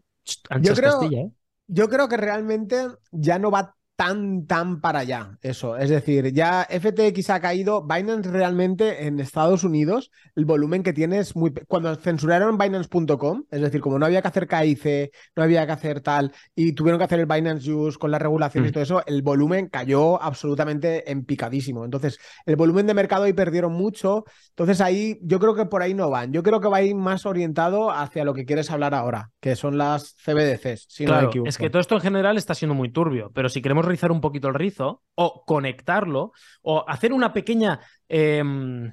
Castilla, 0.49 1.23
¿eh? 1.23 1.31
Yo 1.73 1.89
creo 1.89 2.09
que 2.09 2.17
realmente 2.17 2.89
ya 3.13 3.39
no 3.39 3.51
va 3.51 3.77
tan, 4.01 4.47
tan 4.47 4.81
para 4.81 5.01
allá 5.01 5.37
eso. 5.43 5.77
Es 5.77 5.91
decir, 5.91 6.33
ya 6.33 6.67
FTX 6.71 7.29
ha 7.29 7.41
caído. 7.41 7.87
Binance 7.87 8.31
realmente 8.31 9.07
en 9.07 9.21
Estados 9.21 9.63
Unidos, 9.63 10.11
el 10.35 10.47
volumen 10.47 10.83
que 10.83 10.95
tiene 10.95 11.19
es 11.19 11.37
muy. 11.37 11.53
Cuando 11.69 11.95
censuraron 11.97 12.57
Binance.com, 12.57 13.45
es 13.51 13.61
decir, 13.61 13.83
como 13.83 13.99
no 13.99 14.07
había 14.07 14.23
que 14.23 14.29
hacer 14.29 14.49
KIC, 14.49 15.13
no 15.37 15.43
había 15.43 15.67
que 15.67 15.73
hacer 15.73 16.01
tal, 16.01 16.33
y 16.55 16.73
tuvieron 16.73 16.99
que 16.99 17.05
hacer 17.05 17.21
el 17.21 17.27
Binance 17.27 17.71
Use 17.71 17.99
con 17.99 18.11
la 18.11 18.19
regulación 18.19 18.65
y 18.65 18.69
mm. 18.69 18.73
todo 18.73 18.83
eso, 18.83 19.03
el 19.05 19.21
volumen 19.21 19.69
cayó 19.69 20.23
absolutamente 20.23 21.11
en 21.11 21.27
picadísimo. 21.27 21.85
Entonces, 21.85 22.19
el 22.47 22.57
volumen 22.57 22.87
de 22.87 22.95
mercado 22.95 23.25
ahí 23.25 23.35
perdieron 23.35 23.75
mucho. 23.75 24.25
Entonces, 24.49 24.81
ahí 24.81 25.19
yo 25.21 25.39
creo 25.41 25.55
que 25.55 25.67
por 25.67 25.83
ahí 25.83 25.93
no 25.93 26.09
van. 26.09 26.33
Yo 26.33 26.43
creo 26.43 26.61
que 26.61 26.69
va 26.69 26.79
a 26.79 26.83
ir 26.83 26.95
más 26.95 27.27
orientado 27.27 27.91
hacia 27.91 28.25
lo 28.25 28.33
que 28.33 28.47
quieres 28.47 28.71
hablar 28.71 28.95
ahora, 28.95 29.31
que 29.41 29.57
son 29.57 29.77
las 29.77 30.17
CBDCs. 30.25 30.87
Si 30.89 31.05
claro, 31.05 31.31
es 31.45 31.59
que 31.59 31.69
todo 31.69 31.81
esto 31.81 31.97
en 31.97 32.01
general 32.01 32.39
está 32.39 32.55
siendo 32.55 32.75
muy 32.75 32.91
turbio, 32.91 33.31
pero 33.35 33.51
si 33.51 33.61
queremos 33.61 33.90
rizar 33.91 34.13
un 34.13 34.21
poquito 34.21 34.49
el 34.49 34.55
rizo 34.55 35.03
o 35.15 35.45
conectarlo 35.45 36.33
o 36.63 36.85
hacer 36.89 37.13
una 37.13 37.33
pequeña... 37.33 37.81
Em, 38.09 38.93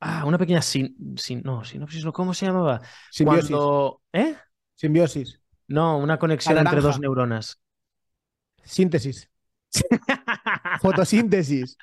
ah, 0.00 0.24
una 0.24 0.38
pequeña 0.38 0.62
sin, 0.62 0.96
no, 1.42 1.64
sinopsis, 1.64 2.04
¿cómo 2.12 2.34
se 2.34 2.46
llamaba? 2.46 2.80
Simbiosis. 3.10 3.56
¿Eh? 4.12 4.36
Simbiosis. 4.74 5.40
No, 5.68 5.98
una 5.98 6.18
conexión 6.18 6.58
entre 6.58 6.80
dos 6.80 7.00
neuronas. 7.00 7.60
Síntesis. 8.62 9.30
Fotosíntesis. 10.80 11.76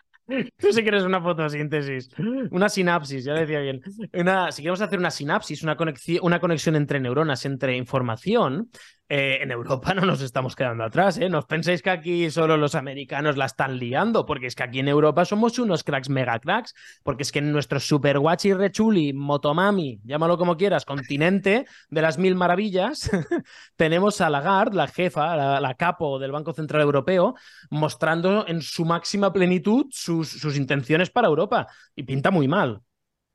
Tú 0.58 0.72
sí 0.72 0.82
que 0.82 0.90
eres 0.90 1.04
una 1.04 1.22
fotosíntesis. 1.22 2.10
Una 2.52 2.70
sinapsis, 2.70 3.26
ya 3.26 3.34
decía 3.34 3.60
bien. 3.60 3.82
Una, 4.14 4.52
si 4.52 4.62
queremos 4.62 4.82
hacer 4.82 4.98
una 4.98 5.12
sinapsis, 5.12 5.62
una 5.64 5.76
conexión, 5.76 6.20
una 6.24 6.40
conexión 6.40 6.76
entre 6.76 7.00
neuronas, 7.00 7.46
entre 7.46 7.76
información, 7.76 8.70
eh, 9.14 9.44
en 9.44 9.52
Europa 9.52 9.94
no 9.94 10.06
nos 10.06 10.22
estamos 10.22 10.56
quedando 10.56 10.86
atrás, 10.86 11.18
¿eh? 11.18 11.28
No 11.28 11.40
os 11.40 11.46
penséis 11.46 11.82
que 11.82 11.90
aquí 11.90 12.32
solo 12.32 12.56
los 12.56 12.76
americanos 12.76 13.36
la 13.36 13.44
están 13.44 13.78
liando, 13.78 14.26
porque 14.26 14.48
es 14.48 14.56
que 14.56 14.64
aquí 14.64 14.80
en 14.80 14.88
Europa 14.88 15.26
somos 15.26 15.60
unos 15.60 15.84
cracks 15.84 16.08
mega 16.08 16.40
cracks, 16.40 16.74
porque 17.04 17.24
es 17.24 17.32
que 17.34 17.40
en 17.40 17.52
nuestro 17.52 17.82
super 17.82 18.20
guachi 18.20 18.54
rechuli, 18.54 19.12
motomami, 19.12 20.00
llámalo 20.06 20.38
como 20.38 20.56
quieras, 20.56 20.86
continente 20.86 21.66
de 21.90 22.02
las 22.02 22.18
mil 22.18 22.36
maravillas, 22.36 23.12
tenemos 23.76 24.22
a 24.22 24.30
Lagarde, 24.30 24.78
la 24.78 24.88
jefa, 24.88 25.60
la, 25.60 25.74
capo 25.74 26.18
del 26.18 26.32
Banco 26.32 26.54
Central 26.54 26.82
Europeo, 26.82 27.36
mostrando 27.70 28.48
en 28.48 28.62
su 28.62 28.86
máxima 28.86 29.34
plenitud 29.34 29.88
sus, 29.92 30.30
sus 30.30 30.56
intenciones 30.56 31.10
para 31.10 31.28
Europa. 31.28 31.68
Y 31.98 32.04
pinta 32.04 32.32
muy 32.32 32.48
mal, 32.48 32.80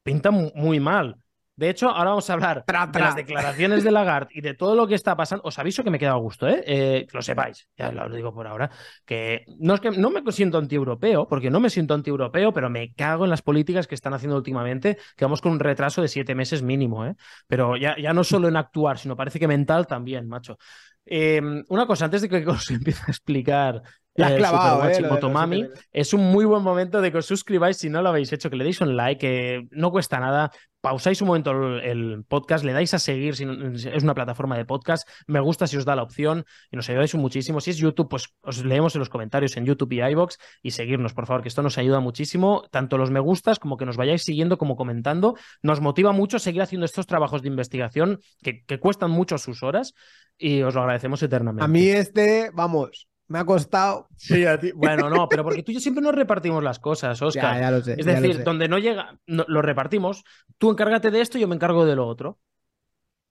pinta 0.02 0.30
muy 0.30 0.80
mal. 0.80 1.18
De 1.56 1.70
hecho, 1.70 1.88
ahora 1.88 2.10
vamos 2.10 2.28
a 2.28 2.34
hablar 2.34 2.64
de 2.66 3.00
las 3.00 3.16
declaraciones 3.16 3.82
de 3.82 3.90
Lagarde 3.92 4.28
y 4.32 4.42
de 4.42 4.52
todo 4.52 4.76
lo 4.76 4.86
que 4.86 4.94
está 4.94 5.16
pasando. 5.16 5.42
Os 5.44 5.58
aviso 5.58 5.82
que 5.82 5.88
me 5.88 5.98
queda 5.98 6.12
a 6.12 6.16
gusto, 6.16 6.46
¿eh? 6.46 6.62
¿eh? 6.66 7.06
que 7.10 7.16
lo 7.16 7.22
sepáis, 7.22 7.66
ya 7.78 7.90
lo 7.90 8.14
digo 8.14 8.34
por 8.34 8.46
ahora. 8.46 8.70
Que 9.06 9.46
no 9.58 9.74
es 9.74 9.80
que 9.80 9.90
no 9.90 10.10
me 10.10 10.20
siento 10.32 10.58
anti-europeo, 10.58 11.26
porque 11.26 11.50
no 11.50 11.58
me 11.58 11.70
siento 11.70 11.94
anti-europeo, 11.94 12.52
pero 12.52 12.68
me 12.68 12.92
cago 12.92 13.24
en 13.24 13.30
las 13.30 13.40
políticas 13.40 13.86
que 13.86 13.94
están 13.94 14.12
haciendo 14.12 14.36
últimamente, 14.36 14.98
que 15.16 15.24
vamos 15.24 15.40
con 15.40 15.52
un 15.52 15.60
retraso 15.60 16.02
de 16.02 16.08
siete 16.08 16.34
meses 16.34 16.62
mínimo, 16.62 17.06
¿eh? 17.06 17.14
Pero 17.46 17.76
ya, 17.78 17.96
ya 17.98 18.12
no 18.12 18.22
solo 18.22 18.48
en 18.48 18.56
actuar, 18.56 18.98
sino 18.98 19.16
parece 19.16 19.40
que 19.40 19.48
mental 19.48 19.86
también, 19.86 20.28
macho. 20.28 20.58
Eh, 21.06 21.40
una 21.68 21.86
cosa, 21.86 22.04
antes 22.04 22.20
de 22.22 22.28
que 22.28 22.36
os 22.46 22.70
empiece 22.70 23.02
a 23.06 23.10
explicar 23.10 23.82
la 24.16 24.34
eh, 24.34 24.36
clavado, 24.36 24.88
eh, 24.88 25.02
Motomami. 25.02 25.66
Es 25.92 26.12
un 26.12 26.30
muy 26.30 26.44
buen 26.44 26.62
momento 26.62 27.00
de 27.00 27.12
que 27.12 27.18
os 27.18 27.26
suscribáis 27.26 27.76
si 27.76 27.90
no 27.90 28.02
lo 28.02 28.08
habéis 28.08 28.32
hecho, 28.32 28.50
que 28.50 28.56
le 28.56 28.64
deis 28.64 28.80
un 28.80 28.96
like, 28.96 29.18
que 29.18 29.68
no 29.70 29.90
cuesta 29.90 30.18
nada. 30.20 30.50
Pausáis 30.80 31.20
un 31.20 31.28
momento 31.28 31.50
el, 31.50 32.24
podcast, 32.28 32.64
le 32.64 32.72
dais 32.72 32.94
a 32.94 33.00
seguir 33.00 33.34
si 33.34 33.44
es 33.44 34.02
una 34.04 34.14
plataforma 34.14 34.56
de 34.56 34.64
podcast. 34.64 35.08
Me 35.26 35.40
gusta 35.40 35.66
si 35.66 35.76
os 35.76 35.84
da 35.84 35.96
la 35.96 36.02
opción 36.02 36.44
y 36.70 36.76
nos 36.76 36.88
ayudáis 36.88 37.14
muchísimo. 37.16 37.60
Si 37.60 37.70
es 37.70 37.78
YouTube, 37.78 38.08
pues 38.08 38.28
os 38.42 38.64
leemos 38.64 38.94
en 38.94 39.00
los 39.00 39.08
comentarios 39.08 39.56
en 39.56 39.64
YouTube 39.64 39.92
y 39.92 40.00
iBox 40.00 40.38
y 40.62 40.70
seguirnos, 40.70 41.12
por 41.12 41.26
favor, 41.26 41.42
que 41.42 41.48
esto 41.48 41.62
nos 41.62 41.76
ayuda 41.76 41.98
muchísimo. 41.98 42.62
Tanto 42.70 42.98
los 42.98 43.10
me 43.10 43.18
gustas 43.18 43.58
como 43.58 43.76
que 43.76 43.84
nos 43.84 43.96
vayáis 43.96 44.22
siguiendo 44.22 44.58
como 44.58 44.76
comentando. 44.76 45.34
Nos 45.60 45.80
motiva 45.80 46.12
mucho 46.12 46.38
seguir 46.38 46.62
haciendo 46.62 46.84
estos 46.84 47.06
trabajos 47.06 47.42
de 47.42 47.48
investigación 47.48 48.20
que, 48.40 48.64
que 48.64 48.78
cuestan 48.78 49.10
mucho 49.10 49.38
sus 49.38 49.64
horas 49.64 49.92
y 50.38 50.62
os 50.62 50.74
lo 50.74 50.82
agradecemos 50.82 51.22
eternamente. 51.22 51.64
A 51.64 51.68
mí 51.68 51.88
este, 51.88 52.50
vamos, 52.54 53.08
me 53.28 53.38
ha 53.38 53.44
costado. 53.44 54.08
Sí, 54.16 54.44
a 54.46 54.58
ti. 54.58 54.72
Bueno, 54.72 55.10
no, 55.10 55.28
pero 55.28 55.42
porque 55.42 55.62
tú 55.62 55.72
y 55.72 55.74
yo 55.74 55.80
siempre 55.80 56.02
nos 56.02 56.14
repartimos 56.14 56.62
las 56.62 56.78
cosas, 56.78 57.20
Oscar. 57.22 57.60
Ya, 57.60 57.70
lo 57.70 57.82
sé, 57.82 57.96
es 57.98 58.06
decir, 58.06 58.44
donde 58.44 58.68
no 58.68 58.78
llega, 58.78 59.18
lo 59.26 59.62
repartimos. 59.62 60.24
Tú 60.58 60.70
encárgate 60.70 61.10
de 61.10 61.20
esto 61.20 61.38
y 61.38 61.42
yo 61.42 61.48
me 61.48 61.54
encargo 61.54 61.84
de 61.84 61.96
lo 61.96 62.06
otro. 62.06 62.38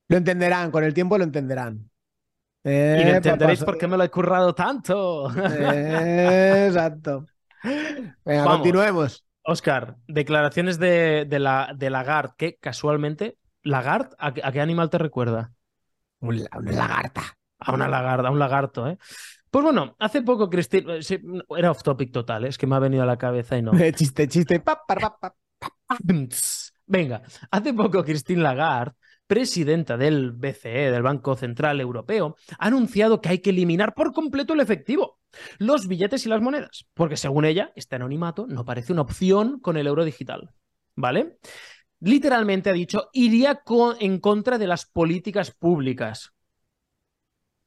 Lo 0.08 0.18
entenderán, 0.18 0.72
con 0.72 0.84
el 0.84 0.94
tiempo 0.94 1.18
lo 1.18 1.24
entenderán. 1.24 1.90
y 2.64 2.70
entenderéis 2.70 3.64
por 3.64 3.78
qué 3.78 3.88
me 3.88 3.98
lo 3.98 4.04
he 4.04 4.10
currado 4.10 4.54
tanto. 4.54 5.30
exacto. 5.36 7.26
Venga, 8.24 8.44
continuemos. 8.46 9.26
Oscar, 9.48 9.98
declaraciones 10.08 10.80
de, 10.80 11.26
de, 11.28 11.40
la, 11.40 11.72
de 11.76 11.90
Lagarde, 11.92 12.34
que 12.38 12.58
casualmente, 12.58 13.38
Lagarde, 13.62 14.16
¿a, 14.18 14.32
qué 14.34 14.60
animal 14.60 14.90
te 14.90 14.98
recuerda? 14.98 15.54
una 16.20 16.46
lagarta. 16.64 17.22
A 17.60 17.72
una 17.72 17.88
lagarta, 17.88 18.28
a 18.28 18.32
un 18.32 18.40
lagarto, 18.40 18.88
¿eh? 18.88 18.98
Pues 19.56 19.64
bueno, 19.64 19.96
hace 20.00 20.22
poco 20.22 20.50
Cristina. 20.50 20.96
Era 21.58 21.72
off 21.72 21.82
topic 21.82 22.12
total, 22.12 22.44
¿eh? 22.44 22.50
es 22.50 22.58
que 22.58 22.68
me 22.68 22.76
ha 22.76 22.80
venido 22.80 23.04
a 23.04 23.06
la 23.06 23.18
cabeza 23.18 23.58
y 23.58 23.62
no. 23.62 23.72
chiste, 23.96 24.28
chiste. 24.28 24.60
Venga, 26.86 27.22
hace 27.52 27.74
poco 27.74 28.04
Christine 28.04 28.42
Lagarde, 28.42 28.98
presidenta 29.26 29.96
del 29.96 30.34
BCE, 30.34 30.92
del 30.92 31.04
Banco 31.04 31.38
Central 31.38 31.80
Europeo, 31.80 32.36
ha 32.60 32.66
anunciado 32.66 33.22
que 33.22 33.30
hay 33.30 33.40
que 33.40 33.52
eliminar 33.52 33.94
por 33.94 34.12
completo 34.12 34.56
el 34.56 34.60
efectivo, 34.60 35.22
los 35.58 35.88
billetes 35.88 36.26
y 36.26 36.30
las 36.30 36.42
monedas, 36.42 36.86
porque 36.94 37.16
según 37.16 37.46
ella, 37.46 37.72
este 37.78 37.96
anonimato 37.96 38.48
no 38.48 38.66
parece 38.66 38.92
una 38.92 39.04
opción 39.04 39.62
con 39.62 39.78
el 39.78 39.88
euro 39.88 40.04
digital. 40.04 40.52
¿Vale? 40.98 41.38
Literalmente 42.02 42.70
ha 42.70 42.74
dicho, 42.74 43.10
iría 43.14 43.62
en 44.02 44.20
contra 44.20 44.58
de 44.58 44.68
las 44.68 44.86
políticas 44.86 45.52
públicas. 45.52 46.35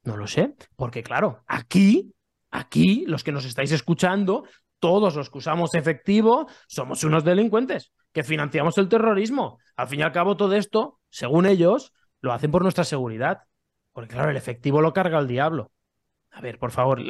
No 0.04 0.16
lo 0.16 0.26
sé, 0.26 0.54
porque 0.76 1.02
claro, 1.02 1.42
aquí, 1.46 2.14
aquí, 2.50 3.04
los 3.06 3.24
que 3.24 3.32
nos 3.32 3.44
estáis 3.44 3.72
escuchando, 3.72 4.44
todos 4.78 5.16
los 5.16 5.30
que 5.30 5.38
usamos 5.38 5.74
efectivo, 5.74 6.48
somos 6.66 7.04
unos 7.04 7.24
delincuentes 7.24 7.92
que 8.12 8.22
financiamos 8.22 8.78
el 8.78 8.88
terrorismo. 8.88 9.58
Al 9.76 9.88
fin 9.88 10.00
y 10.00 10.02
al 10.02 10.12
cabo, 10.12 10.36
todo 10.36 10.54
esto, 10.54 10.98
según 11.10 11.46
ellos, 11.46 11.92
lo 12.20 12.32
hacen 12.32 12.50
por 12.50 12.62
nuestra 12.62 12.84
seguridad. 12.84 13.42
Porque 13.92 14.14
claro, 14.14 14.30
el 14.30 14.36
efectivo 14.36 14.80
lo 14.80 14.92
carga 14.92 15.18
el 15.18 15.28
diablo. 15.28 15.72
A 16.30 16.40
ver, 16.40 16.58
por 16.58 16.70
favor, 16.70 17.00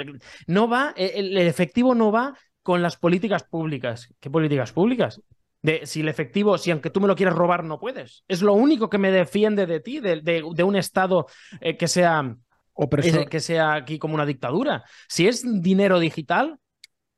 no 0.47 0.69
va, 0.69 0.95
el, 0.97 1.37
efectivo 1.39 1.95
no 1.95 2.13
va 2.13 2.37
con 2.63 2.83
las 2.83 2.97
políticas 2.97 3.45
públicas. 3.45 4.15
¿Qué 4.21 4.31
políticas 4.31 4.73
públicas? 4.73 5.21
De 5.61 5.87
si 5.87 6.01
el 6.01 6.09
efectivo, 6.09 6.57
si 6.57 6.71
aunque 6.71 6.91
tú 6.91 7.01
me 7.01 7.09
lo 7.09 7.17
quieras 7.17 7.35
robar, 7.35 7.65
no 7.65 7.81
puedes. 7.81 8.25
Es 8.29 8.43
lo 8.43 8.55
único 8.55 8.89
que 8.89 8.99
me 8.99 9.11
defiende 9.11 9.67
de 9.67 9.81
ti, 9.81 10.01
de, 10.01 10.63
un 10.63 10.77
Estado 10.77 11.27
eh, 11.61 11.77
que 11.77 11.89
sea 11.89 12.37
o 12.81 12.89
que 12.89 13.41
sea 13.41 13.75
aquí 13.75 13.99
como 13.99 14.15
una 14.15 14.25
dictadura. 14.25 14.85
Si 15.09 15.27
es 15.27 15.43
dinero 15.63 15.99
digital, 15.99 16.61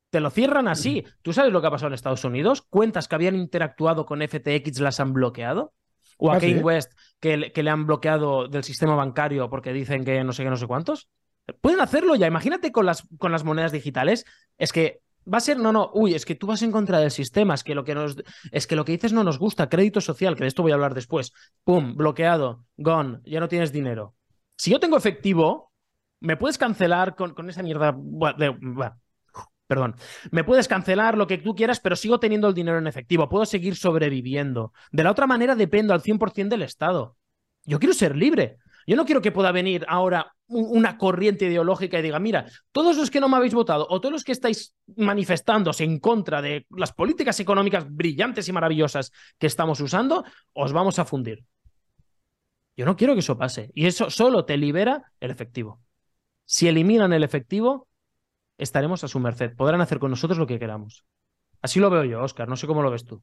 te 0.08 0.20
lo 0.20 0.30
cierran 0.30 0.68
así. 0.68 1.04
¿Tú 1.20 1.34
sabes 1.34 1.52
lo 1.52 1.60
que 1.60 1.66
ha 1.66 1.70
pasado 1.70 1.88
en 1.88 1.94
Estados 1.94 2.24
Unidos? 2.24 2.62
Cuentas 2.62 3.08
que 3.08 3.14
habían 3.14 3.36
interactuado 3.36 4.06
con 4.06 4.26
FTX 4.26 4.80
las 4.80 5.00
han 5.00 5.12
bloqueado. 5.12 5.74
O 6.16 6.30
a 6.30 6.36
¿Ah, 6.36 6.40
Kane 6.40 6.62
West 6.62 6.92
que, 7.20 7.52
que, 7.52 7.62
le 7.62 7.70
han 7.70 7.86
bloqueado 7.86 8.48
del 8.48 8.64
sistema 8.64 8.94
bancario 8.94 9.48
porque 9.50 9.72
dicen 9.72 10.04
que 10.04 10.24
no 10.24 10.32
sé 10.32 10.44
qué, 10.44 10.50
no 10.50 10.56
sé 10.56 10.66
cuántos. 10.66 11.10
Pueden 11.60 11.80
hacerlo 11.80 12.14
ya. 12.14 12.26
Imagínate 12.26 12.72
con 12.72 12.86
las, 12.86 13.06
con 13.18 13.30
las 13.30 13.44
monedas 13.44 13.72
digitales. 13.72 14.24
Es 14.56 14.72
que 14.72 15.02
va 15.30 15.38
a 15.38 15.42
ser, 15.42 15.58
no, 15.58 15.72
no, 15.72 15.90
uy, 15.92 16.14
es 16.14 16.24
que 16.24 16.36
tú 16.36 16.46
vas 16.46 16.62
en 16.62 16.72
contra 16.72 17.00
del 17.00 17.10
sistema, 17.10 17.52
es 17.52 17.64
que 17.64 17.74
lo 17.74 17.84
que 17.84 17.94
nos, 17.94 18.16
es 18.50 18.66
que 18.66 18.76
lo 18.76 18.86
que 18.86 18.92
dices 18.92 19.12
no 19.12 19.24
nos 19.24 19.38
gusta, 19.38 19.68
crédito 19.68 20.00
social, 20.00 20.36
que 20.36 20.44
de 20.44 20.48
esto 20.48 20.62
voy 20.62 20.72
a 20.72 20.74
hablar 20.76 20.94
después. 20.94 21.32
Pum, 21.64 21.96
bloqueado, 21.96 22.64
gone, 22.78 23.20
ya 23.24 23.40
no 23.40 23.48
tienes 23.48 23.72
dinero. 23.72 24.14
Si 24.60 24.70
yo 24.70 24.78
tengo 24.78 24.98
efectivo, 24.98 25.72
me 26.20 26.36
puedes 26.36 26.58
cancelar 26.58 27.16
con, 27.16 27.48
esa 27.48 27.62
mierda 27.62 27.96
perdón, 29.66 29.94
me 30.30 30.44
puedes 30.44 30.68
cancelar 30.68 31.16
lo 31.16 31.26
que 31.26 31.38
tú 31.38 31.54
quieras, 31.54 31.80
pero 31.80 31.96
sigo 31.96 32.20
teniendo 32.20 32.46
el 32.46 32.52
dinero 32.52 32.76
en 32.76 32.86
efectivo, 32.86 33.30
puedo 33.30 33.46
seguir 33.46 33.74
sobreviviendo. 33.74 34.74
De 34.92 35.02
la 35.02 35.12
otra 35.12 35.26
manera 35.26 35.54
dependo 35.54 35.94
al 35.94 36.02
100% 36.02 36.48
del 36.48 36.60
Estado. 36.60 37.16
Yo 37.64 37.78
quiero 37.78 37.94
ser 37.94 38.14
libre. 38.14 38.58
Yo 38.86 38.96
no 38.96 39.06
quiero 39.06 39.22
que 39.22 39.32
pueda 39.32 39.50
venir 39.50 39.86
ahora 39.88 40.34
una 40.46 40.98
corriente 40.98 41.46
ideológica 41.46 41.98
y 41.98 42.02
diga, 42.02 42.18
mira, 42.18 42.44
todos 42.70 42.98
los 42.98 43.10
que 43.10 43.20
no 43.20 43.30
me 43.30 43.38
habéis 43.38 43.54
votado 43.54 43.86
o 43.88 43.98
todos 43.98 44.12
los 44.12 44.24
que 44.24 44.32
estáis 44.32 44.74
manifestándose 44.94 45.84
en 45.84 46.00
contra 46.00 46.42
de 46.42 46.66
las 46.68 46.92
políticas 46.92 47.40
económicas 47.40 47.86
brillantes 47.88 48.46
y 48.46 48.52
maravillosas 48.52 49.10
que 49.38 49.46
estamos 49.46 49.80
usando, 49.80 50.22
os 50.52 50.74
vamos 50.74 50.98
a 50.98 51.06
fundir. 51.06 51.46
Yo 52.80 52.86
no 52.86 52.96
quiero 52.96 53.12
que 53.12 53.20
eso 53.20 53.36
pase. 53.36 53.70
Y 53.74 53.84
eso 53.84 54.08
solo 54.08 54.46
te 54.46 54.56
libera 54.56 55.12
el 55.20 55.30
efectivo. 55.30 55.82
Si 56.46 56.66
eliminan 56.66 57.12
el 57.12 57.22
efectivo, 57.22 57.88
estaremos 58.56 59.04
a 59.04 59.08
su 59.08 59.20
merced. 59.20 59.54
Podrán 59.54 59.82
hacer 59.82 59.98
con 59.98 60.10
nosotros 60.10 60.38
lo 60.38 60.46
que 60.46 60.58
queramos. 60.58 61.04
Así 61.60 61.78
lo 61.78 61.90
veo 61.90 62.04
yo, 62.04 62.22
Oscar. 62.22 62.48
No 62.48 62.56
sé 62.56 62.66
cómo 62.66 62.82
lo 62.82 62.90
ves 62.90 63.04
tú. 63.04 63.22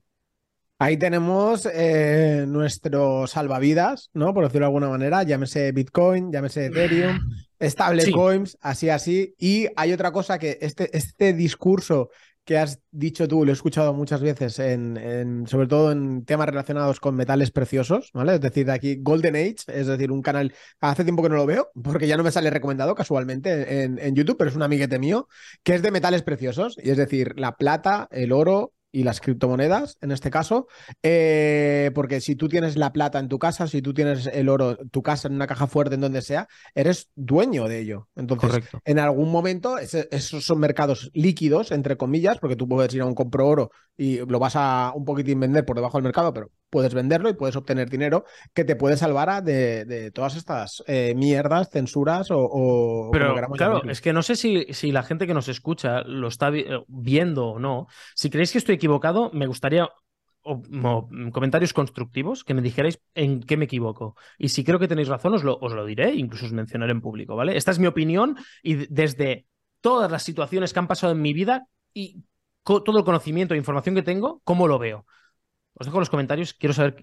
Ahí 0.77 0.97
tenemos 0.97 1.67
eh, 1.73 2.45
nuestro 2.47 3.25
salvavidas, 3.25 4.11
¿no? 4.13 4.31
Por 4.31 4.43
decirlo 4.43 4.65
de 4.65 4.67
alguna 4.67 4.89
manera, 4.89 5.23
llámese 5.23 5.71
Bitcoin, 5.71 6.31
llámese 6.31 6.67
Ethereum, 6.67 7.17
stablecoins, 7.59 8.59
así, 8.61 8.91
así. 8.91 9.33
Y 9.39 9.69
hay 9.75 9.91
otra 9.91 10.11
cosa 10.11 10.37
que 10.37 10.59
este, 10.61 10.95
este 10.95 11.33
discurso 11.33 12.11
que 12.47 12.57
has 12.57 12.81
dicho 12.91 13.27
tú, 13.27 13.43
lo 13.43 13.51
he 13.51 13.53
escuchado 13.53 13.93
muchas 13.93 14.21
veces, 14.21 14.57
en, 14.59 15.45
sobre 15.47 15.67
todo 15.67 15.91
en 15.91 16.23
temas 16.23 16.47
relacionados 16.47 17.01
con 17.01 17.13
metales 17.13 17.51
preciosos, 17.51 18.09
¿vale? 18.13 18.35
Es 18.35 18.41
decir, 18.41 18.71
aquí 18.71 18.99
Golden 19.01 19.35
Age, 19.35 19.57
es 19.67 19.87
decir, 19.87 20.13
un 20.13 20.21
canal, 20.21 20.53
hace 20.79 21.03
tiempo 21.03 21.21
que 21.21 21.27
no 21.27 21.35
lo 21.35 21.45
veo, 21.45 21.69
porque 21.83 22.07
ya 22.07 22.15
no 22.15 22.23
me 22.23 22.31
sale 22.31 22.49
recomendado 22.49 22.95
casualmente 22.95 23.83
en, 23.83 23.99
en 23.99 24.15
YouTube, 24.15 24.37
pero 24.37 24.49
es 24.49 24.55
un 24.55 24.63
amiguete 24.63 24.97
mío, 24.97 25.27
que 25.61 25.75
es 25.75 25.81
de 25.81 25.91
metales 25.91 26.23
preciosos, 26.23 26.77
y 26.81 26.89
es 26.89 26.95
decir, 26.95 27.33
la 27.37 27.57
plata, 27.57 28.07
el 28.11 28.31
oro, 28.31 28.71
y 28.91 29.03
las 29.03 29.21
criptomonedas, 29.21 29.97
en 30.01 30.11
este 30.11 30.29
caso, 30.29 30.67
eh, 31.03 31.91
porque 31.93 32.21
si 32.21 32.35
tú 32.35 32.47
tienes 32.47 32.77
la 32.77 32.93
plata 32.93 33.19
en 33.19 33.27
tu 33.27 33.37
casa, 33.39 33.67
si 33.67 33.81
tú 33.81 33.93
tienes 33.93 34.27
el 34.27 34.49
oro, 34.49 34.77
tu 34.91 35.03
casa 35.03 35.27
en 35.27 35.35
una 35.35 35.47
caja 35.47 35.67
fuerte, 35.67 35.95
en 35.95 36.01
donde 36.01 36.21
sea, 36.21 36.47
eres 36.73 37.09
dueño 37.15 37.67
de 37.67 37.79
ello. 37.79 38.07
Entonces, 38.15 38.63
en 38.85 38.99
algún 38.99 39.31
momento, 39.31 39.77
esos 39.77 40.45
son 40.45 40.59
mercados 40.59 41.11
líquidos, 41.13 41.71
entre 41.71 41.97
comillas, 41.97 42.39
porque 42.39 42.55
tú 42.55 42.67
puedes 42.67 42.93
ir 42.93 43.01
a 43.01 43.05
un 43.05 43.15
compro 43.15 43.47
oro 43.47 43.71
y 43.97 44.17
lo 44.25 44.39
vas 44.39 44.55
a 44.55 44.93
un 44.95 45.05
poquitín 45.05 45.39
vender 45.39 45.65
por 45.65 45.75
debajo 45.75 45.97
del 45.97 46.03
mercado, 46.03 46.33
pero 46.33 46.49
puedes 46.69 46.93
venderlo 46.93 47.29
y 47.29 47.33
puedes 47.33 47.55
obtener 47.55 47.89
dinero 47.89 48.25
que 48.53 48.63
te 48.63 48.75
puede 48.75 48.97
salvar 48.97 49.43
de, 49.43 50.11
todas 50.13 50.35
estas 50.35 50.83
eh, 50.87 51.13
mierdas, 51.15 51.69
censuras 51.69 52.27
o... 52.31 53.09
pero 53.11 53.35
claro, 53.51 53.81
es 53.89 54.01
que 54.01 54.13
no 54.13 54.21
sé 54.21 54.35
si, 54.35 54.65
si 54.71 54.91
la 54.91 55.03
gente 55.03 55.27
que 55.27 55.33
nos 55.33 55.47
escucha 55.47 56.01
lo 56.01 56.27
está 56.27 56.51
viendo 56.87 57.47
o 57.47 57.59
no. 57.59 57.87
Si 58.15 58.29
creéis 58.29 58.51
que 58.51 58.57
estoy 58.57 58.75
equivocado, 58.75 59.31
me 59.33 59.47
gustaría 59.47 59.89
comentarios 61.31 61.73
constructivos 61.73 62.43
que 62.43 62.53
me 62.53 62.61
dijerais 62.61 63.01
en 63.15 63.41
qué 63.41 63.57
me 63.57 63.65
equivoco. 63.65 64.15
Y 64.37 64.49
si 64.49 64.63
creo 64.63 64.79
que 64.79 64.87
tenéis 64.87 65.09
razón, 65.09 65.33
os 65.33 65.43
lo, 65.43 65.57
os 65.59 65.73
lo 65.73 65.85
diré, 65.85 66.13
incluso 66.15 66.45
os 66.45 66.53
mencionaré 66.53 66.91
en 66.91 67.01
público, 67.01 67.35
¿vale? 67.35 67.57
Esta 67.57 67.71
es 67.71 67.79
mi 67.79 67.87
opinión 67.87 68.37
y 68.63 68.87
desde 68.87 69.45
todas 69.81 70.09
las 70.09 70.23
situaciones 70.23 70.73
que 70.73 70.79
han 70.79 70.87
pasado 70.87 71.11
en 71.11 71.21
mi 71.21 71.33
vida 71.33 71.67
y 71.93 72.23
todo 72.63 72.97
el 72.97 73.03
conocimiento 73.03 73.53
e 73.53 73.57
información 73.57 73.95
que 73.95 74.03
tengo, 74.03 74.41
¿cómo 74.43 74.67
lo 74.67 74.79
veo? 74.79 75.05
Os 75.79 75.85
dejo 75.85 75.99
los 75.99 76.09
comentarios, 76.09 76.53
quiero 76.53 76.73
saber 76.73 76.93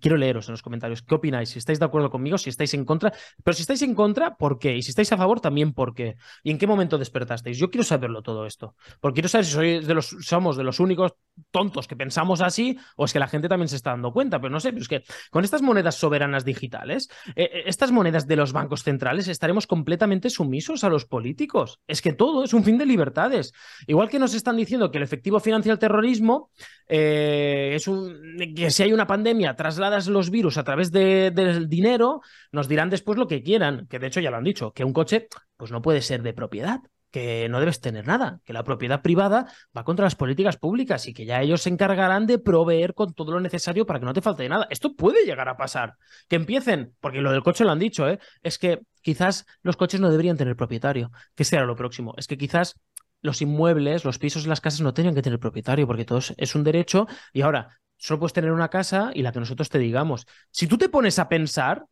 quiero 0.00 0.16
leeros 0.16 0.48
en 0.48 0.52
los 0.52 0.62
comentarios 0.62 1.02
qué 1.02 1.14
opináis, 1.14 1.50
si 1.50 1.58
estáis 1.58 1.78
de 1.78 1.84
acuerdo 1.84 2.10
conmigo, 2.10 2.38
si 2.38 2.50
estáis 2.50 2.74
en 2.74 2.84
contra, 2.84 3.12
pero 3.42 3.54
si 3.54 3.62
estáis 3.62 3.82
en 3.82 3.94
contra, 3.94 4.36
¿por 4.36 4.58
qué? 4.58 4.76
Y 4.76 4.82
si 4.82 4.90
estáis 4.90 5.12
a 5.12 5.16
favor, 5.16 5.40
también 5.40 5.72
por 5.72 5.94
qué. 5.94 6.16
¿Y 6.42 6.50
en 6.50 6.58
qué 6.58 6.66
momento 6.66 6.98
despertasteis? 6.98 7.58
Yo 7.58 7.70
quiero 7.70 7.84
saberlo 7.84 8.22
todo 8.22 8.46
esto, 8.46 8.74
porque 9.00 9.16
quiero 9.16 9.28
saber 9.28 9.44
si 9.44 9.52
sois 9.52 9.86
de 9.86 9.94
los, 9.94 10.16
somos 10.20 10.56
de 10.56 10.64
los 10.64 10.80
únicos 10.80 11.14
tontos 11.50 11.88
que 11.88 11.96
pensamos 11.96 12.40
así 12.40 12.78
o 12.96 13.04
es 13.04 13.12
que 13.12 13.18
la 13.18 13.28
gente 13.28 13.48
también 13.48 13.68
se 13.68 13.76
está 13.76 13.90
dando 13.90 14.12
cuenta, 14.12 14.40
pero 14.40 14.50
no 14.50 14.60
sé, 14.60 14.70
pero 14.70 14.82
es 14.82 14.88
que 14.88 15.04
con 15.30 15.44
estas 15.44 15.62
monedas 15.62 15.96
soberanas 15.96 16.44
digitales, 16.44 17.08
eh, 17.34 17.50
eh, 17.52 17.62
estas 17.66 17.92
monedas 17.92 18.26
de 18.26 18.36
los 18.36 18.52
bancos 18.52 18.82
centrales, 18.82 19.28
estaremos 19.28 19.66
completamente 19.66 20.30
sumisos 20.30 20.84
a 20.84 20.88
los 20.88 21.04
políticos. 21.06 21.80
Es 21.86 22.02
que 22.02 22.12
todo 22.12 22.44
es 22.44 22.54
un 22.54 22.64
fin 22.64 22.78
de 22.78 22.86
libertades. 22.86 23.52
Igual 23.86 24.08
que 24.08 24.18
nos 24.18 24.34
están 24.34 24.56
diciendo 24.56 24.90
que 24.90 24.98
el 24.98 25.04
efectivo 25.04 25.40
financia 25.40 25.72
el 25.72 25.78
terrorismo, 25.78 26.50
eh, 26.88 27.72
es 27.74 27.88
un, 27.88 28.36
que 28.54 28.70
si 28.70 28.82
hay 28.82 28.92
una 28.92 29.06
pandemia 29.06 29.54
tras 29.56 29.73
trasladas 29.74 30.06
los 30.06 30.30
virus 30.30 30.56
a 30.56 30.64
través 30.64 30.92
del 30.92 31.68
dinero, 31.68 32.20
nos 32.52 32.68
dirán 32.68 32.90
después 32.90 33.18
lo 33.18 33.26
que 33.26 33.42
quieran, 33.42 33.86
que 33.88 33.98
de 33.98 34.06
hecho 34.06 34.20
ya 34.20 34.30
lo 34.30 34.36
han 34.36 34.44
dicho, 34.44 34.72
que 34.72 34.84
un 34.84 34.92
coche 34.92 35.28
pues 35.56 35.70
no 35.70 35.82
puede 35.82 36.00
ser 36.00 36.22
de 36.22 36.32
propiedad, 36.32 36.80
que 37.10 37.48
no 37.48 37.60
debes 37.60 37.80
tener 37.80 38.06
nada, 38.06 38.40
que 38.44 38.52
la 38.52 38.64
propiedad 38.64 39.02
privada 39.02 39.46
va 39.76 39.84
contra 39.84 40.04
las 40.04 40.16
políticas 40.16 40.56
públicas 40.56 41.06
y 41.06 41.14
que 41.14 41.24
ya 41.24 41.42
ellos 41.42 41.62
se 41.62 41.70
encargarán 41.70 42.26
de 42.26 42.38
proveer 42.38 42.94
con 42.94 43.14
todo 43.14 43.32
lo 43.32 43.40
necesario 43.40 43.86
para 43.86 44.00
que 44.00 44.06
no 44.06 44.12
te 44.12 44.20
falte 44.20 44.48
nada. 44.48 44.66
Esto 44.70 44.94
puede 44.94 45.24
llegar 45.24 45.48
a 45.48 45.56
pasar. 45.56 45.94
Que 46.28 46.36
empiecen, 46.36 46.94
porque 47.00 47.20
lo 47.20 47.30
del 47.30 47.42
coche 47.42 47.64
lo 47.64 47.70
han 47.70 47.78
dicho, 47.78 48.08
¿eh? 48.08 48.18
es 48.42 48.58
que 48.58 48.80
quizás 49.00 49.46
los 49.62 49.76
coches 49.76 50.00
no 50.00 50.10
deberían 50.10 50.36
tener 50.36 50.56
propietario. 50.56 51.12
¿Qué 51.34 51.44
será 51.44 51.64
lo 51.66 51.76
próximo? 51.76 52.14
Es 52.16 52.26
que 52.26 52.36
quizás 52.36 52.80
los 53.22 53.40
inmuebles, 53.40 54.04
los 54.04 54.18
pisos 54.18 54.44
y 54.44 54.48
las 54.48 54.60
casas 54.60 54.80
no 54.80 54.92
tenían 54.92 55.14
que 55.14 55.22
tener 55.22 55.38
propietario, 55.38 55.86
porque 55.86 56.04
todo 56.04 56.18
es 56.36 56.54
un 56.54 56.64
derecho. 56.64 57.06
Y 57.32 57.42
ahora, 57.42 57.78
solo 57.96 58.20
puedes 58.20 58.32
tener 58.32 58.52
una 58.52 58.68
casa 58.68 59.10
y 59.14 59.22
la 59.22 59.32
que 59.32 59.40
nosotros 59.40 59.68
te 59.68 59.78
digamos. 59.78 60.26
Si 60.50 60.66
tú 60.66 60.78
te 60.78 60.88
pones 60.88 61.18
a 61.18 61.28
pensar, 61.28 61.84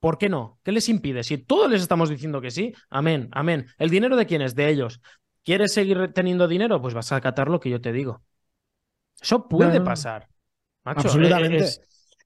¿por 0.00 0.18
qué 0.18 0.28
no? 0.28 0.58
¿Qué 0.62 0.72
les 0.72 0.88
impide? 0.88 1.22
Si 1.22 1.38
todos 1.38 1.70
les 1.70 1.82
estamos 1.82 2.08
diciendo 2.08 2.40
que 2.40 2.50
sí, 2.50 2.72
amén, 2.90 3.28
amén. 3.32 3.66
¿El 3.78 3.90
dinero 3.90 4.16
de 4.16 4.26
quién 4.26 4.42
es? 4.42 4.54
De 4.54 4.68
ellos. 4.68 5.00
¿Quieres 5.44 5.72
seguir 5.72 6.12
teniendo 6.14 6.46
dinero? 6.46 6.80
Pues 6.80 6.94
vas 6.94 7.10
a 7.12 7.16
acatar 7.16 7.48
lo 7.48 7.60
que 7.60 7.70
yo 7.70 7.80
te 7.80 7.92
digo. 7.92 8.22
Eso 9.20 9.48
puede 9.48 9.80
pasar. 9.80 10.28
absolutamente. 10.84 11.66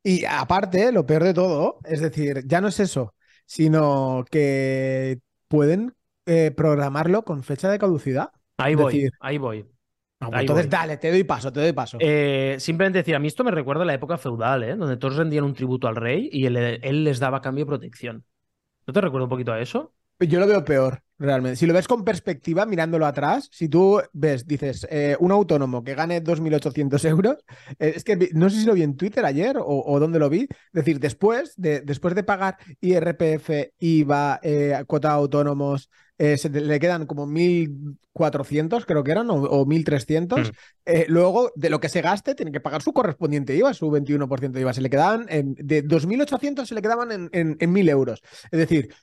Y 0.03 0.25
aparte, 0.25 0.91
lo 0.91 1.07
peor 1.07 1.23
de 1.25 1.35
todo, 1.35 1.79
es 1.85 2.01
decir, 2.01 2.43
ya 2.47 2.61
no 2.61 2.69
es 2.69 2.81
eso, 2.81 3.15
sino 3.47 4.25
que 4.31 5.21
pueden 5.47 5.95
eh, 6.27 6.51
programarlo 6.51 7.25
con 7.25 7.45
fecha 7.45 7.71
de 7.71 7.79
caducidad. 7.79 8.31
Ahí 8.57 8.75
voy, 8.75 9.09
ahí 9.21 9.39
voy. 9.39 9.72
Pues 10.31 10.41
entonces, 10.43 10.71
dale, 10.71 10.97
te 10.97 11.11
doy 11.11 11.25
paso, 11.25 11.53
te 11.53 11.61
doy 11.61 11.73
paso. 11.73 11.99
Eh, 12.01 12.57
simplemente 12.59 12.99
decir, 12.99 13.15
a 13.15 13.19
mí 13.19 13.29
esto 13.29 13.45
me 13.45 13.51
recuerda 13.51 13.83
a 13.83 13.87
la 13.87 13.95
época 13.95 14.19
feudal, 14.19 14.63
¿eh? 14.63 14.77
donde 14.77 14.97
todos 14.97 15.17
rendían 15.17 15.45
un 15.45 15.55
tributo 15.55 15.89
al 15.89 15.97
rey 15.97 16.29
y 16.33 16.47
él, 16.47 17.05
les 17.05 17.19
daba 17.19 17.41
cambio 17.41 17.65
de 17.65 17.69
protección. 17.69 18.25
¿No 18.87 18.93
te 18.93 19.01
recuerda 19.01 19.25
un 19.25 19.31
poquito 19.31 19.53
a 19.53 19.61
eso? 19.61 19.93
Yo 20.21 20.39
lo 20.39 20.47
veo 20.47 20.65
peor, 20.65 21.03
realmente. 21.19 21.57
Si 21.57 21.67
lo 21.67 21.75
ves 21.75 21.89
con 21.89 22.05
perspectiva, 22.05 22.65
mirándolo 22.65 23.07
atrás, 23.07 23.49
si 23.51 23.69
tú 23.69 24.01
ves, 24.13 24.47
dices, 24.47 24.87
eh, 24.89 25.17
un 25.19 25.33
autónomo 25.33 25.83
que 25.83 25.97
gane 25.97 26.23
2.800 26.23 27.05
euros, 27.09 27.39
es 27.79 28.05
que 28.05 28.31
no 28.33 28.49
sé 28.49 28.61
si 28.61 28.67
lo 28.67 28.75
vi 28.75 28.85
en 28.85 28.97
Twitter 28.97 29.25
ayer 29.25 29.57
o, 29.57 29.65
o 29.65 29.99
dónde 29.99 30.21
lo 30.21 30.31
vi, 30.31 30.43
es 30.43 30.73
decir, 30.73 31.01
después 31.01 31.55
de, 31.57 31.81
después 31.81 32.15
de 32.15 32.23
pagar 32.23 32.57
IRPF, 32.81 33.51
IVA, 33.81 34.41
cuota 34.87 35.09
de 35.09 35.15
autónomos, 35.15 35.91
eh, 36.23 36.39
se 36.39 36.49
le 36.51 36.79
quedan 36.79 37.07
como 37.07 37.27
1.400, 37.27 38.85
creo 38.87 39.03
que 39.03 39.11
eran, 39.11 39.29
o, 39.29 39.67
1.300. 39.67 40.39
Mm. 40.39 40.51
Eh, 40.87 41.07
luego, 41.09 41.51
de 41.57 41.69
lo 41.69 41.81
que 41.81 41.89
se 41.89 42.01
gaste, 42.01 42.37
tiene 42.37 42.53
que 42.53 42.61
pagar 42.61 42.81
su 42.81 42.93
correspondiente 42.93 43.57
IVA, 43.57 43.75
su 43.75 43.91
21% 43.91 44.53
de 44.53 44.61
IVA. 44.61 44.73
Se 44.73 44.83
le 44.83 44.89
quedaban, 44.89 45.27
en, 45.29 45.57
de 45.59 45.85
2.800 45.85 46.65
se 46.65 46.77
le 46.77 46.83
quedaban 46.83 47.11
en, 47.11 47.29
en, 47.33 47.59
1.000 47.59 47.91
euros. 47.91 48.23
Es 48.53 48.57
decir, 48.61 48.95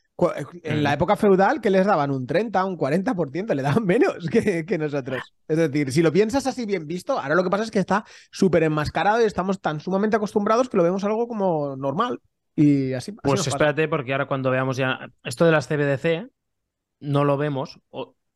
en 0.63 0.82
la 0.82 0.91
mm. 0.91 0.93
época 0.93 1.17
feudal, 1.17 1.59
que 1.59 1.70
les 1.70 1.86
daban 1.86 2.09
un 2.11 2.26
30, 2.26 2.63
un 2.63 2.78
40%, 2.78 3.53
le 3.53 3.63
daban 3.63 3.86
menos 3.86 4.30
que, 4.32 4.65
que, 4.65 4.78
nosotros. 4.78 5.22
Es 5.49 5.57
decir, 5.57 5.91
si 5.91 6.01
lo 6.01 6.13
piensas 6.13 6.47
así 6.47 6.65
bien 6.65 6.88
visto, 6.88 7.20
ahora 7.20 7.36
lo 7.36 7.43
que 7.43 7.49
pasa 7.49 7.65
es 7.65 7.72
que 7.72 7.80
está 7.80 8.05
súper 8.32 8.63
enmascarado 8.63 9.22
y 9.22 9.26
estamos 9.26 9.59
tan 9.59 9.82
sumamente 9.82 10.15
acostumbrados 10.15 10.70
que 10.70 10.78
lo 10.78 10.84
vemos 10.84 11.03
algo 11.03 11.28
como 11.28 11.76
normal. 11.76 12.22
Y 12.55 12.93
así. 12.93 13.11
pues 13.11 13.45
espérate, 13.45 13.89
porque 13.89 14.13
ahora 14.13 14.28
cuando 14.28 14.51
veamos 14.51 14.78
ya 14.78 15.09
esto 15.26 15.45
de 15.45 15.51
las 15.51 15.67
CBDC, 15.67 16.30
no 17.00 17.26
lo 17.26 17.38
vemos. 17.38 17.80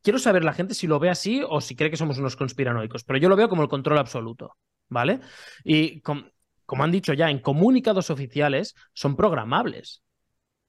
quiero 0.01 0.19
saber 0.19 0.43
la 0.43 0.53
gente 0.53 0.73
si 0.73 0.87
lo 0.87 0.99
ve 0.99 1.09
así 1.09 1.41
o 1.47 1.61
si 1.61 1.75
cree 1.75 1.89
que 1.89 1.97
somos 1.97 2.17
unos 2.17 2.35
conspiranoicos, 2.35 3.03
pero 3.03 3.19
yo 3.19 3.29
lo 3.29 3.35
veo 3.35 3.49
como 3.49 3.63
el 3.63 3.69
control 3.69 3.97
absoluto, 3.97 4.57
¿vale? 4.89 5.19
Y 5.63 6.01
como 6.01 6.83
han 6.83 6.91
dicho 6.91 7.13
ya, 7.13 7.29
en 7.29 7.39
comunicados 7.39 8.09
oficiales 8.09 8.75
son 8.93 9.15
programables. 9.15 10.03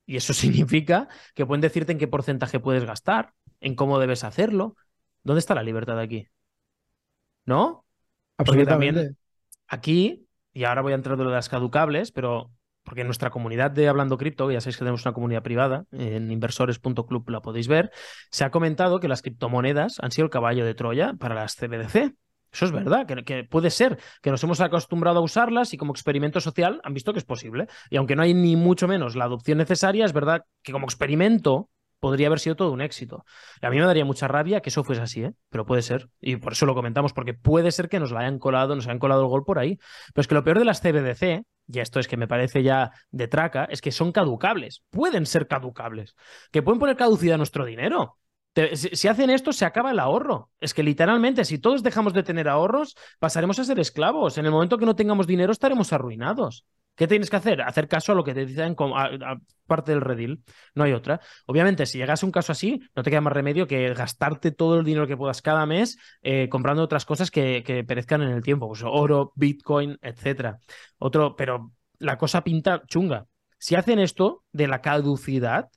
Y 0.07 0.17
eso 0.17 0.33
significa 0.35 1.09
que 1.35 1.47
pueden 1.47 1.61
decirte 1.61 1.93
en 1.93 1.99
qué 1.99 2.09
porcentaje 2.09 2.61
puedes 2.61 2.85
gastar, 2.85 3.33
en 3.61 3.75
cómo 3.75 3.99
debes 3.99 4.25
hacerlo. 4.25 4.77
¿Dónde 5.23 5.41
está 5.41 5.55
la 5.55 5.63
libertad 5.63 5.99
aquí? 5.99 6.29
¿No? 7.47 7.85
Porque 8.37 8.67
también 8.67 9.17
aquí, 9.69 10.27
y 10.53 10.65
ahora 10.65 10.83
voy 10.83 10.93
a 10.93 10.97
entrar 10.97 11.17
de 11.17 11.25
lo 11.25 11.31
de 11.31 11.37
las 11.37 11.49
caducables, 11.49 12.11
pero 12.13 12.51
porque 12.85 13.01
en 13.01 13.09
nuestra 13.09 13.31
comunidad 13.31 13.71
de 13.71 13.89
Hablando 13.89 14.19
Cripto, 14.19 14.51
ya 14.51 14.61
sabéis 14.61 14.77
que 14.77 14.81
tenemos 14.85 15.05
una 15.05 15.15
comunidad 15.15 15.43
privada, 15.43 15.85
en 15.91 16.31
inversores.club 16.31 17.29
la 17.31 17.41
podéis 17.41 17.67
ver, 17.67 17.91
se 18.31 18.45
ha 18.45 18.51
comentado 18.51 19.01
que 19.01 19.09
las 19.09 19.23
criptomonedas 19.23 19.99
han 20.01 20.11
sido 20.11 20.27
el 20.27 20.31
caballo 20.31 20.65
de 20.65 20.75
Troya 20.75 21.15
para 21.19 21.35
las 21.35 21.57
CBDC. 21.57 22.15
Eso 22.53 22.67
es 22.67 22.71
verdad, 22.71 23.05
que, 23.07 23.43
puede 23.43 23.69
ser 23.71 23.99
que 24.23 24.31
nos 24.31 24.45
hemos 24.45 24.61
acostumbrado 24.61 25.19
a 25.19 25.23
usarlas 25.23 25.75
y 25.75 25.77
como 25.77 25.93
experimento 25.93 26.41
social 26.41 26.81
han 26.85 26.95
visto 26.95 27.13
que 27.13 27.19
es 27.19 27.25
posible. 27.25 27.67
Y 27.91 27.97
aunque 27.97 28.15
no 28.15 28.23
hay 28.23 28.33
ni 28.33 28.55
mucho 28.55 28.87
menos 28.87 29.17
la 29.17 29.25
adopción 29.25 29.59
necesaria, 29.59 30.05
es 30.05 30.13
verdad 30.13 30.43
que 30.63 30.71
como 30.71 30.85
experimento 30.85 31.69
podría 32.05 32.27
haber 32.27 32.39
sido 32.39 32.55
todo 32.55 32.71
un 32.71 32.83
éxito. 32.83 33.25
A 33.63 33.71
mí 33.71 33.79
me 33.79 33.87
daría 33.87 34.05
mucha 34.05 34.29
rabia 34.29 34.61
que 34.61 34.69
eso 34.69 34.85
fuese 34.85 35.01
así, 35.01 35.25
¿eh? 35.25 35.33
pero 35.49 35.65
puede 35.65 35.81
ser. 35.81 36.11
Y 36.21 36.37
por 36.37 36.53
eso 36.53 36.67
lo 36.67 36.75
comentamos, 36.75 37.15
porque 37.15 37.33
puede 37.33 37.73
ser 37.73 37.89
que 37.89 37.99
nos 37.99 38.13
la 38.13 38.21
hayan 38.21 38.39
colado, 38.39 38.77
nos 38.77 38.87
hayan 38.87 38.99
colado 38.99 39.23
el 39.23 39.29
gol 39.29 39.43
por 39.43 39.59
ahí. 39.59 39.79
Pero 40.13 40.21
es 40.21 40.29
que 40.29 40.35
lo 40.35 40.45
peor 40.45 40.59
de 40.59 40.67
las 40.67 40.83
CBDC 40.83 41.47
y 41.67 41.79
esto 41.79 42.01
es 42.01 42.07
que 42.07 42.19
me 42.19 42.29
parece 42.29 42.63
ya 42.63 42.93
de 43.11 43.27
traca, 43.27 43.65
es 43.71 43.81
que 43.81 43.91
son 43.91 44.13
caducables, 44.13 44.83
pueden 44.91 45.25
ser 45.25 45.49
caducables, 45.49 46.15
que 46.53 46.61
pueden 46.61 46.79
poner 46.79 46.95
caducidad 46.95 47.37
a 47.37 47.39
nuestro 47.39 47.65
dinero. 47.65 48.19
si, 48.75 49.09
hacen 49.09 49.31
esto, 49.31 49.55
se 49.55 49.65
acaba 49.65 49.91
el 49.91 49.99
ahorro. 49.99 50.51
Es 50.61 50.75
que 50.75 50.83
literalmente, 50.83 51.43
si 51.47 51.59
todos 51.59 51.83
dejamos 51.83 52.13
de 52.13 52.23
tener 52.23 52.51
ahorros, 52.51 52.97
pasaremos 53.19 53.59
a 53.61 53.65
ser 53.65 53.81
esclavos. 53.81 54.37
En 54.37 54.45
el 54.45 54.53
momento 54.53 54.77
que 54.77 54.85
no 54.85 54.95
tengamos 54.95 55.27
dinero, 55.27 55.53
estaremos 55.53 55.91
arruinados. 55.95 56.67
¿Qué 56.97 57.09
tienes 57.09 57.29
que 57.29 57.37
hacer? 57.37 57.61
Hacer 57.63 57.89
caso 57.89 58.13
a 58.13 58.15
lo 58.15 58.23
que 58.23 58.35
te 58.35 58.47
dicen 58.47 58.77
parte 59.67 59.93
del 59.93 60.01
redil. 60.01 60.45
No 60.75 60.85
hay 60.85 60.93
otra. 60.93 61.21
Obviamente, 61.47 61.87
si 61.87 61.99
llegas 61.99 62.23
a 62.23 62.27
un 62.27 62.31
caso 62.33 62.53
así, 62.53 62.81
no 62.95 63.03
te 63.03 63.11
queda 63.11 63.21
más 63.21 63.33
remedio 63.33 63.67
que 63.67 63.93
gastarte 63.95 64.53
todo 64.53 64.79
el 64.79 64.85
dinero 64.85 65.07
que 65.07 65.17
puedas 65.17 65.43
cada 65.43 65.67
mes 65.67 65.99
eh, 66.23 66.49
comprando 66.49 66.83
otras 66.83 67.05
cosas 67.05 67.31
que, 67.31 67.85
perezcan 67.87 68.23
en 68.23 68.31
el 68.31 68.43
tiempo. 68.43 68.69
Pues 68.69 68.83
oro, 68.85 69.33
Bitcoin, 69.35 69.99
etcétera. 70.03 70.61
Otro, 70.99 71.35
pero 71.35 71.73
la 71.99 72.17
cosa 72.17 72.45
pinta 72.45 72.83
chunga. 72.87 73.27
Si 73.59 73.75
hacen 73.75 73.99
esto 73.99 74.45
de 74.53 74.69
la 74.69 74.81
caducidad, 74.81 75.71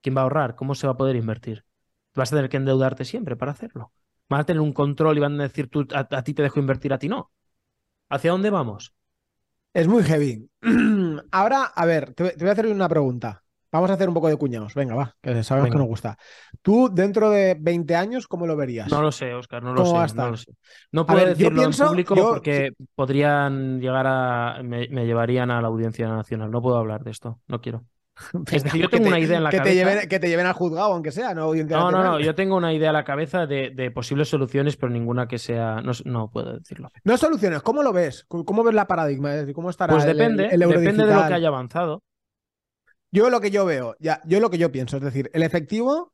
¿quién 0.00 0.16
va 0.16 0.22
a 0.22 0.24
ahorrar? 0.24 0.56
¿Cómo 0.56 0.74
se 0.74 0.86
va 0.86 0.94
a 0.94 0.96
poder 0.96 1.16
invertir? 1.16 1.64
Vas 2.14 2.32
a 2.32 2.36
tener 2.36 2.50
que 2.50 2.56
endeudarte 2.56 3.04
siempre 3.04 3.36
para 3.36 3.52
hacerlo. 3.52 3.92
Van 4.28 4.40
a 4.40 4.44
tener 4.46 4.60
un 4.60 4.72
control 4.72 5.16
y 5.18 5.20
van 5.20 5.38
a 5.40 5.44
decir, 5.44 5.68
tú, 5.68 5.86
a 5.92 6.22
ti 6.22 6.34
te 6.34 6.42
dejo 6.42 6.58
invertir, 6.58 6.92
a 6.92 6.98
ti 6.98 7.08
no. 7.08 7.30
¿Hacia 8.08 8.32
dónde 8.32 8.50
vamos? 8.50 8.94
Es 9.74 9.88
muy 9.88 10.04
heavy. 10.04 10.48
Ahora, 11.32 11.64
a 11.64 11.84
ver, 11.84 12.14
te, 12.14 12.22
voy 12.22 12.48
a 12.48 12.52
hacer 12.52 12.68
una 12.68 12.88
pregunta. 12.88 13.42
Vamos 13.72 13.90
a 13.90 13.94
hacer 13.94 14.06
un 14.06 14.14
poco 14.14 14.28
de 14.28 14.36
cuñados. 14.36 14.72
Venga, 14.72 14.94
va, 14.94 15.16
que 15.20 15.42
sabemos 15.42 15.72
que 15.72 15.78
nos 15.78 15.88
gusta. 15.88 16.16
Tú, 16.62 16.90
dentro 16.92 17.28
de 17.28 17.56
20 17.58 17.96
años, 17.96 18.28
¿cómo 18.28 18.46
lo 18.46 18.54
verías? 18.54 18.88
No 18.88 19.02
lo 19.02 19.10
sé, 19.10 19.34
Oscar, 19.34 19.64
no 19.64 19.74
lo, 19.74 19.84
sé, 19.84 20.14
no 20.14 20.30
lo 20.30 20.36
sé. 20.36 20.52
No 20.92 21.04
puedo 21.04 21.26
decirlo 21.26 21.64
en 21.64 21.72
público 21.72 22.14
porque 22.14 22.70
podrían 22.94 23.80
llegar 23.80 24.06
a. 24.06 24.62
me, 24.62 24.86
llevarían 24.86 25.50
a 25.50 25.60
la 25.60 25.66
audiencia 25.66 26.06
nacional. 26.06 26.52
No 26.52 26.62
puedo 26.62 26.76
hablar 26.76 27.02
de 27.02 27.10
esto. 27.10 27.40
No 27.48 27.60
quiero. 27.60 27.84
Es 28.52 28.62
decir, 28.62 28.82
yo 28.82 28.88
tengo 28.88 29.08
una 29.08 29.18
idea 29.18 29.38
en 29.38 29.44
la 29.44 29.50
cabeza. 29.50 29.64
Te 29.64 29.74
lleven, 29.74 30.08
que 30.08 30.20
te 30.20 30.28
lleven 30.28 30.46
al 30.46 30.52
juzgado, 30.52 30.92
aunque 30.92 31.10
sea, 31.10 31.34
¿no? 31.34 31.54
No, 31.54 31.90
no, 31.90 32.02
no. 32.02 32.20
Yo 32.20 32.34
tengo 32.34 32.56
una 32.56 32.72
idea 32.72 32.88
en 32.88 32.94
la 32.94 33.04
cabeza 33.04 33.46
de, 33.46 33.90
posibles 33.94 34.28
soluciones, 34.28 34.76
pero 34.76 34.92
ninguna 34.92 35.26
que 35.26 35.38
sea. 35.38 35.82
No, 36.04 36.30
puedo 36.30 36.58
decirlo. 36.58 36.90
No 37.04 37.16
soluciones, 37.16 37.62
¿cómo 37.62 37.82
lo 37.82 37.92
ves? 37.92 38.24
¿Cómo 38.28 38.62
ves 38.62 38.74
la 38.74 38.86
paradigma? 38.86 39.32
¿Cómo 39.54 39.70
estará 39.70 39.92
Pues 39.92 40.06
depende, 40.06 40.48
depende 40.48 41.06
de 41.06 41.14
lo 41.14 41.26
que 41.26 41.34
haya 41.34 41.48
avanzado. 41.48 42.02
Yo 43.10 43.30
lo 43.30 43.40
que 43.40 43.52
yo 43.52 43.64
veo, 43.64 43.94
ya, 44.00 44.20
yo 44.24 44.40
lo 44.40 44.50
que 44.50 44.58
yo 44.58 44.72
pienso, 44.72 44.96
es 44.96 45.02
decir, 45.04 45.30
el 45.32 45.44
efectivo 45.44 46.12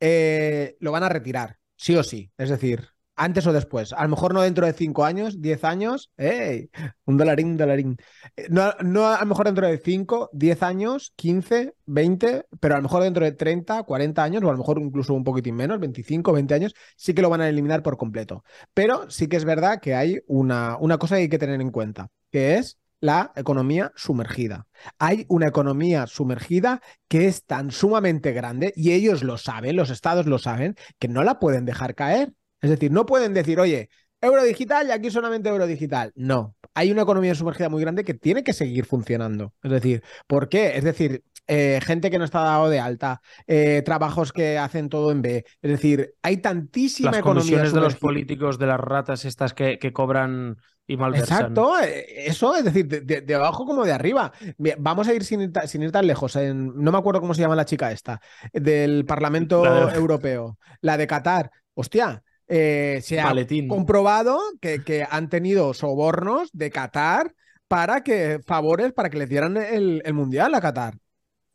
eh, 0.00 0.76
lo 0.80 0.92
van 0.92 1.02
a 1.02 1.08
retirar, 1.08 1.56
sí 1.76 1.96
o 1.96 2.02
sí. 2.02 2.30
Es 2.36 2.50
decir, 2.50 2.91
antes 3.16 3.46
o 3.46 3.52
después. 3.52 3.92
A 3.92 4.02
lo 4.04 4.10
mejor 4.10 4.34
no 4.34 4.42
dentro 4.42 4.66
de 4.66 4.72
5 4.72 5.04
años, 5.04 5.40
10 5.40 5.64
años, 5.64 6.10
¡ey! 6.16 6.70
Un 7.04 7.16
dolarín, 7.16 7.48
un 7.48 7.56
dolarín. 7.56 7.96
Eh, 8.36 8.46
no, 8.50 8.72
no 8.80 9.06
a 9.06 9.20
lo 9.20 9.26
mejor 9.26 9.46
dentro 9.46 9.66
de 9.66 9.78
5, 9.78 10.30
10 10.32 10.62
años, 10.62 11.12
15, 11.16 11.74
20, 11.86 12.46
pero 12.60 12.74
a 12.74 12.78
lo 12.78 12.82
mejor 12.84 13.02
dentro 13.02 13.24
de 13.24 13.32
30, 13.32 13.82
40 13.82 14.22
años, 14.22 14.42
o 14.42 14.48
a 14.48 14.52
lo 14.52 14.58
mejor 14.58 14.80
incluso 14.80 15.14
un 15.14 15.24
poquitín 15.24 15.56
menos, 15.56 15.78
25, 15.80 16.32
20 16.32 16.54
años, 16.54 16.74
sí 16.96 17.14
que 17.14 17.22
lo 17.22 17.30
van 17.30 17.40
a 17.40 17.48
eliminar 17.48 17.82
por 17.82 17.96
completo. 17.96 18.44
Pero 18.74 19.10
sí 19.10 19.28
que 19.28 19.36
es 19.36 19.44
verdad 19.44 19.80
que 19.80 19.94
hay 19.94 20.20
una, 20.26 20.76
una 20.78 20.98
cosa 20.98 21.16
que 21.16 21.22
hay 21.22 21.28
que 21.28 21.38
tener 21.38 21.60
en 21.60 21.70
cuenta, 21.70 22.08
que 22.30 22.56
es 22.56 22.78
la 23.02 23.32
economía 23.34 23.92
sumergida. 23.96 24.68
Hay 24.98 25.26
una 25.28 25.48
economía 25.48 26.06
sumergida 26.06 26.80
que 27.08 27.26
es 27.26 27.44
tan 27.44 27.72
sumamente 27.72 28.32
grande, 28.32 28.72
y 28.76 28.92
ellos 28.92 29.24
lo 29.24 29.38
saben, 29.38 29.76
los 29.76 29.90
estados 29.90 30.26
lo 30.26 30.38
saben, 30.38 30.76
que 31.00 31.08
no 31.08 31.24
la 31.24 31.40
pueden 31.40 31.64
dejar 31.64 31.94
caer. 31.96 32.32
Es 32.62 32.70
decir, 32.70 32.90
no 32.92 33.04
pueden 33.04 33.34
decir, 33.34 33.60
oye, 33.60 33.90
euro 34.20 34.42
digital 34.44 34.86
y 34.86 34.92
aquí 34.92 35.10
solamente 35.10 35.48
euro 35.48 35.66
digital. 35.66 36.12
No, 36.14 36.54
hay 36.74 36.90
una 36.90 37.02
economía 37.02 37.34
sumergida 37.34 37.68
muy 37.68 37.82
grande 37.82 38.04
que 38.04 38.14
tiene 38.14 38.44
que 38.44 38.52
seguir 38.52 38.86
funcionando. 38.86 39.52
Es 39.62 39.70
decir, 39.70 40.02
¿por 40.26 40.48
qué? 40.48 40.76
Es 40.76 40.84
decir, 40.84 41.24
eh, 41.48 41.80
gente 41.82 42.10
que 42.10 42.18
no 42.18 42.24
está 42.24 42.40
dado 42.40 42.68
de 42.68 42.78
alta, 42.78 43.20
eh, 43.46 43.82
trabajos 43.84 44.32
que 44.32 44.58
hacen 44.58 44.88
todo 44.88 45.10
en 45.10 45.22
B. 45.22 45.44
Es 45.60 45.70
decir, 45.70 46.14
hay 46.22 46.36
tantísima 46.36 47.10
Las 47.10 47.20
economía. 47.20 47.62
de 47.62 47.80
los 47.80 47.96
políticos, 47.96 48.58
de 48.58 48.66
las 48.66 48.80
ratas 48.80 49.24
estas 49.24 49.52
que, 49.52 49.78
que 49.78 49.92
cobran 49.92 50.56
y 50.86 50.96
malversan. 50.96 51.38
Exacto, 51.38 51.80
eh, 51.80 52.26
eso, 52.26 52.54
es 52.56 52.64
decir, 52.64 52.86
de, 52.86 53.34
abajo 53.34 53.66
como 53.66 53.84
de 53.84 53.92
arriba. 53.92 54.32
Vamos 54.78 55.08
a 55.08 55.14
ir 55.14 55.24
sin 55.24 55.40
ir, 55.42 55.52
sin 55.66 55.82
ir 55.82 55.90
tan 55.90 56.06
lejos. 56.06 56.36
no 56.36 56.92
me 56.92 56.98
acuerdo 56.98 57.20
cómo 57.20 57.34
se 57.34 57.40
llama 57.40 57.56
la 57.56 57.64
chica 57.64 57.90
esta, 57.90 58.20
del 58.52 59.04
Parlamento 59.04 59.64
Europeo, 59.90 60.58
la 60.80 60.96
de 60.96 61.06
Qatar. 61.06 61.50
Hostia, 61.74 62.22
eh, 62.54 63.00
se 63.00 63.18
ha 63.18 63.32
comprobado 63.66 64.38
que, 64.60 65.06
han 65.08 65.30
tenido 65.30 65.72
sobornos 65.72 66.50
de 66.52 66.70
Qatar 66.70 67.34
para 67.66 68.02
que 68.02 68.40
favores 68.46 68.92
para 68.92 69.08
que 69.08 69.16
les 69.16 69.30
dieran 69.30 69.56
el, 69.56 70.02
mundial 70.12 70.54
a 70.54 70.60
Qatar. 70.60 70.98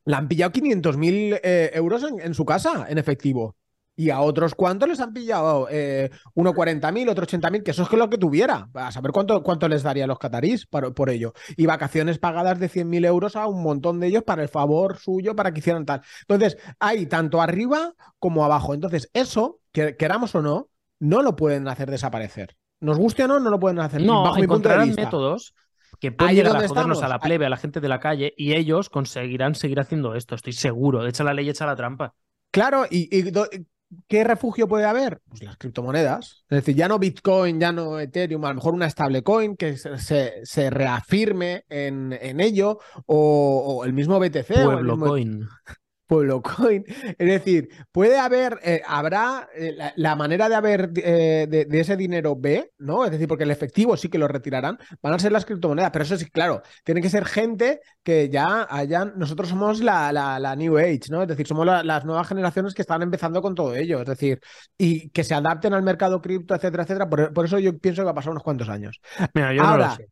Le 0.05 0.15
han 0.15 0.27
pillado 0.27 0.51
500 0.51 0.97
mil 0.97 1.35
eh, 1.43 1.69
euros 1.75 2.03
en, 2.03 2.33
su 2.33 2.45
casa 2.45 2.87
en 2.89 2.97
efectivo. 2.97 3.55
Y 3.95 4.09
a 4.09 4.21
otros 4.21 4.55
cuantos 4.55 4.89
les 4.89 4.99
han 4.99 5.13
pillado 5.13 5.67
eh, 5.69 6.09
uno 6.33 6.53
40 6.53 6.91
mil, 6.91 7.09
otro 7.09 7.25
80 7.25 7.49
mil, 7.51 7.63
que 7.63 7.71
eso 7.71 7.83
es 7.83 7.91
lo 7.91 8.09
que 8.09 8.17
tuviera. 8.17 8.67
A 8.73 8.91
saber 8.91 9.11
cuánto, 9.11 9.43
cuánto 9.43 9.67
les 9.67 9.83
daría 9.83 10.05
a 10.05 10.07
los 10.07 10.17
catarís 10.17 10.65
por, 10.65 10.95
por 10.95 11.11
ello. 11.11 11.33
Y 11.57 11.67
vacaciones 11.67 12.17
pagadas 12.17 12.59
de 12.59 12.69
100 12.69 12.89
mil 12.89 13.05
euros 13.05 13.35
a 13.35 13.45
un 13.45 13.61
montón 13.61 13.99
de 13.99 14.07
ellos 14.07 14.23
para 14.23 14.41
el 14.41 14.49
favor 14.49 14.97
suyo, 14.97 15.35
para 15.35 15.51
que 15.51 15.59
hicieran 15.59 15.85
tal. 15.85 16.01
Entonces, 16.21 16.57
hay 16.79 17.05
tanto 17.05 17.39
arriba 17.39 17.93
como 18.17 18.43
abajo. 18.43 18.73
Entonces, 18.73 19.11
eso, 19.13 19.59
que, 19.71 19.95
queramos 19.95 20.33
o 20.33 20.41
no, 20.41 20.69
no 20.99 21.21
lo 21.21 21.35
pueden 21.35 21.67
hacer 21.67 21.89
desaparecer. 21.89 22.57
Nos 22.79 22.97
guste 22.97 23.23
o 23.23 23.27
no, 23.27 23.39
no 23.39 23.49
lo 23.49 23.59
pueden 23.59 23.79
hacer. 23.79 24.01
No, 24.01 24.23
bajo 24.23 24.39
encontrarán 24.39 24.93
métodos 24.95 25.53
que 25.99 26.11
pueden 26.11 26.35
llegar 26.35 26.55
a 26.55 26.67
jodernos 26.67 27.01
a 27.01 27.07
la 27.07 27.19
plebe, 27.19 27.45
a 27.45 27.49
la 27.49 27.57
gente 27.57 27.79
de 27.79 27.87
la 27.87 27.99
calle, 27.99 28.33
y 28.37 28.53
ellos 28.53 28.89
conseguirán 28.89 29.55
seguir 29.55 29.79
haciendo 29.79 30.15
esto, 30.15 30.35
estoy 30.35 30.53
seguro. 30.53 31.05
Echa 31.07 31.23
la 31.23 31.33
ley, 31.33 31.49
echa 31.49 31.65
la 31.65 31.75
trampa. 31.75 32.13
Claro, 32.51 32.85
y, 32.89 33.31
¿qué 34.07 34.23
refugio 34.23 34.67
puede 34.67 34.85
haber? 34.85 35.21
Pues 35.27 35.43
las 35.43 35.57
criptomonedas. 35.57 36.45
Es 36.49 36.57
decir, 36.57 36.75
ya 36.75 36.87
no 36.87 36.99
Bitcoin, 36.99 37.59
ya 37.59 37.71
no 37.71 37.99
Ethereum, 37.99 38.43
a 38.45 38.49
lo 38.49 38.55
mejor 38.55 38.73
una 38.73 38.89
stablecoin 38.89 39.55
que 39.55 39.77
se, 39.77 40.45
se, 40.45 40.69
reafirme 40.69 41.65
en, 41.69 42.13
en 42.13 42.39
ello, 42.39 42.79
o, 43.05 43.83
el 43.85 43.93
mismo 43.93 44.19
BTC. 44.19 44.53
Pueblo 44.63 44.93
o 44.95 44.99
Coin. 44.99 45.47
Pueblo 46.07 46.41
Coin. 46.41 46.83
Es 46.87 47.27
decir, 47.27 47.69
puede 47.91 48.17
haber, 48.17 48.59
eh, 48.63 48.81
habrá 48.87 49.49
eh, 49.53 49.77
la, 49.95 50.15
manera 50.15 50.49
de 50.49 50.55
haber 50.55 50.91
eh, 50.95 51.45
de, 51.47 51.79
ese 51.79 51.97
dinero 51.97 52.35
B, 52.35 52.71
¿no? 52.79 53.05
Es 53.05 53.11
decir, 53.11 53.27
porque 53.27 53.43
el 53.43 53.51
efectivo 53.51 53.95
sí 53.97 54.09
que 54.09 54.17
lo 54.17 54.27
retirarán, 54.27 54.79
van 55.01 55.13
a 55.13 55.19
ser 55.19 55.31
las 55.31 55.45
criptomonedas, 55.45 55.91
pero 55.91 56.03
eso 56.03 56.17
sí, 56.17 56.25
claro, 56.29 56.63
tiene 56.83 57.01
que 57.01 57.09
ser 57.09 57.25
gente 57.25 57.81
que 58.01 58.29
ya 58.29 58.65
hayan, 58.69 59.13
nosotros 59.17 59.49
somos 59.49 59.81
la, 59.81 60.11
la, 60.11 60.55
New 60.55 60.77
Age, 60.77 61.01
¿no? 61.11 61.21
Es 61.21 61.27
decir, 61.27 61.45
somos 61.45 61.65
las 61.65 62.05
nuevas 62.05 62.27
generaciones 62.27 62.73
que 62.73 62.81
están 62.81 63.01
empezando 63.01 63.41
con 63.41 63.53
todo 63.53 63.75
ello, 63.75 63.99
es 63.99 64.07
decir, 64.07 64.39
y 64.77 65.09
que 65.09 65.23
se 65.23 65.35
adapten 65.35 65.73
al 65.73 65.83
mercado 65.83 66.21
cripto, 66.21 66.55
etcétera, 66.55 66.83
etcétera. 66.83 67.09
Por, 67.09 67.45
eso 67.45 67.59
yo 67.59 67.77
pienso 67.77 68.01
que 68.01 68.05
va 68.05 68.11
a 68.11 68.15
pasar 68.15 68.31
unos 68.31 68.43
cuantos 68.43 68.69
años. 68.69 68.99
Mira, 69.33 69.53
yo 69.53 69.61
Ahora, 69.61 69.87
no 69.87 69.91
lo 69.91 69.95
sé. 69.95 70.09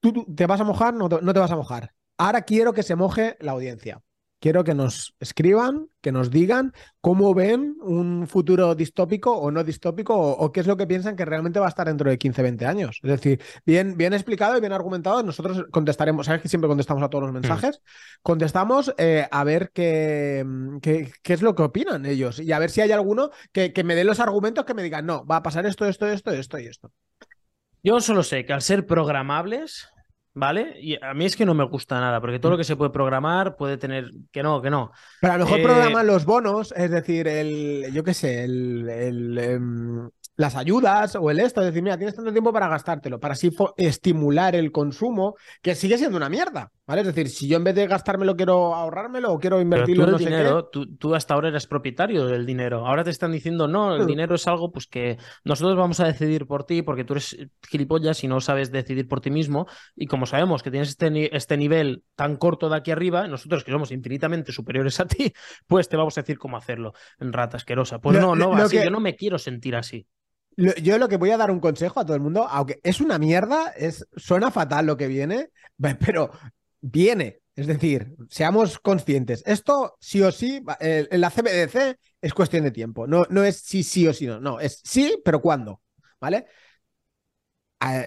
¿tú, 0.00 0.34
te 0.34 0.46
vas 0.46 0.60
a 0.60 0.64
mojar? 0.64 0.94
No 0.94 1.08
no 1.08 1.34
te 1.34 1.40
vas 1.40 1.50
a 1.50 1.56
mojar. 1.56 1.92
Ahora 2.18 2.42
quiero 2.42 2.72
que 2.72 2.82
se 2.82 2.94
moje 2.94 3.36
la 3.40 3.52
audiencia 3.52 4.00
quiero 4.42 4.64
que 4.64 4.74
nos 4.74 5.14
escriban, 5.20 5.88
que 6.00 6.10
nos 6.10 6.32
digan 6.32 6.72
cómo 7.00 7.32
ven 7.32 7.76
un 7.80 8.26
futuro 8.26 8.74
distópico 8.74 9.30
o 9.30 9.52
no 9.52 9.62
distópico 9.62 10.16
o, 10.16 10.50
qué 10.50 10.58
es 10.58 10.66
lo 10.66 10.76
que 10.76 10.88
piensan 10.88 11.14
que 11.14 11.24
realmente 11.24 11.60
va 11.60 11.66
a 11.66 11.68
estar 11.68 11.86
dentro 11.86 12.10
de 12.10 12.18
15, 12.18 12.42
20 12.42 12.66
años. 12.66 12.98
Es 13.04 13.10
decir, 13.10 13.40
bien, 13.64 13.96
bien 13.96 14.12
explicado 14.12 14.58
y 14.58 14.60
bien 14.60 14.72
argumentado, 14.72 15.22
nosotros 15.22 15.66
contestaremos, 15.70 16.26
sabes 16.26 16.42
que 16.42 16.48
siempre 16.48 16.66
contestamos 16.66 17.04
a 17.04 17.08
todos 17.08 17.22
los 17.22 17.30
mm. 17.30 17.34
mensajes, 17.34 17.82
contestamos 18.20 18.92
eh, 18.98 19.28
a 19.30 19.44
ver 19.44 19.70
qué, 19.72 20.44
qué, 20.82 21.32
es 21.32 21.42
lo 21.42 21.54
que 21.54 21.62
opinan 21.62 22.04
ellos 22.04 22.40
y 22.40 22.50
a 22.50 22.58
ver 22.58 22.70
si 22.70 22.80
hay 22.80 22.90
alguno 22.90 23.30
que, 23.52 23.72
que 23.72 23.84
me 23.84 23.94
dé 23.94 24.02
los 24.02 24.18
argumentos 24.18 24.64
que 24.64 24.74
me 24.74 24.82
digan, 24.82 25.06
no, 25.06 25.24
va 25.24 25.36
a 25.36 25.42
pasar 25.44 25.66
esto, 25.66 25.86
esto, 25.86 26.08
esto, 26.08 26.32
esto 26.32 26.58
y 26.58 26.66
esto. 26.66 26.90
Yo 27.84 28.00
solo 28.00 28.24
sé 28.24 28.44
que 28.44 28.52
al 28.52 28.62
ser 28.62 28.86
programables, 28.86 29.91
¿Vale? 30.34 30.76
Y 30.80 30.96
a 31.02 31.12
mí 31.12 31.26
es 31.26 31.36
que 31.36 31.44
no 31.44 31.52
me 31.52 31.64
gusta 31.64 32.00
nada, 32.00 32.20
porque 32.20 32.38
todo 32.38 32.52
lo 32.52 32.58
que 32.58 32.64
se 32.64 32.76
puede 32.76 32.90
programar 32.90 33.56
puede 33.56 33.76
tener. 33.76 34.10
Que 34.30 34.42
no, 34.42 34.62
que 34.62 34.70
no. 34.70 34.90
Pero 35.20 35.34
a 35.34 35.38
lo 35.38 35.44
mejor 35.44 35.60
eh, 35.60 35.62
programan 35.62 36.06
los 36.06 36.24
bonos, 36.24 36.72
es 36.74 36.90
decir, 36.90 37.28
el. 37.28 37.92
Yo 37.92 38.02
qué 38.02 38.14
sé, 38.14 38.44
el. 38.44 38.88
el 38.88 39.38
em, 39.38 40.10
las 40.36 40.56
ayudas 40.56 41.14
o 41.16 41.30
el 41.30 41.40
esto, 41.40 41.60
es 41.60 41.66
decir, 41.66 41.82
mira, 41.82 41.98
tienes 41.98 42.16
tanto 42.16 42.32
tiempo 42.32 42.52
para 42.52 42.68
gastártelo, 42.68 43.20
para 43.20 43.34
así 43.34 43.50
estimular 43.76 44.54
el 44.56 44.72
consumo, 44.72 45.36
que 45.60 45.74
sigue 45.74 45.98
siendo 45.98 46.16
una 46.16 46.30
mierda, 46.30 46.72
¿vale? 46.86 47.02
Es 47.02 47.06
decir, 47.06 47.28
si 47.28 47.48
yo 47.48 47.56
en 47.56 47.64
vez 47.64 47.74
de 47.74 47.86
gastármelo 47.86 48.36
quiero 48.36 48.74
ahorrármelo 48.74 49.32
o 49.32 49.38
quiero 49.38 49.60
invertirlo 49.60 50.08
en 50.08 50.16
dinero, 50.16 50.70
Tú, 50.70 51.14
hasta 51.14 51.34
ahora 51.34 51.48
eres 51.48 51.66
propietario 51.66 52.26
del 52.26 52.46
dinero, 52.46 52.86
ahora 52.86 53.04
te 53.04 53.10
están 53.10 53.32
diciendo, 53.32 53.68
no, 53.68 53.94
el 53.94 54.06
dinero 54.06 54.34
es 54.34 54.46
algo 54.46 54.72
pues 54.72 54.86
que 54.86 55.18
nosotros 55.44 55.76
vamos 55.76 56.00
a 56.00 56.06
decidir 56.06 56.46
por 56.46 56.64
ti 56.64 56.82
porque 56.82 57.04
tú 57.04 57.14
eres 57.14 57.36
gilipollas 57.68 58.22
y 58.24 58.28
no 58.28 58.40
sabes 58.40 58.72
decidir 58.72 59.08
por 59.08 59.20
ti 59.20 59.30
mismo 59.30 59.66
y 59.94 60.06
como 60.06 60.26
sabemos 60.26 60.62
que 60.62 60.70
tienes 60.70 60.88
este, 60.88 61.36
este 61.36 61.56
nivel 61.56 62.04
tan 62.16 62.36
corto 62.36 62.68
de 62.68 62.76
aquí 62.76 62.90
arriba, 62.90 63.26
nosotros 63.28 63.64
que 63.64 63.72
somos 63.72 63.90
infinitamente 63.92 64.52
superiores 64.52 64.98
a 65.00 65.06
ti, 65.06 65.32
pues 65.66 65.88
te 65.88 65.96
vamos 65.96 66.16
a 66.18 66.22
decir 66.22 66.38
cómo 66.38 66.56
hacerlo 66.56 66.92
en 67.18 67.32
rata 67.32 67.56
asquerosa. 67.56 68.00
Pues 68.00 68.20
no, 68.20 68.34
no, 68.34 68.54
así, 68.54 68.76
yo 68.82 68.90
no 68.90 69.00
me 69.00 69.16
quiero 69.16 69.38
sentir 69.38 69.76
así. 69.76 70.06
Yo 70.56 70.98
lo 70.98 71.08
que 71.08 71.16
voy 71.16 71.30
a 71.30 71.38
dar 71.38 71.50
un 71.50 71.60
consejo 71.60 72.00
a 72.00 72.04
todo 72.04 72.14
el 72.14 72.22
mundo, 72.22 72.46
aunque 72.48 72.78
es 72.82 73.00
una 73.00 73.18
mierda, 73.18 73.72
es, 73.74 74.06
suena 74.16 74.50
fatal 74.50 74.86
lo 74.86 74.96
que 74.96 75.06
viene, 75.06 75.48
pero 76.04 76.30
viene. 76.82 77.40
Es 77.56 77.66
decir, 77.66 78.14
seamos 78.30 78.78
conscientes. 78.78 79.42
Esto 79.46 79.96
sí 80.00 80.22
o 80.22 80.32
sí, 80.32 80.62
en 80.80 81.20
la 81.20 81.30
CBDC 81.30 81.98
es 82.20 82.34
cuestión 82.34 82.64
de 82.64 82.70
tiempo. 82.70 83.06
No, 83.06 83.26
no 83.30 83.44
es 83.44 83.58
sí, 83.58 83.82
sí 83.82 84.06
o 84.08 84.14
sí, 84.14 84.26
no. 84.26 84.40
No, 84.40 84.60
es 84.60 84.80
sí, 84.84 85.18
pero 85.24 85.40
¿cuándo? 85.42 85.80
¿Vale? 86.20 86.46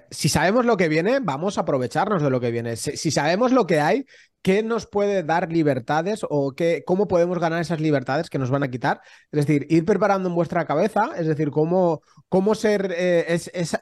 Si 0.09 0.29
sabemos 0.29 0.65
lo 0.65 0.77
que 0.77 0.87
viene, 0.87 1.19
vamos 1.19 1.57
a 1.57 1.61
aprovecharnos 1.61 2.21
de 2.21 2.29
lo 2.29 2.39
que 2.39 2.51
viene. 2.51 2.75
Si, 2.75 3.11
sabemos 3.11 3.51
lo 3.51 3.67
que 3.67 3.79
hay, 3.79 4.05
¿qué 4.41 4.63
nos 4.63 4.87
puede 4.87 5.23
dar 5.23 5.51
libertades 5.51 6.21
o 6.29 6.53
qué, 6.53 6.83
cómo 6.85 7.07
podemos 7.07 7.39
ganar 7.39 7.61
esas 7.61 7.81
libertades 7.81 8.29
que 8.29 8.37
nos 8.37 8.49
van 8.49 8.63
a 8.63 8.69
quitar? 8.69 9.01
Es 9.31 9.45
decir, 9.45 9.67
ir 9.69 9.83
preparando 9.85 10.29
en 10.29 10.35
vuestra 10.35 10.65
cabeza, 10.65 11.11
es 11.17 11.27
decir, 11.27 11.51
cómo, 11.51 12.01
cómo 12.29 12.55
ser, 12.55 12.93
eh, 12.95 13.37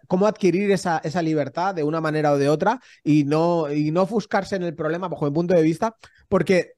cómo 0.07 0.25
adquirir 0.25 0.71
esa, 0.71 0.99
esa, 1.03 1.21
libertad 1.21 1.75
de 1.75 1.83
una 1.83 2.01
manera 2.01 2.31
o 2.31 2.37
de 2.37 2.49
otra 2.49 2.79
y 3.03 3.23
no, 3.25 3.71
y 3.71 3.91
no 3.91 4.03
ofuscarse 4.03 4.55
en 4.55 4.63
el 4.63 4.75
problema 4.75 5.09
bajo 5.09 5.25
mi 5.25 5.31
punto 5.31 5.55
de 5.55 5.61
vista, 5.61 5.95
porque 6.27 6.73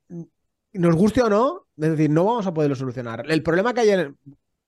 nos 0.74 0.96
guste 0.96 1.22
o 1.22 1.30
no, 1.30 1.68
es 1.78 1.92
decir, 1.92 2.10
no 2.10 2.26
vamos 2.26 2.48
a 2.48 2.54
poderlo 2.54 2.76
solucionar. 2.76 3.24
El 3.30 3.44
problema 3.44 3.74
que 3.74 3.82
hay 3.82 3.90
en, 3.92 4.18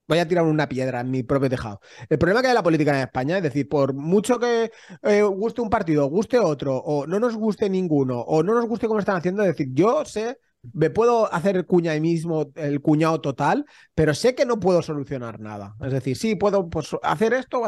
voy 0.08 0.20
a 0.20 0.28
tirar 0.28 0.46
una 0.46 0.70
piedra 0.70 1.02
en 1.02 1.12
mi 1.12 1.24
propio 1.24 1.50
tejado. 1.50 1.82
El 2.10 2.18
problema 2.18 2.42
que 2.42 2.48
hay 2.48 2.52
en 2.52 2.56
la 2.56 2.64
política 2.64 2.96
en 2.96 3.04
España 3.08 3.38
es 3.38 3.44
decir, 3.44 3.68
por 3.68 3.94
mucho 3.94 4.40
que 4.40 4.72
eh, 5.04 5.22
guste 5.24 5.62
un 5.62 5.70
partido, 5.70 6.08
guste 6.08 6.40
otro, 6.40 6.78
o 6.78 7.06
no 7.08 7.20
nos 7.20 7.36
guste 7.36 7.70
ninguno, 7.70 8.20
o 8.22 8.44
no 8.44 8.54
nos 8.54 8.66
guste 8.68 8.88
cómo 8.88 9.00
están 9.00 9.18
haciendo, 9.18 9.44
es 9.44 9.50
decir, 9.50 9.68
yo 9.74 10.06
sé, 10.06 10.38
me 10.74 10.90
puedo 10.90 11.32
hacer 11.34 11.56
el 11.56 12.02
mismo, 12.02 12.52
el 12.56 12.82
cuñado 12.82 13.22
total, 13.22 13.66
pero 13.96 14.14
sé 14.14 14.36
que 14.36 14.46
no 14.46 14.60
puedo 14.60 14.82
solucionar 14.82 15.40
nada. 15.40 15.76
Es 15.82 15.92
decir, 15.94 16.18
sí, 16.18 16.36
puedo 16.36 16.70
pues, 16.70 16.96
hacer 17.04 17.34
esto, 17.34 17.62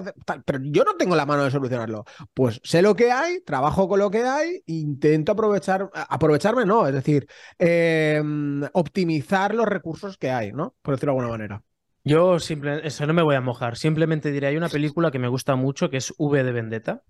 pero 0.45 0.59
yo 0.63 0.83
no 0.83 0.95
tengo 0.97 1.15
la 1.15 1.25
mano 1.25 1.43
de 1.43 1.51
solucionarlo. 1.51 2.05
Pues 2.33 2.59
sé 2.63 2.81
lo 2.81 2.95
que 2.95 3.11
hay, 3.11 3.41
trabajo 3.41 3.87
con 3.87 3.99
lo 3.99 4.09
que 4.11 4.23
hay, 4.23 4.63
intento 4.65 5.31
aprovechar, 5.33 5.89
aprovecharme, 5.93 6.65
no, 6.65 6.87
es 6.87 6.93
decir, 6.93 7.27
em, 7.57 8.63
optimizar 8.73 9.53
los 9.53 9.67
recursos 9.67 10.17
que 10.17 10.31
hay, 10.31 10.51
¿no? 10.51 10.75
Por 10.81 10.95
decirlo 10.95 11.13
de 11.13 11.19
alguna 11.19 11.37
manera. 11.37 11.63
Yo 12.09 12.39
simplemente, 12.39 12.87
eso 12.87 13.05
no 13.05 13.13
me 13.13 13.21
voy 13.21 13.35
a 13.35 13.41
mojar. 13.41 13.77
Simplemente 13.77 14.31
diré, 14.31 14.47
hay 14.47 14.57
una 14.57 14.69
película 14.69 15.11
que 15.11 15.19
me 15.19 15.27
gusta 15.27 15.55
mucho 15.55 15.89
que 15.89 15.97
es 15.97 16.13
V 16.17 16.43
de 16.43 16.51
Vendetta. 16.51 17.03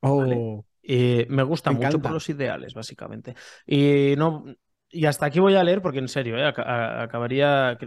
Oh. 0.00 0.64
Y 0.82 1.26
me 1.28 1.44
gusta 1.44 1.70
mucho 1.70 2.00
por 2.00 2.10
los 2.10 2.28
ideales, 2.28 2.74
básicamente. 2.74 3.34
Y 3.66 4.14
no. 4.16 4.44
Y 4.90 5.06
hasta 5.06 5.26
aquí 5.26 5.38
voy 5.40 5.54
a 5.54 5.64
leer 5.64 5.80
porque 5.80 6.00
en 6.00 6.08
serio, 6.08 6.36
¿eh? 6.36 6.44
acabaría. 6.46 7.78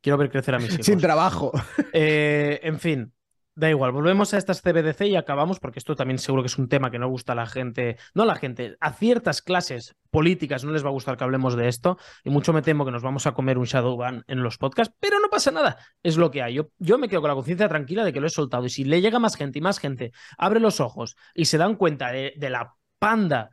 Quiero 0.00 0.16
ver 0.16 0.30
crecer 0.30 0.54
a 0.54 0.58
mis 0.58 0.72
hijos. 0.74 0.86
Sin 0.86 1.00
trabajo. 1.00 1.52
Eh, 1.92 2.60
en 2.62 2.78
fin, 2.78 3.12
Da 3.56 3.70
igual, 3.70 3.92
volvemos 3.92 4.34
a 4.34 4.38
estas 4.38 4.62
CBDC 4.62 5.02
y 5.02 5.14
acabamos, 5.14 5.60
porque 5.60 5.78
esto 5.78 5.94
también 5.94 6.18
seguro 6.18 6.42
que 6.42 6.48
es 6.48 6.58
un 6.58 6.68
tema 6.68 6.90
que 6.90 6.98
no 6.98 7.06
gusta 7.08 7.34
a 7.34 7.36
la 7.36 7.46
gente, 7.46 7.98
no 8.12 8.24
a 8.24 8.26
la 8.26 8.34
gente, 8.34 8.76
a 8.80 8.92
ciertas 8.92 9.42
clases 9.42 9.94
políticas 10.10 10.64
no 10.64 10.72
les 10.72 10.84
va 10.84 10.88
a 10.88 10.92
gustar 10.92 11.16
que 11.16 11.22
hablemos 11.22 11.54
de 11.54 11.68
esto, 11.68 11.96
y 12.24 12.30
mucho 12.30 12.52
me 12.52 12.62
temo 12.62 12.84
que 12.84 12.90
nos 12.90 13.04
vamos 13.04 13.28
a 13.28 13.32
comer 13.32 13.56
un 13.56 13.66
shadow 13.66 13.96
ban 13.96 14.24
en 14.26 14.42
los 14.42 14.58
podcasts, 14.58 14.92
pero 14.98 15.20
no 15.20 15.28
pasa 15.28 15.52
nada, 15.52 15.78
es 16.02 16.16
lo 16.16 16.32
que 16.32 16.42
hay. 16.42 16.54
Yo, 16.54 16.70
yo 16.78 16.98
me 16.98 17.08
quedo 17.08 17.20
con 17.20 17.28
la 17.28 17.36
conciencia 17.36 17.68
tranquila 17.68 18.04
de 18.04 18.12
que 18.12 18.20
lo 18.20 18.26
he 18.26 18.30
soltado, 18.30 18.66
y 18.66 18.70
si 18.70 18.82
le 18.82 19.00
llega 19.00 19.20
más 19.20 19.36
gente 19.36 19.60
y 19.60 19.62
más 19.62 19.78
gente 19.78 20.10
abre 20.36 20.58
los 20.58 20.80
ojos 20.80 21.16
y 21.32 21.44
se 21.44 21.56
dan 21.56 21.76
cuenta 21.76 22.10
de, 22.10 22.34
de 22.36 22.50
la 22.50 22.74
panda 22.98 23.50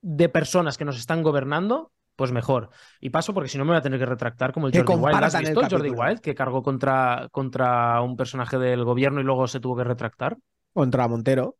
de 0.00 0.30
personas 0.30 0.78
que 0.78 0.86
nos 0.86 0.96
están 0.98 1.22
gobernando, 1.22 1.92
pues 2.16 2.32
mejor. 2.32 2.70
Y 3.00 3.10
paso 3.10 3.34
porque 3.34 3.48
si 3.48 3.58
no 3.58 3.64
me 3.64 3.70
voy 3.70 3.78
a 3.78 3.82
tener 3.82 3.98
que 3.98 4.06
retractar 4.06 4.52
como 4.52 4.68
el 4.68 4.76
Jordi 4.76 4.94
Wild. 4.94 5.24
¿Has 5.24 5.38
visto 5.38 5.60
el 5.60 5.68
Jordi 5.68 5.90
Wild 5.90 6.20
que 6.20 6.34
cargó 6.34 6.62
contra, 6.62 7.28
contra 7.30 8.00
un 8.02 8.16
personaje 8.16 8.58
del 8.58 8.84
gobierno 8.84 9.20
y 9.20 9.24
luego 9.24 9.46
se 9.48 9.60
tuvo 9.60 9.76
que 9.76 9.84
retractar? 9.84 10.36
Contra 10.72 11.08
Montero. 11.08 11.56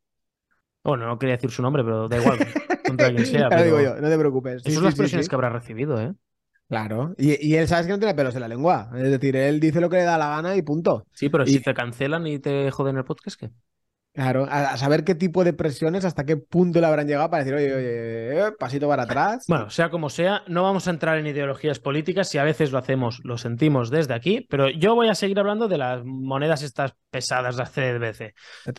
Bueno, 0.85 1.07
no 1.07 1.19
quería 1.19 1.37
decir 1.37 1.51
su 1.51 1.63
nombre, 1.63 1.85
pero 1.85 2.09
da 2.09 2.19
igual. 2.19 2.39
contra 2.87 3.15
quien 3.15 3.27
sea. 3.27 3.49
Pero... 3.49 3.63
digo 3.65 3.81
yo, 3.81 3.95
no 4.01 4.09
te 4.09 4.19
preocupes. 4.19 4.63
Esas 4.63 4.75
son 4.75 4.85
las 4.85 4.95
presiones 4.95 5.29
que 5.29 5.35
habrá 5.35 5.49
recibido, 5.49 6.01
¿eh? 6.01 6.13
Claro, 6.69 7.15
y, 7.19 7.55
él 7.55 7.69
sabes 7.69 7.85
que 7.85 7.93
no 7.93 7.99
tiene 7.99 8.15
pelos 8.15 8.35
en 8.35 8.41
la 8.41 8.49
lengua. 8.49 8.91
Es 8.97 9.11
decir, 9.11 9.37
él 9.37 9.61
dice 9.61 9.79
lo 9.79 9.91
que 9.91 9.97
le 9.97 10.05
da 10.05 10.17
la 10.17 10.31
gana 10.31 10.57
y 10.57 10.63
punto. 10.63 11.05
Sí, 11.13 11.29
pero 11.29 11.47
si 11.47 11.61
te 11.61 11.75
cancelan 11.75 12.27
y 12.27 12.39
te 12.39 12.71
joden 12.71 12.97
el 12.97 13.05
podcast, 13.05 13.39
¿qué? 13.39 13.51
Claro, 14.15 14.47
a, 14.51 14.77
saber 14.77 15.05
qué 15.05 15.15
tipo 15.15 15.43
de 15.43 15.55
presiones, 15.55 16.05
hasta 16.05 16.25
qué 16.25 16.37
punto 16.37 16.81
le 16.81 16.87
habrán 16.87 17.07
llegado 17.07 17.31
para 17.31 17.45
decir, 17.45 17.57
oye, 17.57 17.75
oye, 17.75 18.53
pasito 18.59 18.87
para 18.87 19.05
atrás. 19.05 19.47
Bueno, 19.49 19.71
sea 19.71 19.89
como 19.89 20.11
sea, 20.11 20.43
no 20.49 20.63
vamos 20.63 20.87
a 20.87 20.91
entrar 20.91 21.17
en 21.17 21.27
ideologías 21.27 21.79
políticas, 21.79 22.29
si 22.29 22.37
a 22.37 22.45
veces 22.45 22.73
lo 22.73 22.79
hacemos, 22.79 23.21
lo 23.25 23.39
sentimos 23.39 23.89
desde 23.89 24.13
aquí, 24.13 24.47
pero 24.51 24.69
yo 24.69 24.95
voy 24.95 25.09
a 25.09 25.15
seguir 25.15 25.39
hablando 25.39 25.67
de 25.67 25.79
las 25.79 26.05
monedas 26.05 26.63
estas 26.63 26.93
pesadas, 27.11 27.57
las 27.57 27.73
CDBC. 27.73 28.35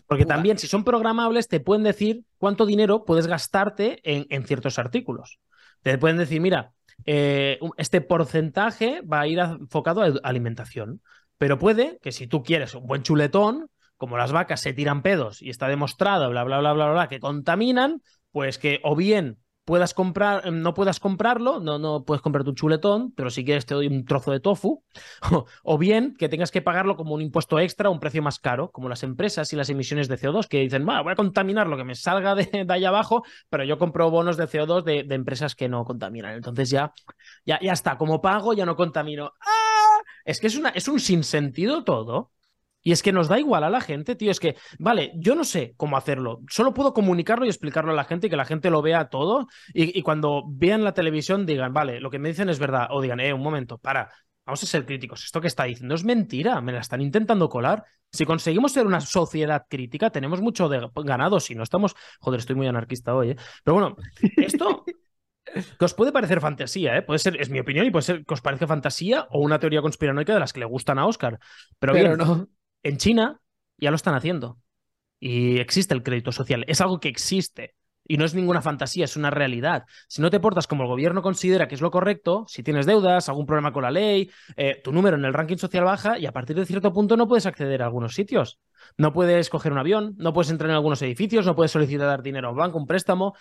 Porque 0.06 0.24
también, 0.24 0.56
si 0.56 0.68
son 0.68 0.84
programables, 0.84 1.48
te 1.48 1.58
pueden 1.58 1.82
decir 1.82 2.22
cuánto 2.38 2.64
dinero 2.64 3.04
puedes 3.04 3.26
gastarte 3.26 4.00
en, 4.04 4.46
ciertos 4.46 4.78
artículos. 4.78 5.40
Te 5.82 5.98
pueden 5.98 6.16
decir, 6.16 6.40
mira, 6.40 6.70
eh, 7.06 7.58
este 7.76 8.00
porcentaje 8.00 9.00
va 9.00 9.22
a 9.22 9.26
ir 9.26 9.40
enfocado 9.40 10.02
a 10.02 10.12
alimentación. 10.22 11.00
Pero 11.38 11.58
puede 11.58 11.98
que 12.00 12.12
si 12.12 12.28
tú 12.28 12.44
quieres 12.44 12.74
un 12.76 12.86
buen 12.86 13.02
chuletón, 13.02 13.68
como 13.96 14.16
las 14.16 14.32
vacas 14.32 14.60
se 14.60 14.72
tiran 14.72 15.02
pedos 15.02 15.42
y 15.42 15.50
está 15.50 15.68
demostrado, 15.68 16.30
bla, 16.30 16.44
bla, 16.44 16.58
bla, 16.58 16.72
bla, 16.72 16.90
bla, 16.90 17.08
que 17.08 17.20
contaminan, 17.20 18.02
pues 18.32 18.58
que 18.58 18.80
o 18.82 18.96
bien 18.96 19.38
puedas 19.64 19.94
comprar, 19.94 20.52
no 20.52 20.74
puedas 20.74 21.00
comprarlo, 21.00 21.60
no, 21.60 21.78
no 21.78 22.04
puedes 22.04 22.20
comprar 22.20 22.44
tu 22.44 22.52
chuletón, 22.52 23.12
pero 23.12 23.30
si 23.30 23.44
quieres 23.44 23.66
te 23.66 23.74
doy 23.74 23.86
un 23.86 24.04
trozo 24.04 24.30
de 24.30 24.40
tofu, 24.40 24.84
o, 25.62 25.78
bien 25.78 26.14
que 26.18 26.28
tengas 26.28 26.50
que 26.50 26.62
pagarlo 26.62 26.96
como 26.96 27.14
un 27.14 27.22
impuesto 27.22 27.58
extra, 27.58 27.88
un 27.90 28.00
precio 28.00 28.22
más 28.22 28.38
caro, 28.38 28.70
como 28.70 28.88
las 28.88 29.02
empresas 29.02 29.52
y 29.52 29.56
las 29.56 29.70
emisiones 29.70 30.08
de 30.08 30.18
CO2, 30.18 30.48
que 30.48 30.60
dicen, 30.60 30.84
voy 30.84 31.12
a 31.12 31.16
contaminar 31.16 31.66
lo 31.66 31.76
que 31.76 31.84
me 31.84 31.94
salga 31.94 32.34
de, 32.34 32.66
ahí 32.68 32.84
abajo, 32.84 33.24
pero 33.48 33.64
yo 33.64 33.78
compro 33.78 34.10
bonos 34.10 34.36
de 34.36 34.44
CO2 34.44 34.84
de, 34.84 35.02
de, 35.04 35.14
empresas 35.14 35.54
que 35.54 35.68
no 35.68 35.84
contaminan. 35.84 36.34
Entonces 36.34 36.70
ya, 36.70 36.92
ya, 37.46 37.58
ya 37.60 37.72
está, 37.72 37.96
como 37.96 38.20
pago 38.20 38.52
ya 38.52 38.66
no 38.66 38.76
contamino. 38.76 39.32
¡Ah! 39.40 40.02
Es 40.24 40.40
que 40.40 40.46
es, 40.46 40.56
una, 40.56 40.70
es 40.70 40.88
un 40.88 41.00
sinsentido 41.00 41.84
todo. 41.84 42.32
Y 42.86 42.92
es 42.92 43.02
que 43.02 43.12
nos 43.12 43.28
da 43.28 43.40
igual 43.40 43.64
a 43.64 43.70
la 43.70 43.80
gente, 43.80 44.14
tío. 44.14 44.30
Es 44.30 44.38
que, 44.38 44.56
vale, 44.78 45.12
yo 45.16 45.34
no 45.34 45.42
sé 45.44 45.72
cómo 45.78 45.96
hacerlo. 45.96 46.42
Solo 46.50 46.74
puedo 46.74 46.92
comunicarlo 46.92 47.46
y 47.46 47.48
explicarlo 47.48 47.92
a 47.92 47.94
la 47.94 48.04
gente 48.04 48.26
y 48.26 48.30
que 48.30 48.36
la 48.36 48.44
gente 48.44 48.68
lo 48.68 48.82
vea 48.82 49.08
todo. 49.08 49.48
Y, 49.72 50.02
cuando 50.02 50.44
vean 50.46 50.84
la 50.84 50.92
televisión 50.92 51.46
digan, 51.46 51.72
vale, 51.72 51.98
lo 51.98 52.10
que 52.10 52.18
me 52.18 52.28
dicen 52.28 52.50
es 52.50 52.58
verdad. 52.58 52.88
O 52.90 53.00
digan, 53.00 53.20
eh, 53.20 53.32
un 53.32 53.42
momento, 53.42 53.78
para, 53.78 54.10
vamos 54.44 54.62
a 54.62 54.66
ser 54.66 54.84
críticos. 54.84 55.24
Esto 55.24 55.40
que 55.40 55.46
está 55.46 55.64
diciendo 55.64 55.94
es 55.94 56.04
mentira. 56.04 56.60
Me 56.60 56.72
la 56.72 56.80
están 56.80 57.00
intentando 57.00 57.48
colar. 57.48 57.84
Si 58.12 58.26
conseguimos 58.26 58.72
ser 58.72 58.86
una 58.86 59.00
sociedad 59.00 59.64
crítica, 59.66 60.10
tenemos 60.10 60.42
mucho 60.42 60.68
de 60.68 60.86
ganado. 60.94 61.40
Si 61.40 61.54
no 61.54 61.62
estamos. 61.62 61.96
Joder, 62.20 62.40
estoy 62.40 62.54
muy 62.54 62.66
anarquista 62.66 63.14
hoy, 63.14 63.30
¿eh? 63.30 63.36
Pero 63.64 63.74
bueno, 63.76 63.96
esto. 64.36 64.84
que 65.78 65.84
os 65.84 65.94
puede 65.94 66.12
parecer 66.12 66.40
fantasía, 66.40 66.98
¿eh? 66.98 67.02
Puede 67.02 67.18
ser, 67.18 67.40
es 67.40 67.48
mi 67.48 67.60
opinión, 67.60 67.86
y 67.86 67.90
puede 67.90 68.02
ser 68.02 68.24
que 68.26 68.34
os 68.34 68.42
parezca 68.42 68.66
fantasía 68.66 69.26
o 69.30 69.40
una 69.40 69.58
teoría 69.58 69.80
conspiranoica 69.80 70.34
de 70.34 70.40
las 70.40 70.52
que 70.52 70.60
le 70.60 70.66
gustan 70.66 70.98
a 70.98 71.06
Oscar. 71.06 71.38
Pero, 71.78 71.92
Pero 71.94 72.16
no. 72.16 72.48
En 72.84 72.98
China 72.98 73.40
ya 73.78 73.90
lo 73.90 73.96
están 73.96 74.14
haciendo. 74.14 74.60
Y 75.18 75.58
existe 75.58 75.94
el 75.94 76.02
crédito 76.02 76.32
social. 76.32 76.64
Es 76.68 76.80
algo 76.80 77.00
que 77.00 77.08
existe. 77.08 77.74
Y 78.06 78.18
no 78.18 78.26
es 78.26 78.34
ninguna 78.34 78.60
fantasía, 78.60 79.06
es 79.06 79.16
una 79.16 79.30
realidad. 79.30 79.84
Si 80.08 80.20
no 80.20 80.28
te 80.28 80.38
portas 80.38 80.66
como 80.66 80.82
el 80.82 80.90
gobierno 80.90 81.22
considera 81.22 81.66
que 81.66 81.74
es 81.74 81.80
lo 81.80 81.90
correcto, 81.90 82.44
si 82.46 82.62
tienes 82.62 82.84
deudas, 82.84 83.30
algún 83.30 83.46
problema 83.46 83.72
con 83.72 83.82
la 83.82 83.90
ley, 83.90 84.30
eh, 84.56 84.82
tu 84.84 84.92
número 84.92 85.16
en 85.16 85.24
el 85.24 85.32
ranking 85.32 85.56
social 85.56 85.84
baja 85.84 86.18
y 86.18 86.26
a 86.26 86.32
partir 86.32 86.54
de 86.56 86.66
cierto 86.66 86.92
punto 86.92 87.16
no 87.16 87.26
puedes 87.26 87.46
acceder 87.46 87.80
a 87.80 87.86
algunos 87.86 88.14
sitios. 88.14 88.60
No 88.98 89.14
puedes 89.14 89.48
coger 89.48 89.72
un 89.72 89.78
avión, 89.78 90.14
no 90.18 90.34
puedes 90.34 90.50
entrar 90.50 90.68
en 90.68 90.76
algunos 90.76 91.00
edificios, 91.00 91.46
no 91.46 91.56
puedes 91.56 91.70
solicitar 91.72 92.22
dinero 92.22 92.48
a 92.48 92.50
un 92.50 92.58
banco, 92.58 92.76
un 92.76 92.86
préstamo. 92.86 93.34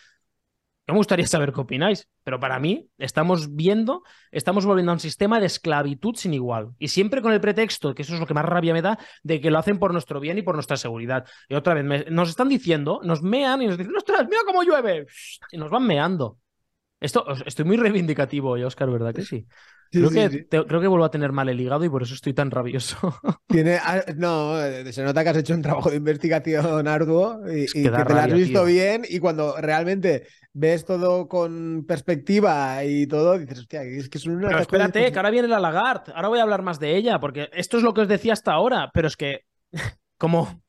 Me 0.86 0.94
gustaría 0.94 1.26
saber 1.26 1.54
qué 1.54 1.62
opináis, 1.62 2.10
pero 2.26 2.42
para 2.42 2.60
mí 2.60 2.90
estamos 2.98 3.56
viendo, 3.56 4.04
estamos 4.32 4.66
volviendo 4.66 4.92
a 4.92 4.96
un 4.96 5.00
sistema 5.00 5.40
de 5.40 5.46
esclavitud 5.46 6.16
sin 6.16 6.34
igual. 6.34 6.72
Y 6.78 6.90
siempre 6.90 7.22
con 7.22 7.32
el 7.32 7.40
pretexto, 7.40 7.96
que 7.96 8.02
eso 8.02 8.16
es 8.16 8.20
lo 8.20 8.28
que 8.28 8.34
más 8.34 8.44
rabia 8.44 8.74
me 8.74 8.82
da, 8.82 9.00
de 9.24 9.40
que 9.40 9.50
lo 9.50 9.60
hacen 9.60 9.80
por 9.80 9.94
nuestro 9.94 10.20
bien 10.20 10.38
y 10.38 10.42
por 10.42 10.56
nuestra 10.56 10.76
seguridad. 10.76 11.26
Y 11.48 11.56
otra 11.56 11.74
vez, 11.74 12.12
nos 12.12 12.30
están 12.30 12.50
diciendo, 12.50 13.00
nos 13.04 13.22
mean 13.22 13.62
y 13.62 13.68
nos 13.68 13.78
dicen, 13.78 13.96
ostras, 13.96 14.28
mira 14.30 14.42
cómo 14.46 14.64
llueve. 14.64 15.06
Y 15.54 15.58
nos 15.58 15.72
van 15.72 15.88
meando. 15.88 16.38
Esto, 17.00 17.26
estoy 17.46 17.64
muy 17.64 17.78
reivindicativo 17.78 18.52
hoy, 18.52 18.64
Oscar, 18.64 18.90
¿verdad 18.90 19.14
que 19.14 19.24
sí? 19.24 19.48
Creo, 19.94 20.30
que, 20.30 20.48
creo 20.48 20.82
que 20.82 20.88
vuelvo 20.88 21.06
a 21.06 21.12
tener 21.12 21.32
mal 21.32 21.48
el 21.50 21.62
hígado 21.62 21.86
y 21.86 21.90
por 21.90 22.04
eso 22.04 22.14
estoy 22.14 22.34
tan 22.34 22.52
rabioso. 22.52 22.98
Tiene, 23.48 23.80
no, 24.18 24.56
se 24.92 25.04
nota 25.04 25.24
que 25.24 25.30
has 25.30 25.38
hecho 25.38 25.54
un 25.54 25.62
trabajo 25.62 25.90
de 25.90 25.98
investigación 25.98 26.88
arduo 26.88 27.40
y, 27.48 27.68
que, 27.68 27.84
te 27.84 27.90
lo 27.90 27.98
has 27.98 28.34
visto 28.34 28.66
bien 28.66 29.04
y 29.08 29.20
cuando 29.20 29.56
realmente 29.58 30.28
ves 30.54 30.86
todo 30.86 31.28
con 31.28 31.86
perspectiva 31.88 32.84
y 32.84 33.08
todo, 33.08 33.38
dices, 33.38 33.60
hostia, 33.60 33.84
es 33.84 34.10
que 34.10 34.18
es 34.18 34.26
una... 34.26 34.48
Pero 34.48 34.60
espérate, 34.60 35.12
que 35.12 35.20
ahora 35.20 35.32
viene 35.32 35.48
la 35.48 35.60
Lagarde, 35.60 36.12
ahora 36.16 36.28
voy 36.28 36.40
a 36.40 36.44
hablar 36.44 36.62
más 36.62 36.80
de 36.80 36.96
ella, 36.96 37.20
porque 37.20 37.50
esto 37.54 37.78
es 37.78 37.84
lo 37.84 37.94
que 37.94 38.02
os 38.02 38.08
decía 38.08 38.34
hasta 38.34 38.54
ahora, 38.54 38.92
pero 38.94 39.08
es 39.08 39.18
que 39.18 39.42
como 40.18 40.62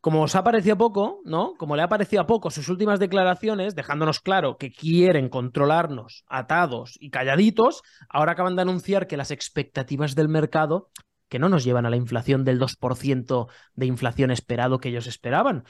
como 0.00 0.22
os 0.22 0.34
ha 0.36 0.44
parecido 0.44 0.78
poco, 0.78 1.20
¿no? 1.24 1.54
Como 1.58 1.76
le 1.76 1.82
ha 1.82 1.88
parecido 1.88 2.22
a 2.22 2.26
poco 2.26 2.50
sus 2.50 2.68
últimas 2.68 3.00
declaraciones, 3.00 3.74
dejándonos 3.74 4.20
claro 4.20 4.56
que 4.56 4.70
quieren 4.70 5.28
controlarnos 5.28 6.24
atados 6.28 6.96
y 7.00 7.10
calladitos, 7.10 7.82
ahora 8.08 8.32
acaban 8.32 8.56
de 8.56 8.62
anunciar 8.62 9.06
que 9.06 9.16
las 9.16 9.30
expectativas 9.30 10.14
del 10.14 10.28
mercado, 10.28 10.90
que 11.28 11.38
no 11.38 11.48
nos 11.48 11.64
llevan 11.64 11.84
a 11.84 11.90
la 11.90 11.96
inflación 11.96 12.44
del 12.44 12.60
2% 12.60 13.48
de 13.74 13.86
inflación 13.86 14.30
esperado 14.30 14.78
que 14.78 14.88
ellos 14.88 15.06
esperaban, 15.06 15.64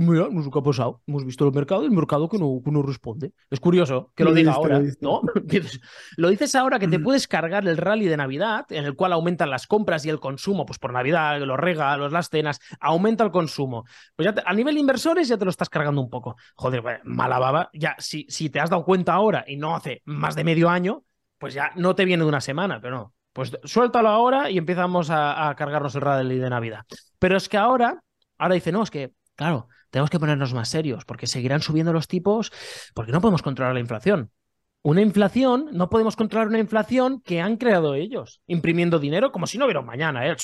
mira, 0.00 0.28
no 0.30 0.42
sé 0.42 0.50
qué 0.50 0.58
ha 0.58 0.62
pasado. 0.62 1.02
Hemos 1.06 1.24
visto 1.24 1.46
el 1.46 1.52
mercado 1.52 1.82
y 1.82 1.86
el 1.86 1.90
mercado 1.90 2.28
que 2.28 2.38
no, 2.38 2.60
que 2.64 2.70
no 2.70 2.82
responde. 2.82 3.32
Es 3.50 3.60
curioso 3.60 4.10
que 4.14 4.24
lo, 4.24 4.32
diga 4.32 4.52
ahora, 4.52 4.80
¿no? 5.00 5.20
lo 6.16 6.28
dices 6.30 6.54
ahora 6.54 6.78
que 6.78 6.88
te 6.88 6.98
mm. 6.98 7.02
puedes 7.02 7.28
cargar 7.28 7.66
el 7.68 7.76
rally 7.76 8.06
de 8.06 8.16
Navidad, 8.16 8.64
en 8.70 8.84
el 8.84 8.96
cual 8.96 9.12
aumentan 9.12 9.50
las 9.50 9.66
compras 9.66 10.06
y 10.06 10.08
el 10.08 10.18
consumo, 10.18 10.64
pues 10.64 10.78
por 10.78 10.92
Navidad, 10.92 11.38
los 11.40 11.58
regalos, 11.58 12.10
las 12.10 12.30
cenas, 12.30 12.58
aumenta 12.80 13.24
el 13.24 13.30
consumo. 13.30 13.84
Pues 14.16 14.32
ya 14.32 14.42
a 14.44 14.54
nivel 14.54 14.78
inversores 14.78 15.28
ya 15.28 15.36
te 15.36 15.44
lo 15.44 15.50
estás 15.50 15.68
cargando 15.68 16.00
un 16.00 16.08
poco. 16.08 16.36
Joder, 16.56 17.02
mala 17.04 17.38
baba. 17.38 17.70
Ya, 17.74 17.94
si, 17.98 18.26
si 18.28 18.48
te 18.48 18.60
has 18.60 18.70
dado 18.70 18.84
cuenta 18.84 19.12
ahora 19.12 19.44
y 19.46 19.56
no 19.56 19.76
hace 19.76 20.00
más 20.06 20.34
de 20.34 20.44
medio 20.44 20.70
año, 20.70 21.04
pues 21.36 21.52
ya 21.52 21.70
no 21.76 21.94
te 21.94 22.04
viene 22.06 22.22
de 22.22 22.28
una 22.28 22.40
semana, 22.40 22.80
pero 22.80 22.96
no. 22.96 23.14
Pues 23.34 23.52
suéltalo 23.64 24.08
ahora 24.08 24.50
y 24.50 24.58
empezamos 24.58 25.10
a, 25.10 25.48
a 25.48 25.54
cargarnos 25.54 25.94
el 25.94 26.00
rally 26.00 26.38
de 26.38 26.50
Navidad. 26.50 26.84
Pero 27.18 27.36
es 27.36 27.48
que 27.48 27.58
ahora, 27.58 28.02
ahora 28.38 28.54
dice, 28.54 28.72
no, 28.72 28.82
es 28.82 28.90
que, 28.90 29.12
claro, 29.34 29.68
tenemos 29.92 30.08
que 30.08 30.18
ponernos 30.18 30.54
más 30.54 30.70
serios, 30.70 31.04
porque 31.04 31.26
seguirán 31.26 31.60
subiendo 31.60 31.92
los 31.92 32.08
tipos, 32.08 32.50
porque 32.94 33.12
no 33.12 33.20
podemos 33.20 33.42
controlar 33.42 33.74
la 33.74 33.80
inflación. 33.80 34.30
Una 34.80 35.02
inflación, 35.02 35.68
no 35.72 35.90
podemos 35.90 36.16
controlar 36.16 36.48
una 36.48 36.58
inflación 36.58 37.20
que 37.20 37.42
han 37.42 37.58
creado 37.58 37.94
ellos, 37.94 38.40
imprimiendo 38.46 38.98
dinero 38.98 39.30
como 39.30 39.46
si 39.46 39.58
no 39.58 39.66
hubiera 39.66 39.80
un 39.80 39.86
mañana. 39.86 40.26
¿eh? 40.26 40.34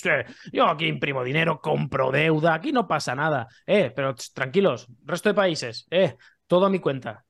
Yo 0.52 0.68
aquí 0.68 0.86
imprimo 0.86 1.24
dinero, 1.24 1.60
compro 1.62 2.12
deuda, 2.12 2.54
aquí 2.54 2.72
no 2.72 2.86
pasa 2.86 3.14
nada. 3.14 3.48
Eh, 3.66 3.90
pero 3.96 4.14
tranquilos, 4.34 4.86
resto 5.04 5.30
de 5.30 5.34
países, 5.34 5.86
eh, 5.90 6.14
todo 6.46 6.66
a 6.66 6.70
mi 6.70 6.78
cuenta. 6.78 7.24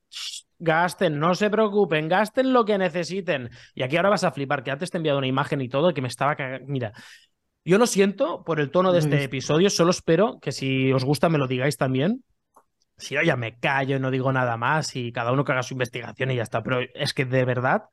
gasten, 0.59 1.17
no 1.19 1.35
se 1.35 1.49
preocupen, 1.49 2.09
gasten 2.09 2.51
lo 2.51 2.65
que 2.65 2.77
necesiten. 2.77 3.49
Y 3.73 3.81
aquí 3.81 3.95
ahora 3.95 4.09
vas 4.09 4.25
a 4.25 4.31
flipar, 4.31 4.61
que 4.61 4.71
antes 4.71 4.91
te 4.91 4.97
he 4.97 4.99
enviado 4.99 5.19
una 5.19 5.27
imagen 5.27 5.61
y 5.61 5.69
todo 5.69 5.93
que 5.93 6.01
me 6.01 6.09
estaba 6.09 6.35
cagando. 6.35 6.67
Mira, 6.67 6.91
yo 7.69 7.77
lo 7.77 7.87
siento 7.87 8.43
por 8.43 8.59
el 8.59 8.71
tono 8.71 8.91
de 8.91 8.99
este 8.99 9.23
episodio, 9.23 9.69
solo 9.69 9.91
espero 9.91 10.39
que 10.41 10.51
si 10.51 10.91
os 10.91 11.05
gusta 11.05 11.29
me 11.29 11.37
lo 11.37 11.47
digáis 11.47 11.77
también. 11.77 12.23
Si 12.97 13.15
no, 13.15 13.23
ya 13.23 13.35
me 13.35 13.59
callo 13.59 13.95
y 13.95 13.99
no 13.99 14.11
digo 14.11 14.33
nada 14.33 14.57
más 14.57 14.95
y 14.95 15.11
cada 15.11 15.31
uno 15.31 15.45
que 15.45 15.51
haga 15.51 15.63
su 15.63 15.75
investigación 15.75 16.31
y 16.31 16.35
ya 16.35 16.43
está. 16.43 16.63
Pero 16.63 16.79
es 16.93 17.13
que 17.13 17.25
de 17.25 17.45
verdad 17.45 17.83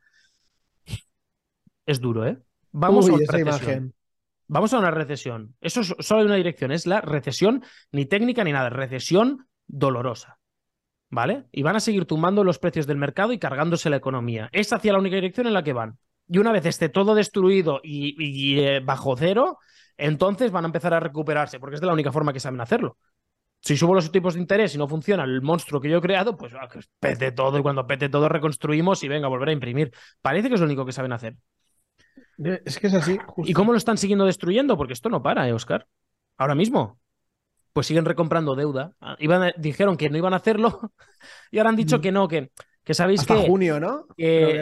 es 1.85 2.01
duro, 2.01 2.27
¿eh? 2.27 2.39
Vamos 2.73 3.09
a 3.09 3.13
una 3.13 3.25
recesión. 3.29 3.95
Vamos 4.49 4.73
a 4.73 4.79
una 4.79 4.91
recesión. 4.91 5.55
Eso 5.61 5.83
solo 5.85 6.21
hay 6.21 6.27
una 6.27 6.37
dirección, 6.37 6.73
es 6.73 6.87
la 6.87 7.01
recesión, 7.01 7.63
ni 7.93 8.07
técnica 8.07 8.45
ni 8.45 8.53
nada, 8.53 8.71
recesión 8.71 9.47
dolorosa. 9.67 10.39
¿Vale? 11.09 11.45
Y 11.53 11.63
van 11.63 11.77
a 11.77 11.81
seguir 11.81 12.05
tumbando 12.05 12.43
los 12.43 12.59
precios 12.59 12.87
del 12.87 12.97
mercado 12.97 13.33
y 13.33 13.39
cargándose 13.39 13.91
la 13.91 13.97
economía. 13.97 14.49
Es 14.53 14.73
hacia 14.73 14.93
la 14.93 14.99
única 14.99 15.17
dirección 15.17 15.47
en 15.47 15.55
la 15.55 15.63
que 15.63 15.73
van. 15.73 15.99
Y 16.29 16.39
una 16.39 16.53
vez 16.53 16.67
esté 16.67 16.89
todo 16.89 17.15
destruido 17.15 17.81
y, 17.83 18.61
eh, 18.61 18.81
bajo 18.81 19.17
cero, 19.17 19.59
entonces 19.97 20.51
van 20.51 20.65
a 20.65 20.69
empezar 20.69 20.93
a 20.95 21.01
recuperarse, 21.01 21.61
porque 21.61 21.77
es 21.77 21.81
de 21.81 21.87
la 21.87 21.93
única 21.93 22.13
forma 22.13 22.33
que 22.33 22.41
saben 22.41 22.61
hacerlo. 22.61 22.99
Si 23.61 23.77
subo 23.77 23.95
los 23.95 24.13
tipos 24.13 24.35
de 24.35 24.41
interés 24.41 24.75
y 24.75 24.79
no 24.79 24.87
funciona 24.87 25.25
el 25.25 25.43
monstruo 25.43 25.81
que 25.81 25.89
yo 25.89 25.99
he 25.99 26.01
creado, 26.01 26.37
pues 26.37 26.53
ah, 26.55 26.69
pete 27.01 27.33
todo 27.33 27.59
y 27.59 27.63
cuando 27.63 27.87
pete 27.87 28.09
todo 28.09 28.29
reconstruimos 28.29 29.03
y 29.03 29.09
venga, 29.09 29.27
a 29.27 29.31
volver 29.31 29.49
a 29.49 29.53
imprimir. 29.53 29.93
Parece 30.21 30.49
que 30.49 30.55
es 30.55 30.61
lo 30.61 30.67
único 30.67 30.85
que 30.85 30.93
saben 30.93 31.13
hacer. 31.13 31.37
Es 32.39 32.79
que 32.79 32.89
es 32.89 32.95
así. 32.95 33.19
¿Y 33.39 33.53
cómo 33.55 33.73
lo 33.73 33.79
están 33.79 33.97
siguiendo 33.97 34.27
destruyendo? 34.27 34.77
Porque 34.77 34.93
esto 34.93 35.09
no 35.09 35.23
para, 35.23 35.49
¿eh, 35.49 35.53
Oscar? 35.53 35.87
Ahora 36.37 36.55
mismo. 36.55 37.01
Pues 37.73 37.87
siguen 37.87 38.05
recomprando 38.05 38.55
deuda. 38.55 38.93
Ah, 39.01 39.17
iban, 39.19 39.53
dijeron 39.57 39.97
que 39.97 40.11
no 40.11 40.17
iban 40.17 40.33
a 40.33 40.37
hacerlo 40.37 40.93
y 41.51 41.59
ahora 41.59 41.71
han 41.71 41.77
dicho 41.77 42.01
que 42.01 42.13
no, 42.13 42.29
que 42.29 42.51
que 42.87 42.95
sabéis 42.95 43.21
hasta 43.23 43.35
que. 43.35 43.49
junio, 43.49 43.81
¿no? 43.81 44.07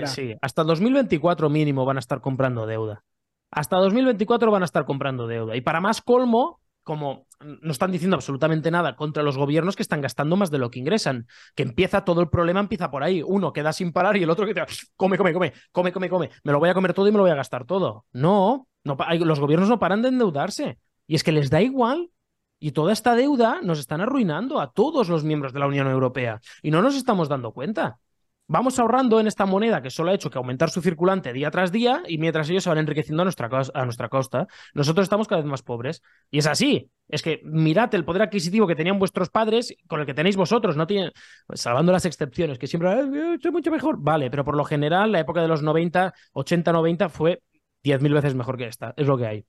sí, 0.07 0.35
hasta 0.41 0.63
el 0.63 0.69
2024 0.69 1.51
mínimo 1.51 1.85
van 1.85 1.99
a 1.99 2.01
estar 2.01 2.23
comprando 2.23 2.67
deuda. 2.67 3.05
Hasta 3.51 3.77
2024 3.77 4.51
van 4.51 4.63
a 4.63 4.65
estar 4.65 4.87
comprando 4.87 5.27
deuda. 5.27 5.55
Y 5.55 5.61
para 5.61 5.83
más 5.83 6.01
colmo, 6.01 6.59
como 6.83 7.27
no 7.61 7.71
están 7.71 7.93
diciendo 7.93 8.17
absolutamente 8.17 8.71
nada 8.71 8.97
contra 8.97 9.23
los 9.23 9.37
gobiernos 9.37 9.77
que 9.77 9.83
están 9.83 10.01
gastando 10.01 10.37
más 10.37 10.51
de 10.51 10.57
lo 10.57 10.71
que 10.71 10.79
ingresan, 10.79 11.27
que 11.55 11.65
empieza 11.65 12.07
todo 12.07 12.23
el 12.23 12.31
problema, 12.31 12.61
empieza 12.61 12.91
por 12.91 13.03
ahí. 13.03 13.23
Uno 13.23 13.53
queda 13.53 13.75
sin 13.75 13.93
parar 13.93 14.17
y 14.17 14.23
el 14.23 14.31
otro 14.31 14.47
que 14.47 14.55
te 14.55 14.63
come, 14.97 15.19
come, 15.19 15.35
come, 15.35 15.53
come, 15.71 15.93
come, 15.93 16.09
come, 16.09 16.31
me 16.45 16.53
lo 16.53 16.59
voy 16.59 16.71
a 16.71 16.75
comer 16.75 16.95
todo 16.95 17.07
y 17.07 17.13
me 17.13 17.19
lo 17.19 17.25
voy 17.25 17.31
a 17.31 17.37
gastar 17.37 17.67
todo. 17.67 18.07
No, 18.13 18.69
no 18.85 18.97
los 19.21 19.39
gobiernos 19.39 19.69
no 19.69 19.79
paran 19.79 20.01
de 20.01 20.09
endeudarse. 20.09 20.79
Y 21.07 21.15
es 21.15 21.23
que 21.23 21.33
les 21.33 21.51
da 21.51 21.61
igual. 21.61 22.11
Y 22.59 22.73
toda 22.73 22.95
esta 22.95 23.15
deuda 23.15 23.61
nos 23.63 23.79
están 23.79 24.01
arruinando 24.01 24.59
a 24.63 24.73
todos 24.73 25.11
los 25.11 25.25
miembros 25.25 25.53
de 25.53 25.59
la 25.59 25.67
Unión 25.67 25.89
Europea. 25.89 26.41
Y 26.63 26.71
no 26.71 26.81
nos 26.81 26.95
estamos 26.97 27.29
dando 27.29 27.53
cuenta. 27.53 27.99
Vamos 28.47 28.79
ahorrando 28.79 29.21
en 29.21 29.27
esta 29.27 29.47
moneda 29.47 29.81
que 29.81 29.89
solo 29.89 30.11
ha 30.11 30.15
hecho 30.15 30.29
que 30.29 30.37
aumentar 30.37 30.69
su 30.69 30.83
circulante 30.83 31.33
día 31.33 31.51
tras 31.51 31.73
día 31.73 32.03
y 32.07 32.19
mientras 32.19 32.49
ellos 32.51 32.63
se 32.63 32.69
van 32.69 32.77
enriqueciendo 32.77 33.23
a 33.23 33.25
nuestra, 33.25 33.49
a 33.73 33.85
nuestra 33.85 34.11
costa, 34.11 34.47
nosotros 34.75 35.05
estamos 35.05 35.29
cada 35.29 35.41
vez 35.41 35.51
más 35.51 35.63
pobres. 35.63 36.03
Y 36.31 36.39
es 36.39 36.47
así. 36.47 36.91
Es 37.09 37.23
que 37.23 37.41
mirad 37.45 37.95
el 37.95 38.05
poder 38.05 38.21
adquisitivo 38.21 38.67
que 38.67 38.77
tenían 38.77 38.99
vuestros 38.99 39.31
padres 39.31 39.75
con 39.87 40.01
el 40.01 40.07
que 40.07 40.13
tenéis 40.13 40.37
vosotros. 40.37 40.77
No 40.77 40.87
tienen, 40.87 41.11
salvando 41.55 41.91
las 41.91 42.05
excepciones, 42.05 42.59
que 42.59 42.67
siempre 42.67 42.93
es 42.93 43.51
mucho 43.51 43.71
mejor. 43.71 43.97
Vale, 43.99 44.31
pero 44.31 44.45
por 44.45 44.57
lo 44.57 44.65
general 44.65 45.13
la 45.13 45.21
época 45.21 45.41
de 45.41 45.49
los 45.49 45.63
90, 45.63 46.13
80, 46.35 46.73
90 46.73 47.09
fue 47.09 47.43
10.000 47.83 48.13
veces 48.13 48.35
mejor 48.35 48.59
que 48.59 48.67
esta. 48.67 48.93
Es 48.99 49.07
lo 49.07 49.17
que 49.17 49.27
hay. 49.27 49.47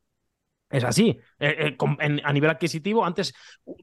Es 0.69 0.85
así. 0.85 1.19
Eh, 1.39 1.75
eh, 1.79 2.21
a 2.23 2.33
nivel 2.33 2.49
adquisitivo, 2.49 3.05
antes 3.05 3.33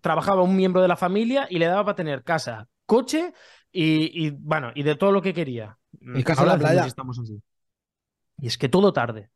trabajaba 0.01 0.43
un 0.43 0.57
miembro 0.57 0.81
de 0.81 0.89
la 0.89 0.97
familia 0.97 1.47
y 1.51 1.59
le 1.59 1.67
daba 1.67 1.85
para 1.85 1.97
tener 1.97 2.25
casa, 2.25 2.67
coche 2.87 3.33
y, 3.73 4.31
bueno, 4.31 4.71
y 4.75 4.83
de 4.83 4.95
todo 4.97 5.13
lo 5.13 5.23
que 5.23 5.33
quería. 5.33 5.79
Y 6.15 6.23
casa 6.23 6.45
la 6.45 6.59
playa. 6.59 6.87
Estamos 6.87 7.19
así. 7.19 7.43
Y 8.39 8.47
es 8.47 8.59
que 8.59 8.69
todo 8.69 8.93
tarde. 8.93 9.31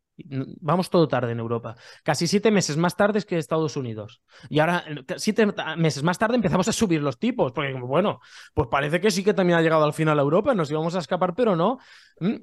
Vamos 0.61 0.89
todo 0.89 1.09
tarde 1.09 1.33
en 1.33 1.41
Europa. 1.41 1.77
Casi 2.03 2.27
siete 2.27 2.51
meses 2.51 2.79
más 2.79 2.97
tarde 2.97 3.23
que 3.23 3.37
Estados 3.37 3.77
Unidos. 3.77 4.23
Y 4.49 4.61
ahora, 4.61 4.83
siete 5.17 5.47
meses 5.77 6.03
más 6.03 6.19
tarde 6.19 6.37
empezamos 6.37 6.67
a 6.69 6.73
subir 6.73 7.03
los 7.03 7.19
tipos. 7.19 7.53
Porque, 7.53 7.75
bueno, 7.75 8.21
pues 8.55 8.69
parece 8.71 9.01
que 9.01 9.11
sí 9.11 9.23
que 9.23 9.35
también 9.35 9.59
ha 9.59 9.63
llegado 9.63 9.85
al 9.85 9.93
final 9.93 10.19
a 10.19 10.23
Europa. 10.23 10.55
Nos 10.55 10.71
íbamos 10.71 10.95
a 10.97 11.01
escapar, 11.01 11.35
pero 11.35 11.55
no. 11.55 11.79
Mm, 12.21 12.35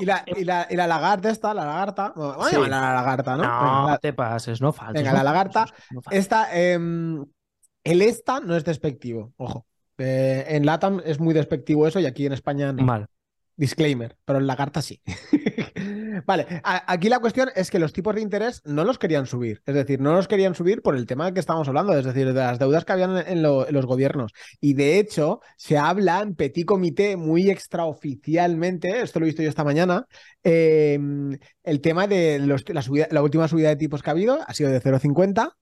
y, 0.00 0.04
la, 0.04 0.24
y, 0.26 0.44
la, 0.44 0.66
y, 0.70 0.76
la, 0.76 0.86
lagarta 0.86 1.30
esta, 1.30 1.52
la 1.52 1.66
lagarta. 1.66 2.14
la 2.16 2.68
lagarta, 2.68 3.36
¿no? 3.36 3.88
No, 3.88 3.98
te 3.98 4.14
pases, 4.14 4.62
no 4.62 4.72
falta. 4.72 4.94
Venga, 4.94 5.12
la 5.12 5.22
lagarta. 5.22 5.66
esta, 6.10 6.58
em, 6.58 7.22
el 7.82 8.02
esta 8.02 8.40
no 8.40 8.56
es 8.56 8.64
despectivo, 8.64 9.34
ojo. 9.36 9.66
Eh, 9.98 10.44
en 10.48 10.66
LATAM 10.66 11.00
es 11.04 11.20
muy 11.20 11.34
despectivo 11.34 11.86
eso 11.86 12.00
y 12.00 12.06
aquí 12.06 12.26
en 12.26 12.32
España 12.32 12.72
no. 12.72 12.82
Mal. 12.82 13.08
Disclaimer, 13.56 14.16
pero 14.24 14.40
en 14.40 14.48
Lagarta 14.48 14.82
sí. 14.82 15.00
vale, 16.26 16.60
aquí 16.64 17.08
la 17.08 17.20
cuestión 17.20 17.50
es 17.54 17.70
que 17.70 17.78
los 17.78 17.92
tipos 17.92 18.16
de 18.16 18.20
interés 18.20 18.60
no 18.64 18.84
los 18.84 18.98
querían 18.98 19.26
subir. 19.26 19.62
Es 19.64 19.74
decir, 19.76 20.00
no 20.00 20.12
los 20.12 20.26
querían 20.26 20.56
subir 20.56 20.82
por 20.82 20.96
el 20.96 21.06
tema 21.06 21.32
que 21.32 21.38
estamos 21.38 21.68
hablando, 21.68 21.96
es 21.96 22.04
decir, 22.04 22.26
de 22.26 22.34
las 22.34 22.58
deudas 22.58 22.84
que 22.84 22.92
habían 22.92 23.16
en, 23.16 23.42
los 23.42 23.86
gobiernos. 23.86 24.32
Y 24.60 24.74
de 24.74 24.98
hecho, 24.98 25.40
se 25.56 25.78
habla 25.78 26.20
en 26.20 26.34
petit 26.34 26.66
comité 26.66 27.16
muy 27.16 27.48
extraoficialmente, 27.48 29.02
esto 29.02 29.20
lo 29.20 29.26
he 29.26 29.28
visto 29.28 29.42
yo 29.42 29.48
esta 29.48 29.62
mañana, 29.62 30.04
em, 30.42 31.38
el 31.62 31.80
tema 31.80 32.08
de 32.08 32.40
la, 32.40 33.06
la 33.10 33.22
última 33.22 33.46
subida 33.46 33.68
de 33.68 33.76
tipos 33.76 34.02
que 34.02 34.10
ha 34.10 34.14
habido 34.14 34.40
ha 34.44 34.52
sido 34.52 34.70
de 34.70 34.80
0,50. 34.80 35.52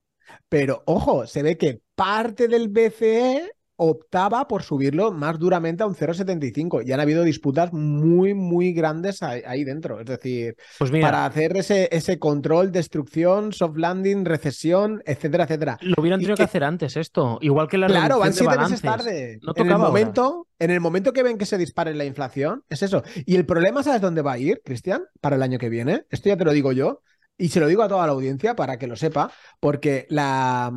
Pero 0.49 0.83
ojo, 0.87 1.27
se 1.27 1.43
ve 1.43 1.59
que 1.59 1.83
parte 1.95 2.49
del 2.49 2.69
BCE 2.69 3.51
optaba 3.85 4.47
por 4.47 4.63
subirlo 4.63 5.11
más 5.11 5.41
duramente 5.41 5.83
a 5.83 5.87
un 5.87 5.97
0,75 5.97 6.87
y 6.87 6.93
han 6.93 7.01
habido 7.01 7.25
disputas 7.25 7.73
muy, 7.73 8.33
muy 8.33 8.73
grandes 8.73 9.23
ahí, 9.23 9.65
dentro. 9.65 9.99
Es 9.99 10.07
decir, 10.07 10.57
pues 10.79 10.91
para 10.93 11.27
hacer 11.27 11.57
ese, 11.57 11.89
ese 11.91 12.21
control, 12.21 12.71
destrucción, 12.71 13.53
soft 13.53 13.77
landing, 13.77 14.25
recesión, 14.25 15.03
etcétera, 15.05 15.45
etcétera. 15.45 15.79
Lo 15.81 15.95
hubieran 15.99 16.21
tenido 16.21 16.37
que 16.37 16.45
hacer 16.45 16.63
antes 16.63 16.97
esto, 16.97 17.39
igual 17.41 17.67
que 17.67 17.79
la 17.79 17.89
Claro, 17.89 18.21
van 18.21 18.33
siete 18.33 18.57
meses 18.57 18.81
tarde. 18.81 19.41
en, 19.57 19.67
el 19.71 19.79
momento, 19.79 20.47
en 20.61 20.71
el 20.71 20.81
momento 20.81 21.13
que 21.13 21.25
ven 21.25 21.37
que 21.37 21.47
se 21.47 21.59
dispare 21.59 21.93
la 21.95 22.05
inflación, 22.05 22.63
es 22.69 22.83
eso. 22.83 23.03
Y 23.27 23.35
el 23.35 23.45
problema, 23.45 23.83
¿sabes 23.83 24.01
dónde 24.01 24.23
va 24.23 24.33
a 24.33 24.39
ir, 24.39 24.63
Cristian? 24.65 25.03
Para 25.21 25.35
el 25.35 25.43
año 25.43 25.59
que 25.59 25.69
viene. 25.69 26.05
Esto 26.11 26.29
ya 26.29 26.37
te 26.37 26.45
lo 26.45 26.53
digo 26.53 26.71
yo. 26.73 27.01
Y 27.43 27.49
se 27.49 27.59
lo 27.59 27.67
digo 27.67 27.83
a 27.83 27.89
toda 27.89 28.07
la 28.07 28.13
audiencia 28.13 28.55
para 28.55 28.79
que 28.79 28.87
lo 28.87 28.95
sepa, 28.95 29.33
porque 29.59 30.07
la, 30.11 30.73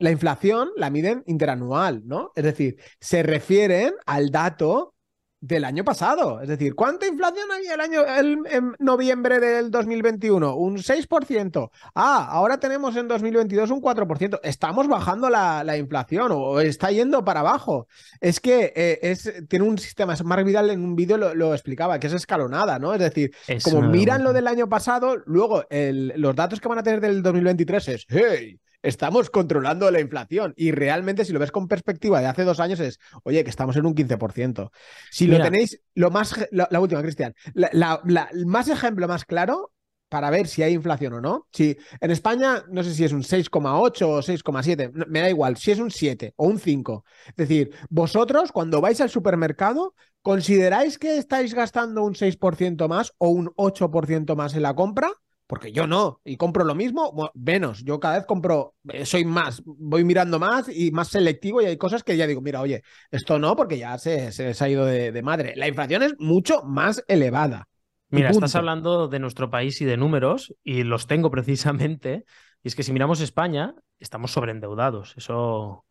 la, 0.00 0.10
inflación 0.10 0.70
la 0.74 0.90
miden 0.90 1.22
interanual, 1.26 2.02
¿no? 2.06 2.32
Es 2.34 2.42
decir, 2.42 2.76
se 2.98 3.22
refieren 3.22 3.94
al 4.04 4.32
dato 4.32 4.96
del 5.40 5.64
año 5.64 5.84
pasado. 5.84 6.40
Es 6.40 6.48
decir, 6.48 6.74
¿cuánta 6.74 7.06
inflación 7.06 7.50
había 7.52 7.74
el 7.74 7.80
año 7.80 8.00
en 8.06 8.74
noviembre 8.78 9.38
del 9.38 9.70
2021? 9.70 10.56
Un 10.56 10.78
6%. 10.78 11.70
Ah, 11.94 12.28
ahora 12.30 12.58
tenemos 12.58 12.96
en 12.96 13.08
2022 13.08 13.70
un 13.70 13.80
4%. 13.80 14.40
Estamos 14.42 14.88
bajando 14.88 15.30
la, 15.30 15.76
inflación 15.78 16.32
o 16.32 16.60
está 16.60 16.90
yendo 16.90 17.24
para 17.24 17.40
abajo. 17.40 17.86
Es 18.20 18.40
que 18.40 18.72
eh, 18.74 18.98
es, 19.02 19.32
tiene 19.48 19.64
un 19.64 19.78
sistema, 19.78 20.14
Mark 20.24 20.44
Vidal 20.44 20.70
en 20.70 20.82
un 20.82 20.96
vídeo 20.96 21.16
lo, 21.16 21.54
explicaba, 21.54 22.00
que 22.00 22.08
es 22.08 22.12
escalonada, 22.12 22.78
¿no? 22.78 22.94
Es 22.94 23.00
decir, 23.00 23.32
como 23.62 23.82
miran 23.82 24.24
lo 24.24 24.32
del 24.32 24.48
año 24.48 24.68
pasado, 24.68 25.16
luego 25.26 25.64
los 25.70 26.34
datos 26.34 26.60
que 26.60 26.68
van 26.68 26.78
a 26.78 26.82
tener 26.82 27.00
del 27.00 27.22
2023 27.22 27.88
es, 27.88 28.06
hey, 28.08 28.58
estamos 28.88 29.30
controlando 29.30 29.90
la 29.90 30.00
inflación. 30.00 30.54
Y 30.56 30.72
realmente, 30.72 31.24
si 31.24 31.32
lo 31.32 31.38
ves 31.38 31.52
con 31.52 31.68
perspectiva 31.68 32.20
de 32.20 32.26
hace 32.26 32.44
dos 32.44 32.60
años, 32.60 32.80
es, 32.80 32.98
oye, 33.22 33.44
que 33.44 33.50
estamos 33.50 33.76
en 33.76 33.86
un 33.86 33.94
15%. 33.94 34.70
Si 35.10 35.26
lo 35.26 35.40
tenéis, 35.40 35.80
lo 35.94 36.10
más, 36.10 36.34
la, 36.50 36.80
última, 36.80 37.02
Cristian, 37.02 37.34
la, 37.54 38.00
más 38.46 38.68
ejemplo 38.68 39.06
más 39.08 39.24
claro 39.24 39.72
para 40.08 40.30
ver 40.30 40.46
si 40.48 40.62
hay 40.62 40.72
inflación 40.72 41.12
o 41.12 41.20
no. 41.20 41.46
Si 41.52 41.76
en 42.00 42.10
España, 42.10 42.64
no 42.70 42.82
sé 42.82 42.94
si 42.94 43.04
es 43.04 43.12
un 43.12 43.22
6,8 43.22 44.02
o 44.06 44.22
6,7, 44.22 45.06
me 45.06 45.20
da 45.20 45.28
igual, 45.28 45.56
si 45.58 45.70
es 45.70 45.78
un 45.78 45.90
7 45.90 46.32
o 46.36 46.46
un 46.46 46.58
5. 46.58 47.04
Es 47.28 47.36
decir, 47.36 47.74
vosotros 47.90 48.52
cuando 48.52 48.80
vais 48.80 49.00
al 49.02 49.10
supermercado, 49.10 49.94
¿consideráis 50.22 50.98
que 50.98 51.18
estáis 51.18 51.54
gastando 51.54 52.04
un 52.04 52.14
6% 52.14 52.88
más 52.88 53.12
o 53.18 53.28
un 53.28 53.48
8% 53.56 54.34
más 54.34 54.54
en 54.54 54.62
la 54.62 54.74
compra? 54.74 55.10
Porque 55.48 55.72
yo 55.72 55.86
no, 55.86 56.20
y 56.26 56.36
compro 56.36 56.62
lo 56.62 56.74
mismo, 56.74 57.32
menos. 57.32 57.82
Yo 57.82 57.98
cada 57.98 58.18
vez 58.18 58.26
compro, 58.26 58.74
eh, 58.92 59.06
soy 59.06 59.24
más, 59.24 59.62
voy 59.64 60.04
mirando 60.04 60.38
más 60.38 60.68
y 60.68 60.90
más 60.90 61.08
selectivo 61.08 61.62
y 61.62 61.64
hay 61.64 61.78
cosas 61.78 62.04
que 62.04 62.18
ya 62.18 62.26
digo, 62.26 62.42
mira, 62.42 62.60
oye, 62.60 62.82
esto 63.10 63.38
no, 63.38 63.56
porque 63.56 63.78
ya 63.78 63.96
se, 63.96 64.30
se, 64.30 64.52
ha 64.62 64.68
ido 64.68 64.84
de, 64.84 65.22
madre. 65.22 65.54
La 65.56 65.66
inflación 65.66 66.02
es 66.02 66.14
mucho 66.18 66.62
más 66.64 67.02
elevada. 67.08 67.66
Mira, 68.10 68.28
estás 68.28 68.56
hablando 68.56 69.08
de 69.08 69.20
nuestro 69.20 69.48
país 69.48 69.80
y 69.80 69.86
de 69.86 69.96
números, 69.96 70.54
y 70.62 70.82
los 70.82 71.06
tengo 71.06 71.30
precisamente. 71.30 72.26
Y 72.62 72.68
es 72.68 72.74
que 72.74 72.82
si 72.82 72.92
miramos 72.92 73.22
España, 73.22 73.74
estamos 73.98 74.32
sobreendeudados. 74.32 75.14
Eso 75.16 75.86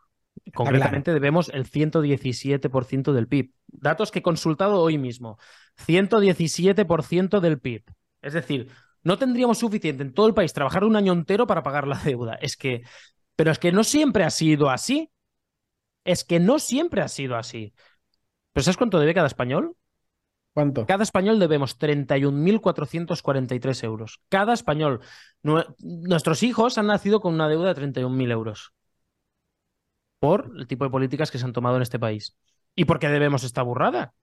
concretamente 0.53 1.14
debemos 1.14 1.49
el 1.49 1.66
117% 1.66 3.12
del 3.12 3.28
PIB. 3.28 3.53
Datos 3.66 4.12
que 4.12 4.20
he 4.20 4.24
consultado 4.24 4.82
hoy 4.82 4.99
mismo. 4.99 5.39
117% 5.84 7.39
del 7.39 7.60
PIB. 7.60 7.86
Es 8.22 8.34
decir, 8.34 8.70
no 9.04 9.18
tendríamos 9.18 9.58
suficiente 9.58 10.04
en 10.04 10.14
todo 10.14 10.28
el 10.28 10.34
país 10.34 10.54
trabajar 10.54 10.84
un 10.84 10.95
año 10.95 11.14
entero 11.14 11.48
para 11.48 11.64
pagar 11.64 11.88
la 11.88 11.98
deuda. 11.98 12.36
Es 12.36 12.58
que, 12.58 12.84
pero 13.36 13.52
es 13.52 13.60
que 13.60 13.72
no 13.72 13.84
siempre 13.84 14.24
ha 14.24 14.30
sido 14.30 14.70
así. 14.70 15.12
Es 16.04 16.24
que 16.24 16.39
no 16.39 16.60
siempre 16.60 17.02
ha 17.02 17.08
sido 17.08 17.36
así. 17.36 17.74
¿Pero 18.54 18.64
sabes 18.64 18.78
cuánto 18.78 19.00
debe 19.00 19.14
cada 19.14 19.28
español? 19.28 19.76
¿Cuánto? 20.54 20.86
Cada 20.86 21.04
español 21.04 21.39
debemos 21.39 21.78
31.443 21.78 23.84
euros. 23.84 24.22
Cada 24.30 24.54
español. 24.54 25.02
Nuestros 25.43 26.43
hijos 26.43 26.78
han 26.78 26.88
nacido 26.88 27.20
con 27.20 27.34
una 27.34 27.48
deuda 27.48 27.74
de 27.74 27.82
31.000 27.82 28.32
euros. 28.32 28.74
Por 30.20 30.52
el 30.58 30.68
tipo 30.68 30.86
de 30.86 30.89
políticas 30.89 31.30
que 31.30 31.38
se 31.38 31.45
han 31.45 31.54
tomado 31.54 31.76
en 31.76 31.84
este 31.84 32.00
país. 32.00 32.36
¿Y 32.74 32.86
por 32.86 33.00
qué 33.00 33.10
debemos 33.10 33.43
esta 33.43 33.62
burrada? 33.62 34.14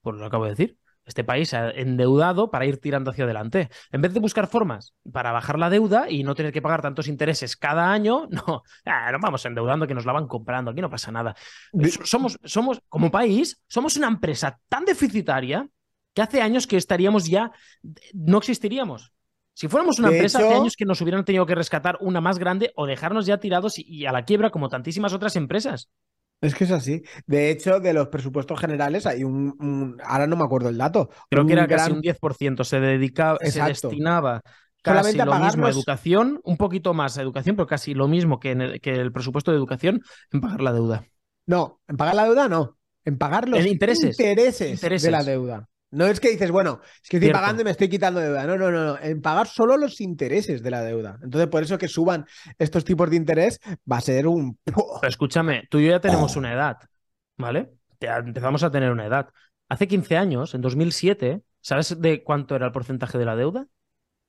Pues 0.00 0.16
lo 0.16 0.24
acabo 0.24 0.44
de 0.44 0.50
decir 0.50 0.78
este 1.04 1.24
país 1.24 1.52
endeudado 1.52 2.50
para 2.50 2.66
ir 2.66 2.78
tirando 2.78 3.10
hacia 3.10 3.24
adelante. 3.24 3.68
En 3.90 4.00
vez 4.00 4.12
de 4.12 4.20
buscar 4.20 4.46
formas 4.46 4.94
para 5.12 5.32
bajar 5.32 5.58
la 5.58 5.70
deuda 5.70 6.08
y 6.08 6.22
no 6.22 6.34
tener 6.34 6.52
que 6.52 6.62
pagar 6.62 6.82
tantos 6.82 7.08
intereses 7.08 7.56
cada 7.56 7.92
año, 7.92 8.28
no, 8.30 8.62
ah, 8.84 9.12
nos 9.12 9.20
vamos 9.20 9.44
endeudando 9.44 9.86
que 9.86 9.94
nos 9.94 10.06
la 10.06 10.12
van 10.12 10.28
comprando, 10.28 10.70
aquí 10.70 10.80
no 10.80 10.90
pasa 10.90 11.10
nada. 11.10 11.34
Somos, 12.04 12.38
somos, 12.44 12.80
como 12.88 13.10
país, 13.10 13.60
somos 13.66 13.96
una 13.96 14.08
empresa 14.08 14.58
tan 14.68 14.84
deficitaria 14.84 15.68
que 16.14 16.22
hace 16.22 16.42
años 16.42 16.66
que 16.66 16.76
estaríamos 16.76 17.26
ya, 17.26 17.52
no 18.12 18.38
existiríamos. 18.38 19.12
Si 19.54 19.68
fuéramos 19.68 19.98
una 19.98 20.10
empresa, 20.10 20.38
hace 20.38 20.54
años 20.54 20.76
que 20.76 20.84
nos 20.84 21.00
hubieran 21.02 21.24
tenido 21.24 21.44
que 21.44 21.54
rescatar 21.54 21.98
una 22.00 22.20
más 22.20 22.38
grande 22.38 22.72
o 22.74 22.86
dejarnos 22.86 23.26
ya 23.26 23.38
tirados 23.38 23.78
y 23.78 24.06
a 24.06 24.12
la 24.12 24.24
quiebra 24.24 24.50
como 24.50 24.68
tantísimas 24.68 25.12
otras 25.12 25.36
empresas. 25.36 25.90
Es 26.42 26.56
que 26.56 26.64
es 26.64 26.72
así. 26.72 27.02
De 27.26 27.50
hecho, 27.50 27.78
de 27.78 27.94
los 27.94 28.08
presupuestos 28.08 28.58
generales 28.58 29.06
hay 29.06 29.22
un, 29.22 29.96
ahora 30.04 30.26
no 30.26 30.36
me 30.36 30.44
acuerdo 30.44 30.68
el 30.68 30.76
dato. 30.76 31.08
Creo 31.30 31.46
que 31.46 31.52
era 31.52 31.68
casi 31.68 31.92
un 31.92 32.02
10%, 32.02 32.64
se 32.64 32.80
dedicaba, 32.80 33.38
se 33.42 33.62
destinaba 33.62 34.42
casi 34.82 35.16
lo 35.16 35.38
mismo 35.38 35.66
a 35.66 35.70
educación, 35.70 36.40
un 36.42 36.56
poquito 36.56 36.94
más 36.94 37.16
a 37.16 37.22
educación, 37.22 37.54
pero 37.54 37.66
casi 37.66 37.94
lo 37.94 38.08
mismo 38.08 38.40
que, 38.40 38.52
el, 38.52 38.80
que 38.80 38.90
el 38.90 39.12
presupuesto 39.12 39.52
de 39.52 39.56
educación 39.56 40.02
en 40.32 40.40
pagar 40.40 40.60
la 40.60 40.72
deuda. 40.72 41.06
No, 41.46 41.80
en 41.86 41.96
pagar 41.96 42.16
la 42.16 42.24
deuda 42.24 42.48
no, 42.48 42.76
en 43.04 43.18
pagar 43.18 43.48
los 43.48 43.64
intereses 43.64 44.16
de 44.16 45.10
la 45.10 45.22
deuda. 45.22 45.68
No 45.92 46.06
es 46.06 46.20
que 46.20 46.30
dices, 46.30 46.50
bueno, 46.50 46.80
es 47.02 47.08
que 47.08 47.18
estoy 47.18 47.32
pagando 47.32 47.60
y 47.60 47.64
me 47.66 47.70
estoy 47.70 47.88
quitando 47.90 48.18
deuda. 48.18 48.46
No, 48.46 48.56
no, 48.56 48.70
no, 48.70 48.84
no. 48.84 48.98
En 48.98 49.20
pagar 49.20 49.46
solo 49.46 49.76
los 49.76 50.00
intereses 50.00 50.62
de 50.62 50.70
la 50.70 50.82
deuda. 50.82 51.18
Entonces, 51.22 51.48
por 51.48 51.62
eso 51.62 51.76
que 51.76 51.86
suban 51.86 52.24
estos 52.58 52.82
tipos 52.84 53.10
de 53.10 53.16
interés 53.16 53.60
va 53.90 53.98
a 53.98 54.00
ser 54.00 54.26
un. 54.26 54.58
Pero 54.64 55.00
escúchame, 55.02 55.68
tú 55.70 55.78
y 55.78 55.84
yo 55.86 55.90
ya 55.90 56.00
tenemos 56.00 56.34
una 56.36 56.54
edad, 56.54 56.78
¿vale? 57.36 57.70
empezamos 58.00 58.62
a 58.62 58.70
tener 58.70 58.90
una 58.90 59.06
edad. 59.06 59.28
Hace 59.68 59.86
15 59.86 60.16
años, 60.16 60.54
en 60.54 60.62
2007, 60.62 61.42
¿sabes 61.60 62.00
de 62.00 62.24
cuánto 62.24 62.56
era 62.56 62.66
el 62.66 62.72
porcentaje 62.72 63.18
de 63.18 63.24
la 63.26 63.36
deuda? 63.36 63.68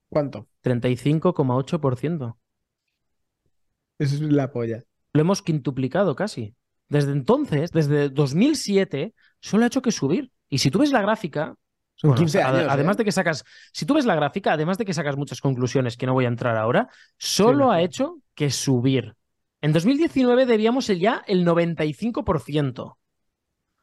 ¿Cuánto? 0.09 0.47
35,8%. 0.63 2.37
Eso 3.99 4.15
es 4.15 4.21
la 4.21 4.51
polla. 4.51 4.83
Lo 5.13 5.21
hemos 5.21 5.41
quintuplicado 5.41 6.15
casi. 6.15 6.55
Desde 6.89 7.13
entonces, 7.13 7.71
desde 7.71 8.09
2007, 8.09 9.13
solo 9.39 9.63
ha 9.63 9.67
hecho 9.67 9.81
que 9.81 9.91
subir. 9.91 10.31
Y 10.53 10.59
si 10.59 10.69
tú 10.69 10.77
ves 10.77 10.91
la 10.91 11.01
gráfica, 11.01 11.55
Son 11.95 12.13
15 12.13 12.43
años, 12.43 12.67
además 12.69 12.95
¿eh? 12.95 12.97
de 12.99 13.05
que 13.05 13.11
sacas, 13.11 13.43
si 13.71 13.87
tú 13.87 13.95
ves 13.95 14.05
la 14.05 14.13
gráfica, 14.13 14.53
además 14.53 14.77
de 14.77 14.85
que 14.85 14.93
sacas 14.93 15.17
muchas 15.17 15.41
conclusiones 15.41 15.97
que 15.97 16.05
no 16.05 16.13
voy 16.13 16.25
a 16.25 16.27
entrar 16.27 16.57
ahora, 16.57 16.89
solo 17.17 17.71
ha 17.71 17.81
hecho 17.81 18.19
que 18.35 18.51
subir. 18.51 19.15
En 19.61 19.73
2019 19.73 20.45
debíamos 20.45 20.85
ya 20.85 21.23
el 21.25 21.43
95%. 21.43 22.97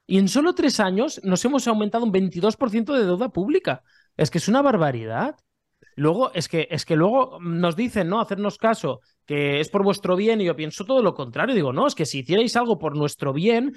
Y 0.07 0.19
en 0.19 0.29
solo 0.29 0.55
tres 0.55 0.79
años 0.79 1.21
nos 1.25 1.45
hemos 1.45 1.67
aumentado 1.67 2.05
un 2.05 2.13
22% 2.13 2.97
de 2.97 3.05
deuda 3.05 3.31
pública. 3.31 3.83
Es 4.17 4.31
que 4.31 4.39
es 4.39 4.47
una 4.47 4.63
barbaridad. 4.63 5.35
Luego, 5.97 6.33
es 6.35 6.47
que, 6.47 6.69
es 6.71 6.85
que 6.85 6.95
luego 6.95 7.41
nos 7.41 7.75
dicen, 7.75 8.09
¿no? 8.09 8.21
Hacernos 8.21 8.59
caso, 8.59 9.01
que 9.27 9.59
es 9.59 9.71
por 9.71 9.83
vuestro 9.83 10.15
bien, 10.15 10.41
y 10.41 10.45
yo 10.45 10.55
pienso 10.55 10.85
todo 10.85 11.03
lo 11.03 11.15
contrario. 11.15 11.53
Digo, 11.53 11.73
no, 11.73 11.89
es 11.89 11.97
que 11.97 12.07
si 12.07 12.21
hicierais 12.21 12.55
algo 12.55 12.79
por 12.79 12.97
nuestro 12.97 13.33
bien, 13.33 13.75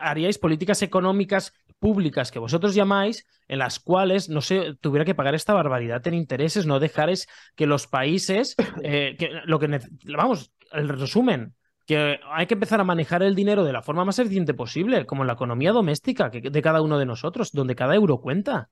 haríais 0.00 0.38
políticas 0.38 0.82
económicas 0.82 1.52
públicas 1.78 2.30
que 2.30 2.38
vosotros 2.38 2.74
llamáis, 2.74 3.26
en 3.48 3.58
las 3.58 3.78
cuales 3.78 4.28
no 4.28 4.40
se 4.40 4.74
tuviera 4.80 5.04
que 5.04 5.14
pagar 5.14 5.34
esta 5.34 5.52
barbaridad 5.52 6.06
en 6.06 6.14
intereses, 6.14 6.66
no 6.66 6.80
dejaréis 6.80 7.26
que 7.54 7.66
los 7.66 7.86
países, 7.86 8.54
eh, 8.82 9.16
que, 9.18 9.30
lo 9.44 9.58
que 9.58 9.80
vamos, 10.16 10.52
el 10.72 10.88
resumen, 10.88 11.54
que 11.86 12.18
hay 12.30 12.46
que 12.46 12.54
empezar 12.54 12.80
a 12.80 12.84
manejar 12.84 13.22
el 13.22 13.34
dinero 13.34 13.64
de 13.64 13.72
la 13.72 13.82
forma 13.82 14.04
más 14.04 14.18
eficiente 14.18 14.54
posible, 14.54 15.04
como 15.06 15.22
en 15.22 15.26
la 15.26 15.34
economía 15.34 15.72
doméstica 15.72 16.30
que, 16.30 16.40
de 16.40 16.62
cada 16.62 16.80
uno 16.80 16.98
de 16.98 17.06
nosotros, 17.06 17.52
donde 17.52 17.74
cada 17.74 17.94
euro 17.94 18.20
cuenta. 18.20 18.70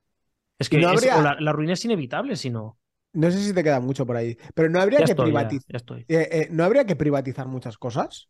Es 0.57 0.69
que 0.69 0.79
la, 0.79 1.53
ruina 1.53 1.73
es 1.73 1.85
inevitable 1.85 2.35
si 2.35 2.49
no. 2.49 2.77
No 3.13 3.29
sé 3.29 3.43
si 3.43 3.53
te 3.53 3.63
queda 3.63 3.79
mucho 3.79 4.05
por 4.07 4.15
ahí, 4.15 4.35
pero 4.55 4.69
no 4.69 4.81
habría 4.81 5.03
que 5.03 5.15
privatizar. 5.15 5.83
Eh, 5.89 6.05
eh, 6.07 6.47
no 6.49 6.63
habría 6.63 6.85
que 6.85 6.95
privatizar 6.95 7.47
muchas 7.47 7.77
cosas. 7.77 8.29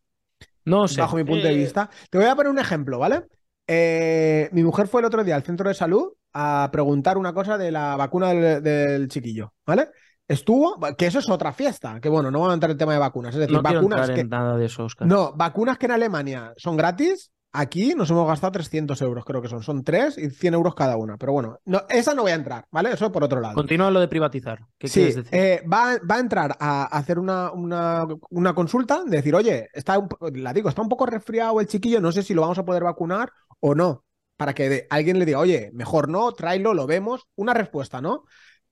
No 0.64 0.88
sé. 0.88 1.00
Bajo 1.00 1.16
mi 1.16 1.24
punto 1.24 1.46
de 1.46 1.54
vista. 1.54 1.90
Te 2.10 2.18
voy 2.18 2.26
a 2.26 2.34
poner 2.34 2.50
un 2.50 2.58
ejemplo, 2.58 2.98
¿vale? 2.98 3.24
Eh, 3.66 4.48
mi 4.52 4.62
mujer 4.62 4.88
fue 4.88 5.00
el 5.00 5.06
otro 5.06 5.24
día 5.24 5.36
al 5.36 5.42
centro 5.42 5.68
de 5.68 5.74
salud 5.74 6.12
a 6.32 6.68
preguntar 6.72 7.16
una 7.16 7.32
cosa 7.32 7.56
de 7.56 7.70
la 7.70 7.96
vacuna 7.96 8.28
del, 8.32 9.08
chiquillo, 9.08 9.54
¿vale? 9.66 9.88
Estuvo, 10.26 10.78
que 10.96 11.06
eso 11.06 11.18
es 11.18 11.28
otra 11.28 11.52
fiesta, 11.52 12.00
que 12.00 12.08
bueno, 12.08 12.30
no 12.30 12.40
vamos 12.40 12.52
a 12.52 12.54
entrar 12.54 12.70
en 12.70 12.74
el 12.74 12.78
tema 12.78 12.94
de 12.94 12.98
vacunas, 12.98 13.34
es 13.34 13.40
decir, 13.40 13.60
vacunas 13.60 14.10
que, 14.10 14.24
nada 14.24 14.56
de 14.56 14.66
eso, 14.66 14.86
No, 15.00 15.32
vacunas 15.34 15.78
que 15.78 15.86
en 15.86 15.92
Alemania 15.92 16.52
son 16.56 16.76
gratis, 16.76 17.30
aquí 17.54 17.94
nos 17.94 18.10
hemos 18.10 18.26
gastado 18.26 18.52
300 18.52 19.00
euros, 19.02 19.24
creo 19.24 19.40
que 19.40 19.48
son, 19.48 19.62
son 19.62 19.84
3 19.84 20.18
y 20.18 20.30
100 20.30 20.54
euros 20.54 20.74
cada 20.74 20.96
una, 20.96 21.16
pero 21.16 21.32
bueno, 21.32 21.60
no, 21.64 21.82
esa 21.88 22.12
no 22.12 22.22
voy 22.22 22.32
a 22.32 22.34
entrar, 22.34 22.66
¿vale? 22.70 22.90
Eso 22.90 23.10
por 23.10 23.24
otro 23.24 23.40
lado. 23.40 23.54
Continúa 23.54 23.90
lo 23.90 24.00
de 24.00 24.08
privatizar, 24.08 24.66
¿qué 24.76 24.88
sí, 24.88 25.04
decir? 25.04 25.26
Eh, 25.30 25.62
va, 25.72 25.92
a 25.92 26.18
entrar 26.18 26.56
a 26.58 26.84
hacer 26.84 27.18
una, 27.18 27.52
una, 27.52 28.06
una 28.30 28.54
consulta, 28.54 29.04
de 29.04 29.16
decir, 29.16 29.34
oye, 29.34 29.68
está 29.72 29.98
la 30.32 30.52
digo, 30.52 30.68
está 30.68 30.82
un 30.82 30.88
poco 30.88 31.06
resfriado 31.06 31.60
el 31.60 31.68
chiquillo, 31.68 32.00
no 32.00 32.12
sé 32.12 32.22
si 32.22 32.34
lo 32.34 32.42
vamos 32.42 32.58
a 32.58 32.64
poder 32.64 32.82
vacunar 32.82 33.30
o 33.60 33.74
no, 33.74 34.04
para 34.36 34.52
que 34.52 34.86
alguien 34.90 35.18
le 35.18 35.24
diga, 35.24 35.38
oye, 35.38 35.70
mejor 35.72 36.08
no, 36.08 36.32
tráelo, 36.32 36.74
lo 36.74 36.86
vemos, 36.86 37.28
una 37.36 37.54
respuesta, 37.54 38.00
¿no? 38.00 38.24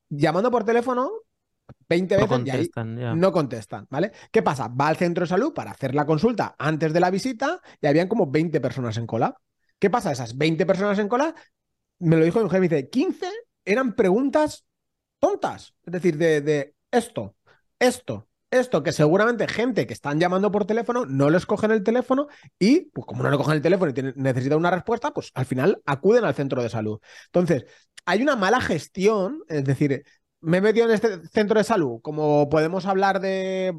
Llamando 0.08 0.50
por 0.50 0.64
teléfono 0.64 1.10
20 1.92 2.16
veces 2.16 2.26
y 2.26 2.30
no 3.16 3.32
contestan, 3.32 3.86
¿vale? 3.90 4.12
¿Qué 4.30 4.42
pasa? 4.42 4.68
Va 4.68 4.88
al 4.88 4.96
centro 4.96 5.24
de 5.24 5.28
salud 5.28 5.52
para 5.52 5.72
hacer 5.72 5.94
la 5.94 6.06
consulta 6.06 6.54
antes 6.58 6.92
de 6.92 7.00
la 7.00 7.10
visita 7.10 7.60
y 7.80 7.86
habían 7.86 8.08
como 8.08 8.30
20 8.30 8.60
personas 8.60 8.96
en 8.96 9.06
cola. 9.06 9.36
¿Qué 9.78 9.90
pasa? 9.90 10.10
Esas 10.10 10.38
20 10.38 10.64
personas 10.64 10.98
en 10.98 11.08
cola, 11.08 11.34
me 11.98 12.16
lo 12.16 12.24
dijo 12.24 12.38
mi 12.38 12.44
mujer, 12.44 12.60
me 12.60 12.68
dice, 12.68 12.88
15 12.88 13.26
eran 13.64 13.94
preguntas 13.94 14.64
tontas, 15.18 15.74
es 15.84 15.92
decir, 15.92 16.16
de, 16.16 16.40
de 16.40 16.74
esto, 16.90 17.36
esto, 17.78 18.28
esto 18.50 18.82
que 18.82 18.92
seguramente 18.92 19.46
gente 19.46 19.86
que 19.86 19.92
están 19.92 20.18
llamando 20.18 20.50
por 20.50 20.64
teléfono 20.64 21.04
no 21.04 21.30
les 21.30 21.46
cogen 21.46 21.72
el 21.72 21.82
teléfono 21.82 22.28
y, 22.58 22.90
pues 22.90 23.06
como 23.06 23.22
no 23.22 23.30
le 23.30 23.36
cogen 23.36 23.54
el 23.54 23.62
teléfono 23.62 23.92
y 23.94 24.12
necesitan 24.16 24.58
una 24.58 24.70
respuesta, 24.70 25.12
pues 25.12 25.30
al 25.34 25.46
final 25.46 25.82
acuden 25.84 26.24
al 26.24 26.34
centro 26.34 26.62
de 26.62 26.68
salud. 26.68 27.00
Entonces, 27.26 27.66
hay 28.04 28.22
una 28.22 28.36
mala 28.36 28.60
gestión, 28.60 29.42
es 29.48 29.64
decir, 29.64 30.04
me 30.42 30.58
he 30.58 30.60
metido 30.60 30.86
en 30.86 30.92
este 30.92 31.26
centro 31.28 31.58
de 31.58 31.64
salud, 31.64 32.00
como 32.02 32.48
podemos 32.48 32.86
hablar 32.86 33.20
de 33.20 33.74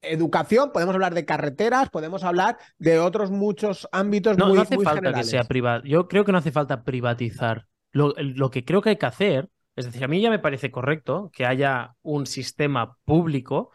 educación, 0.00 0.70
podemos 0.72 0.94
hablar 0.94 1.14
de 1.14 1.24
carreteras, 1.24 1.90
podemos 1.90 2.24
hablar 2.24 2.58
de 2.78 2.98
otros 2.98 3.30
muchos 3.30 3.88
ámbitos 3.92 4.36
no, 4.36 4.46
muy, 4.46 4.56
no 4.56 4.62
hace 4.62 4.78
falta 4.78 5.12
que 5.12 5.24
sea 5.24 5.44
privado. 5.44 5.82
Yo 5.84 6.08
creo 6.08 6.24
que 6.24 6.32
no 6.32 6.38
hace 6.38 6.52
falta 6.52 6.84
privatizar. 6.84 7.66
Lo, 7.92 8.14
lo 8.16 8.50
que 8.50 8.64
creo 8.64 8.80
que 8.80 8.90
hay 8.90 8.96
que 8.96 9.06
hacer, 9.06 9.50
es 9.76 9.86
decir, 9.86 10.04
a 10.04 10.08
mí 10.08 10.20
ya 10.20 10.30
me 10.30 10.38
parece 10.38 10.70
correcto 10.70 11.30
que 11.32 11.46
haya 11.46 11.94
un 12.02 12.26
sistema 12.26 12.96
público 13.04 13.70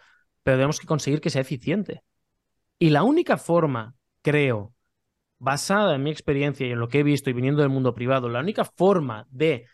pero 0.48 0.60
tenemos 0.60 0.80
que 0.80 0.88
conseguir 0.88 1.20
que 1.20 1.30
sea 1.30 1.42
eficiente. 1.42 2.04
Y 2.80 2.92
la 2.92 3.04
única 3.04 3.36
forma, 3.36 3.96
creo, 4.22 4.74
basada 5.40 5.96
en 5.96 6.04
mi 6.04 6.10
experiencia 6.10 6.66
y 6.66 6.72
en 6.72 6.80
lo 6.80 6.88
que 6.88 7.00
he 7.00 7.04
visto 7.04 7.30
y 7.30 7.34
viniendo 7.34 7.62
del 7.62 7.70
mundo 7.70 7.94
privado, 7.94 8.30
la 8.30 8.40
única 8.40 8.64
forma 8.64 9.28
de 9.30 9.66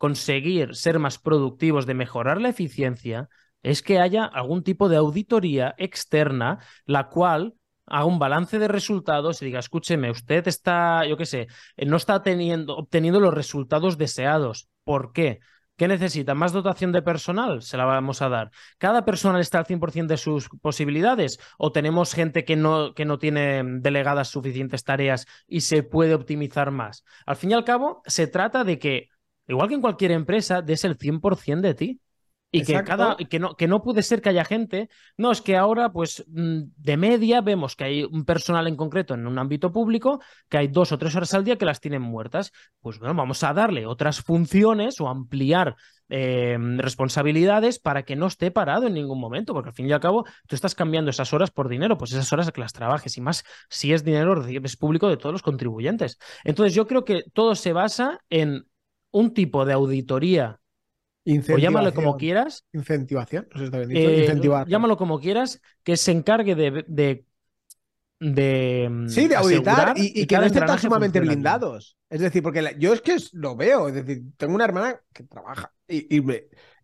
conseguir 0.00 0.74
ser 0.74 0.98
más 0.98 1.18
productivos, 1.18 1.84
de 1.84 1.92
mejorar 1.92 2.40
la 2.40 2.48
eficiencia, 2.48 3.28
es 3.62 3.82
que 3.82 3.98
haya 3.98 4.24
algún 4.24 4.62
tipo 4.62 4.88
de 4.88 4.96
auditoría 4.96 5.74
externa, 5.76 6.58
la 6.86 7.10
cual 7.10 7.52
haga 7.84 8.06
un 8.06 8.18
balance 8.18 8.58
de 8.58 8.66
resultados 8.66 9.42
y 9.42 9.44
diga, 9.44 9.58
escúcheme, 9.58 10.10
usted 10.10 10.48
está, 10.48 11.04
yo 11.06 11.18
qué 11.18 11.26
sé, 11.26 11.48
eh, 11.76 11.84
no 11.84 11.98
está 11.98 12.22
teniendo, 12.22 12.78
obteniendo 12.78 13.20
los 13.20 13.34
resultados 13.34 13.98
deseados. 13.98 14.70
¿Por 14.84 15.12
qué? 15.12 15.40
¿Qué 15.76 15.86
necesita? 15.86 16.34
¿Más 16.34 16.52
dotación 16.52 16.92
de 16.92 17.02
personal? 17.02 17.60
Se 17.60 17.76
la 17.76 17.84
vamos 17.84 18.22
a 18.22 18.30
dar. 18.30 18.50
¿Cada 18.78 19.04
personal 19.04 19.42
está 19.42 19.58
al 19.58 19.66
100% 19.66 20.06
de 20.06 20.16
sus 20.16 20.48
posibilidades? 20.62 21.38
¿O 21.58 21.72
tenemos 21.72 22.14
gente 22.14 22.46
que 22.46 22.56
no, 22.56 22.94
que 22.94 23.04
no 23.04 23.18
tiene 23.18 23.62
delegadas 23.64 24.28
suficientes 24.28 24.82
tareas 24.82 25.26
y 25.46 25.60
se 25.60 25.82
puede 25.82 26.14
optimizar 26.14 26.70
más? 26.70 27.04
Al 27.26 27.36
fin 27.36 27.50
y 27.50 27.54
al 27.54 27.64
cabo, 27.64 28.00
se 28.06 28.26
trata 28.26 28.64
de 28.64 28.78
que, 28.78 29.10
igual 29.54 29.68
que 29.68 29.74
en 29.74 29.80
cualquier 29.80 30.12
empresa, 30.12 30.62
des 30.62 30.84
el 30.84 30.96
100% 30.96 31.60
de 31.60 31.74
ti. 31.74 32.00
Y 32.52 32.64
que, 32.64 32.82
cada, 32.82 33.16
que, 33.16 33.38
no, 33.38 33.54
que 33.54 33.68
no 33.68 33.80
puede 33.80 34.02
ser 34.02 34.20
que 34.20 34.28
haya 34.28 34.44
gente. 34.44 34.88
No, 35.16 35.30
es 35.30 35.40
que 35.40 35.56
ahora, 35.56 35.92
pues, 35.92 36.24
mm, 36.26 36.62
de 36.76 36.96
media 36.96 37.42
vemos 37.42 37.76
que 37.76 37.84
hay 37.84 38.04
un 38.04 38.24
personal 38.24 38.66
en 38.66 38.74
concreto 38.74 39.14
en 39.14 39.28
un 39.28 39.38
ámbito 39.38 39.70
público 39.70 40.20
que 40.48 40.58
hay 40.58 40.66
dos 40.66 40.90
o 40.90 40.98
tres 40.98 41.14
horas 41.14 41.32
al 41.34 41.44
día 41.44 41.58
que 41.58 41.64
las 41.64 41.80
tienen 41.80 42.02
muertas. 42.02 42.50
Pues 42.80 42.98
bueno, 42.98 43.14
vamos 43.14 43.44
a 43.44 43.54
darle 43.54 43.86
otras 43.86 44.20
funciones 44.20 45.00
o 45.00 45.08
ampliar 45.08 45.76
eh, 46.08 46.58
responsabilidades 46.78 47.78
para 47.78 48.02
que 48.02 48.16
no 48.16 48.26
esté 48.26 48.50
parado 48.50 48.88
en 48.88 48.94
ningún 48.94 49.20
momento, 49.20 49.54
porque 49.54 49.68
al 49.68 49.74
fin 49.76 49.88
y 49.88 49.92
al 49.92 50.00
cabo 50.00 50.24
tú 50.48 50.56
estás 50.56 50.74
cambiando 50.74 51.12
esas 51.12 51.32
horas 51.32 51.52
por 51.52 51.68
dinero, 51.68 51.96
pues 51.96 52.10
esas 52.10 52.32
horas 52.32 52.50
que 52.50 52.60
las 52.60 52.72
trabajes 52.72 53.16
y 53.16 53.20
más 53.20 53.44
si 53.68 53.92
es 53.92 54.02
dinero 54.02 54.44
es 54.44 54.76
público 54.76 55.08
de 55.08 55.16
todos 55.16 55.32
los 55.32 55.42
contribuyentes. 55.42 56.18
Entonces 56.42 56.74
yo 56.74 56.88
creo 56.88 57.04
que 57.04 57.22
todo 57.32 57.54
se 57.54 57.72
basa 57.72 58.18
en 58.28 58.66
un 59.10 59.34
tipo 59.34 59.64
de 59.64 59.72
auditoría 59.72 60.60
o 61.26 61.58
llámalo 61.58 61.92
como 61.92 62.16
quieras. 62.16 62.64
Incentivación, 62.72 63.46
no 63.52 63.58
sé 63.58 63.58
si 63.58 63.64
está 63.66 63.78
bien 63.78 63.88
dicho. 63.90 64.08
Eh, 64.08 64.20
Incentivar. 64.20 64.68
Llámalo 64.68 64.96
como 64.96 65.20
quieras, 65.20 65.60
que 65.82 65.96
se 65.96 66.12
encargue 66.12 66.54
de, 66.54 66.84
de, 66.88 67.24
de 68.18 69.04
sí, 69.08 69.28
de 69.28 69.36
auditar 69.36 69.94
y, 69.96 70.26
que 70.26 70.36
no 70.36 70.44
estén 70.44 70.66
tan 70.66 70.78
sumamente 70.78 71.20
blindados. 71.20 71.96
Es 72.08 72.20
decir, 72.20 72.42
porque 72.42 72.74
yo 72.78 72.92
es 72.92 73.02
que 73.02 73.16
lo 73.32 73.56
veo, 73.56 73.88
es 73.88 73.94
decir, 73.94 74.22
tengo 74.36 74.54
una 74.54 74.64
hermana 74.64 75.00
que 75.12 75.24
trabaja 75.24 75.72
y, 75.86 76.18
y, 76.18 76.24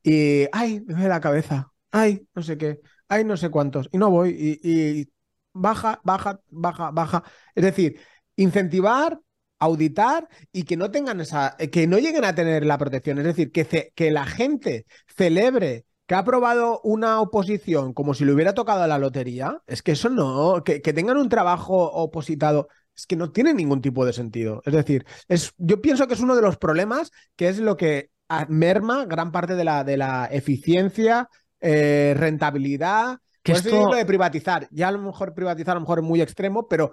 y 0.02 0.46
ay, 0.52 0.80
me 0.86 0.94
duele 0.94 1.08
la 1.08 1.20
cabeza, 1.20 1.72
ay, 1.90 2.26
no 2.34 2.42
sé 2.42 2.58
qué, 2.58 2.80
ay, 3.08 3.24
no 3.24 3.36
sé 3.36 3.50
cuántos, 3.50 3.88
y 3.90 3.98
no 3.98 4.10
voy, 4.10 4.30
y 4.62 5.10
baja, 5.52 6.00
baja, 6.04 6.40
baja, 6.50 6.90
baja. 6.90 7.24
Es 7.54 7.64
decir, 7.64 7.98
incentivar 8.36 9.18
auditar 9.58 10.28
y 10.52 10.64
que 10.64 10.76
no 10.76 10.90
tengan 10.90 11.20
esa, 11.20 11.56
que 11.56 11.86
no 11.86 11.98
lleguen 11.98 12.24
a 12.24 12.34
tener 12.34 12.64
la 12.66 12.78
protección. 12.78 13.18
Es 13.18 13.24
decir, 13.24 13.52
que, 13.52 13.92
que 13.94 14.10
la 14.10 14.26
gente 14.26 14.86
celebre 15.06 15.86
que 16.06 16.14
ha 16.14 16.18
aprobado 16.18 16.80
una 16.84 17.20
oposición 17.20 17.92
como 17.92 18.14
si 18.14 18.24
le 18.24 18.32
hubiera 18.32 18.54
tocado 18.54 18.82
a 18.82 18.86
la 18.86 18.98
lotería, 18.98 19.60
es 19.66 19.82
que 19.82 19.92
eso 19.92 20.08
no, 20.08 20.62
que, 20.64 20.80
tengan 20.80 21.16
un 21.16 21.28
trabajo 21.28 21.90
opositado, 21.90 22.68
es 22.94 23.06
que 23.06 23.16
no 23.16 23.32
tiene 23.32 23.52
ningún 23.52 23.82
tipo 23.82 24.06
de 24.06 24.12
sentido. 24.12 24.62
Es 24.64 24.72
decir, 24.72 25.04
es, 25.28 25.52
yo 25.58 25.80
pienso 25.80 26.06
que 26.06 26.14
es 26.14 26.20
uno 26.20 26.36
de 26.36 26.42
los 26.42 26.58
problemas 26.58 27.10
que 27.34 27.48
es 27.48 27.58
lo 27.58 27.76
que 27.76 28.10
merma 28.48 29.04
gran 29.04 29.32
parte 29.32 29.54
de 29.56 29.64
la, 29.64 29.82
de 29.82 29.96
la 29.96 30.28
eficiencia, 30.30 31.28
eh, 31.60 32.14
rentabilidad. 32.16 33.18
Que 33.42 33.52
esto... 33.52 33.90
de 33.90 34.04
privatizar, 34.04 34.68
ya 34.70 34.88
a 34.88 34.92
lo 34.92 34.98
mejor 34.98 35.34
privatizar 35.34 35.72
a 35.72 35.74
lo 35.74 35.82
mejor 35.82 36.00
es 36.00 36.04
muy 36.04 36.20
extremo, 36.20 36.68
pero 36.68 36.92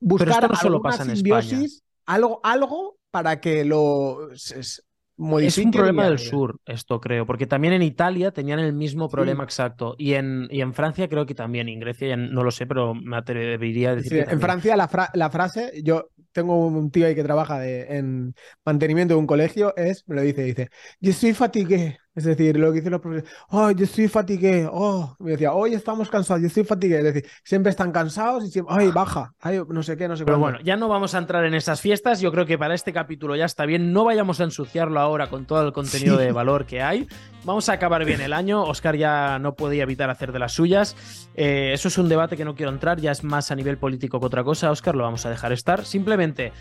buscar 0.00 0.48
no 0.48 0.56
solo 0.56 0.80
pasa 0.80 1.04
en 1.04 1.16
simbiosis 1.16 1.82
algo, 2.10 2.40
algo 2.42 2.98
para 3.10 3.40
que 3.40 3.64
lo 3.64 4.30
es, 4.32 5.58
un 5.58 5.70
problema 5.70 6.06
del 6.06 6.18
sur, 6.18 6.60
esto 6.64 7.00
creo, 7.00 7.26
porque 7.26 7.46
también 7.46 7.74
en 7.74 7.82
Italia 7.82 8.30
tenían 8.32 8.58
el 8.58 8.72
mismo 8.72 9.08
problema 9.08 9.44
exacto. 9.44 9.94
Y 9.98 10.14
en, 10.14 10.48
y 10.50 10.62
en 10.62 10.72
Francia 10.72 11.08
creo 11.08 11.26
que 11.26 11.34
también, 11.34 11.68
en 11.68 11.78
Grecia 11.78 12.16
no 12.16 12.42
lo 12.42 12.50
sé, 12.50 12.66
pero 12.66 12.94
me 12.94 13.16
atrevería 13.16 13.90
a 13.90 13.96
decir. 13.96 14.26
en 14.28 14.40
Francia 14.40 14.76
la, 14.76 15.10
la, 15.12 15.30
frase, 15.30 15.72
yo 15.84 16.08
tengo 16.32 16.56
un 16.66 16.90
tío 16.90 17.06
ahí 17.06 17.14
que 17.14 17.22
trabaja 17.22 17.58
de, 17.58 17.98
en 17.98 18.34
mantenimiento 18.64 19.14
de 19.14 19.20
un 19.20 19.26
colegio, 19.26 19.74
es, 19.76 20.04
me 20.06 20.14
lo 20.16 20.22
dice, 20.22 20.42
dice, 20.42 20.70
yo 21.00 21.12
soy 21.12 21.34
fatigué. 21.34 21.98
Es 22.12 22.24
decir, 22.24 22.56
lo 22.56 22.72
que 22.72 22.78
dicen 22.78 22.90
los 22.90 23.00
profesores, 23.00 23.32
oh, 23.50 23.70
yo 23.70 23.84
estoy 23.84 24.08
fatigué, 24.08 24.68
oh, 24.70 25.14
me 25.20 25.30
decía, 25.32 25.52
hoy 25.52 25.74
estamos 25.74 26.10
cansados, 26.10 26.42
yo 26.42 26.48
estoy 26.48 26.64
fatigué. 26.64 26.98
Es 26.98 27.04
decir, 27.04 27.26
siempre 27.44 27.70
están 27.70 27.92
cansados 27.92 28.44
y 28.44 28.50
siempre, 28.50 28.74
ay, 28.76 28.90
baja, 28.90 29.32
ay, 29.40 29.60
no 29.68 29.82
sé 29.84 29.96
qué, 29.96 30.08
no 30.08 30.16
sé 30.16 30.24
Pero 30.24 30.38
bueno, 30.38 30.58
ya 30.64 30.76
no 30.76 30.88
vamos 30.88 31.14
a 31.14 31.18
entrar 31.18 31.44
en 31.44 31.54
esas 31.54 31.80
fiestas. 31.80 32.20
Yo 32.20 32.32
creo 32.32 32.46
que 32.46 32.58
para 32.58 32.74
este 32.74 32.92
capítulo 32.92 33.36
ya 33.36 33.44
está 33.44 33.64
bien. 33.64 33.92
No 33.92 34.04
vayamos 34.04 34.40
a 34.40 34.44
ensuciarlo 34.44 34.98
ahora 34.98 35.30
con 35.30 35.46
todo 35.46 35.64
el 35.64 35.72
contenido 35.72 36.16
de 36.16 36.32
valor 36.32 36.66
que 36.66 36.82
hay. 36.82 37.06
Vamos 37.44 37.68
a 37.68 37.74
acabar 37.74 38.04
bien 38.04 38.20
el 38.20 38.32
año. 38.32 38.64
Oscar 38.64 38.96
ya 38.96 39.38
no 39.38 39.54
podía 39.54 39.84
evitar 39.84 40.10
hacer 40.10 40.32
de 40.32 40.40
las 40.40 40.52
suyas. 40.52 40.96
Eh, 41.36 41.70
eso 41.72 41.86
es 41.88 41.96
un 41.96 42.08
debate 42.08 42.36
que 42.36 42.44
no 42.44 42.56
quiero 42.56 42.72
entrar, 42.72 43.00
ya 43.00 43.12
es 43.12 43.22
más 43.22 43.50
a 43.50 43.54
nivel 43.54 43.78
político 43.78 44.18
que 44.18 44.26
otra 44.26 44.42
cosa. 44.42 44.72
Oscar, 44.72 44.96
lo 44.96 45.04
vamos 45.04 45.24
a 45.26 45.30
dejar 45.30 45.52
estar. 45.52 45.84
Simplemente 45.84 46.52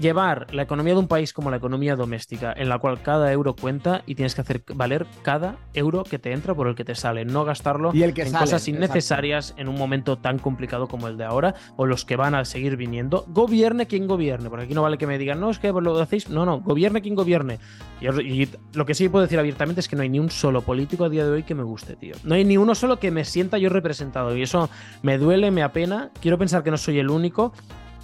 llevar 0.00 0.46
la 0.52 0.62
economía 0.62 0.94
de 0.94 1.00
un 1.00 1.08
país 1.08 1.32
como 1.32 1.50
la 1.50 1.56
economía 1.56 1.96
doméstica, 1.96 2.52
en 2.56 2.68
la 2.68 2.78
cual 2.78 3.02
cada 3.02 3.32
euro 3.32 3.54
cuenta 3.56 4.02
y 4.06 4.14
tienes 4.14 4.34
que 4.34 4.40
hacer 4.42 4.62
valer 4.74 5.06
cada 5.22 5.56
euro 5.74 6.04
que 6.04 6.18
te 6.18 6.32
entra 6.32 6.54
por 6.54 6.68
el 6.68 6.74
que 6.74 6.84
te 6.84 6.94
sale, 6.94 7.24
no 7.24 7.44
gastarlo 7.44 7.92
en 7.94 8.32
cosas 8.32 8.68
innecesarias 8.68 9.54
en 9.56 9.68
un 9.68 9.76
momento 9.76 10.18
tan 10.18 10.38
complicado 10.38 10.88
como 10.88 11.08
el 11.08 11.16
de 11.16 11.24
ahora 11.24 11.54
o 11.76 11.86
los 11.86 12.04
que 12.04 12.16
van 12.16 12.34
a 12.34 12.44
seguir 12.44 12.76
viniendo. 12.76 13.24
Gobierne 13.28 13.86
quien 13.86 14.06
gobierne, 14.06 14.50
porque 14.50 14.64
aquí 14.64 14.74
no 14.74 14.82
vale 14.82 14.98
que 14.98 15.06
me 15.06 15.18
digan, 15.18 15.40
no, 15.40 15.50
es 15.50 15.58
que 15.58 15.72
lo 15.72 15.98
hacéis, 16.00 16.28
no, 16.28 16.44
no, 16.44 16.60
gobierne 16.60 17.00
quien 17.02 17.14
gobierne. 17.14 17.58
Y, 18.00 18.48
lo 18.74 18.84
que 18.84 18.94
sí 18.94 19.08
puedo 19.08 19.22
decir 19.22 19.38
abiertamente 19.38 19.80
es 19.80 19.88
que 19.88 19.96
no 19.96 20.02
hay 20.02 20.08
ni 20.08 20.18
un 20.18 20.30
solo 20.30 20.60
político 20.62 21.04
a 21.04 21.08
día 21.08 21.24
de 21.24 21.30
hoy 21.30 21.42
que 21.42 21.54
me 21.54 21.62
guste, 21.62 21.96
tío. 21.96 22.14
No 22.24 22.34
hay 22.34 22.44
ni 22.44 22.56
uno 22.56 22.74
solo 22.74 22.98
que 22.98 23.10
me 23.10 23.24
sienta 23.24 23.58
yo 23.58 23.70
representado 23.70 24.36
y 24.36 24.42
eso 24.42 24.68
me 25.02 25.18
duele, 25.18 25.50
me 25.50 25.62
apena. 25.62 26.10
Quiero 26.20 26.38
pensar 26.38 26.62
que 26.62 26.70
no 26.70 26.76
soy 26.76 26.98
el 26.98 27.10
único, 27.10 27.52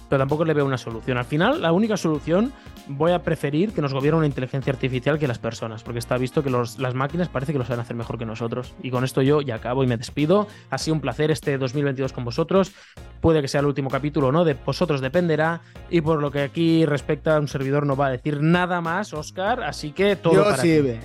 pero 0.09 0.19
tampoco 0.19 0.45
le 0.45 0.53
veo 0.53 0.65
una 0.65 0.77
solución. 0.77 1.17
Al 1.17 1.25
final, 1.25 1.61
la 1.61 1.71
única 1.71 1.97
solución 1.97 2.53
voy 2.87 3.11
a 3.11 3.23
preferir 3.23 3.73
que 3.73 3.81
nos 3.81 3.93
gobierne 3.93 4.19
una 4.19 4.27
inteligencia 4.27 4.71
artificial 4.71 5.17
que 5.19 5.27
las 5.27 5.39
personas, 5.39 5.83
porque 5.83 5.99
está 5.99 6.17
visto 6.17 6.43
que 6.43 6.49
las 6.49 6.93
máquinas 6.93 7.29
parece 7.29 7.53
que 7.53 7.59
lo 7.59 7.65
saben 7.65 7.79
hacer 7.79 7.95
mejor 7.95 8.17
que 8.17 8.25
nosotros. 8.25 8.73
Y 8.81 8.91
con 8.91 9.03
esto 9.03 9.21
yo 9.21 9.41
ya 9.41 9.55
acabo 9.55 9.83
y 9.83 9.87
me 9.87 9.97
despido. 9.97 10.47
Ha 10.69 10.77
sido 10.77 10.95
un 10.95 11.01
placer 11.01 11.31
este 11.31 11.57
2022 11.57 12.13
con 12.13 12.25
vosotros. 12.25 12.73
Puede 13.21 13.41
que 13.41 13.47
sea 13.47 13.61
el 13.61 13.67
último 13.67 13.89
capítulo 13.89 14.27
o 14.27 14.31
no, 14.31 14.43
de 14.43 14.53
vosotros 14.53 15.01
dependerá. 15.01 15.61
Y 15.89 16.01
por 16.01 16.21
lo 16.21 16.31
que 16.31 16.41
aquí 16.41 16.85
respecta, 16.85 17.39
un 17.39 17.47
servidor 17.47 17.85
no 17.85 17.95
va 17.95 18.07
a 18.07 18.11
decir 18.11 18.41
nada 18.41 18.81
más, 18.81 19.13
Oscar, 19.13 19.63
así 19.63 19.91
que 19.91 20.15
todo 20.15 20.33
yo 20.33 20.55
sí, 20.57 20.99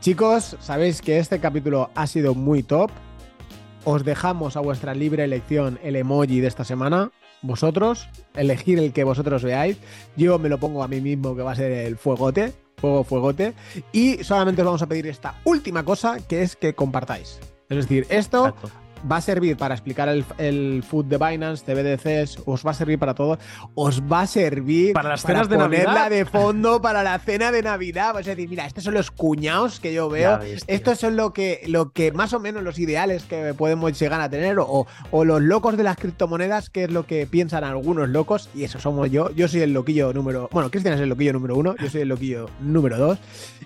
Chicos, 0.00 0.56
sabéis 0.60 1.02
que 1.02 1.18
este 1.18 1.40
capítulo 1.40 1.90
ha 1.94 2.06
sido 2.06 2.34
muy 2.34 2.62
top. 2.62 2.90
Os 3.84 4.04
dejamos 4.04 4.56
a 4.56 4.60
vuestra 4.60 4.94
libre 4.94 5.24
elección 5.24 5.78
el 5.82 5.96
emoji 5.96 6.40
de 6.40 6.48
esta 6.48 6.64
semana 6.64 7.10
vosotros, 7.42 8.08
elegir 8.34 8.78
el 8.78 8.92
que 8.92 9.04
vosotros 9.04 9.42
veáis. 9.42 9.78
Yo 10.16 10.38
me 10.38 10.48
lo 10.48 10.58
pongo 10.58 10.82
a 10.82 10.88
mí 10.88 11.00
mismo, 11.00 11.34
que 11.36 11.42
va 11.42 11.52
a 11.52 11.56
ser 11.56 11.72
el 11.72 11.96
fuegote, 11.96 12.52
fuego, 12.76 13.04
fuegote. 13.04 13.54
Y 13.92 14.22
solamente 14.24 14.62
os 14.62 14.66
vamos 14.66 14.82
a 14.82 14.86
pedir 14.86 15.06
esta 15.06 15.40
última 15.44 15.84
cosa, 15.84 16.18
que 16.26 16.42
es 16.42 16.56
que 16.56 16.74
compartáis. 16.74 17.38
Es 17.68 17.76
decir, 17.76 18.06
esto 18.10 18.54
va 19.10 19.16
a 19.16 19.20
servir 19.20 19.56
para 19.56 19.74
explicar 19.74 20.08
el, 20.08 20.24
el 20.38 20.82
food 20.82 21.06
de 21.06 21.18
Binance, 21.18 21.64
CBDCs, 21.64 22.42
os 22.46 22.66
va 22.66 22.72
a 22.72 22.74
servir 22.74 22.98
para 22.98 23.14
todo, 23.14 23.38
os 23.74 24.02
va 24.02 24.22
a 24.22 24.26
servir 24.26 24.92
para 24.92 25.10
las 25.10 25.22
cenas 25.22 25.48
de 25.48 25.56
ponerla 25.56 26.08
de 26.08 26.24
fondo 26.24 26.80
para 26.80 27.02
la 27.02 27.18
cena 27.18 27.52
de 27.52 27.62
Navidad. 27.62 28.18
Es 28.18 28.26
decir, 28.26 28.48
mira, 28.48 28.66
estos 28.66 28.84
son 28.84 28.94
los 28.94 29.10
cuñados 29.10 29.80
que 29.80 29.92
yo 29.92 30.08
veo, 30.08 30.40
estos 30.66 30.98
son 30.98 31.16
lo 31.16 31.32
que, 31.32 31.62
lo 31.66 31.92
que 31.92 32.12
más 32.12 32.32
o 32.32 32.40
menos 32.40 32.62
los 32.62 32.78
ideales 32.78 33.24
que 33.24 33.54
podemos 33.54 33.98
llegar 33.98 34.20
a 34.20 34.28
tener, 34.28 34.58
o, 34.58 34.86
o 35.10 35.24
los 35.24 35.42
locos 35.42 35.76
de 35.76 35.82
las 35.82 35.96
criptomonedas, 35.96 36.70
que 36.70 36.84
es 36.84 36.90
lo 36.90 37.06
que 37.06 37.26
piensan 37.26 37.64
algunos 37.64 38.08
locos, 38.08 38.48
y 38.54 38.64
eso 38.64 38.78
somos 38.80 39.10
yo. 39.10 39.30
Yo 39.30 39.48
soy 39.48 39.62
el 39.62 39.72
loquillo 39.72 40.12
número. 40.12 40.48
Bueno, 40.52 40.70
Cristian 40.70 40.94
es 40.94 41.00
el 41.00 41.08
loquillo 41.08 41.32
número 41.32 41.56
uno, 41.56 41.74
yo 41.80 41.88
soy 41.88 42.02
el 42.02 42.08
loquillo 42.08 42.48
número 42.60 42.98
dos. 42.98 43.18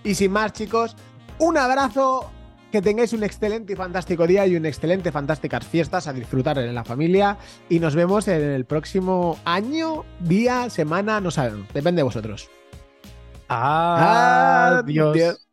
Y 0.02 0.14
sin 0.14 0.32
más, 0.32 0.52
chicos, 0.52 0.96
un 1.38 1.56
abrazo 1.56 2.30
que 2.74 2.82
tengáis 2.82 3.12
un 3.12 3.22
excelente 3.22 3.74
y 3.74 3.76
fantástico 3.76 4.26
día 4.26 4.48
y 4.48 4.56
un 4.56 4.66
excelente, 4.66 5.12
fantásticas 5.12 5.64
fiestas 5.64 6.08
a 6.08 6.12
disfrutar 6.12 6.58
en 6.58 6.74
la 6.74 6.82
familia. 6.82 7.38
Y 7.68 7.78
nos 7.78 7.94
vemos 7.94 8.26
en 8.26 8.42
el 8.42 8.64
próximo 8.64 9.38
año, 9.44 10.04
día, 10.18 10.68
semana, 10.70 11.20
no 11.20 11.30
sabemos. 11.30 11.68
Depende 11.72 12.00
de 12.00 12.02
vosotros. 12.02 12.50
Adiós. 13.46 15.12
Adiós. 15.12 15.46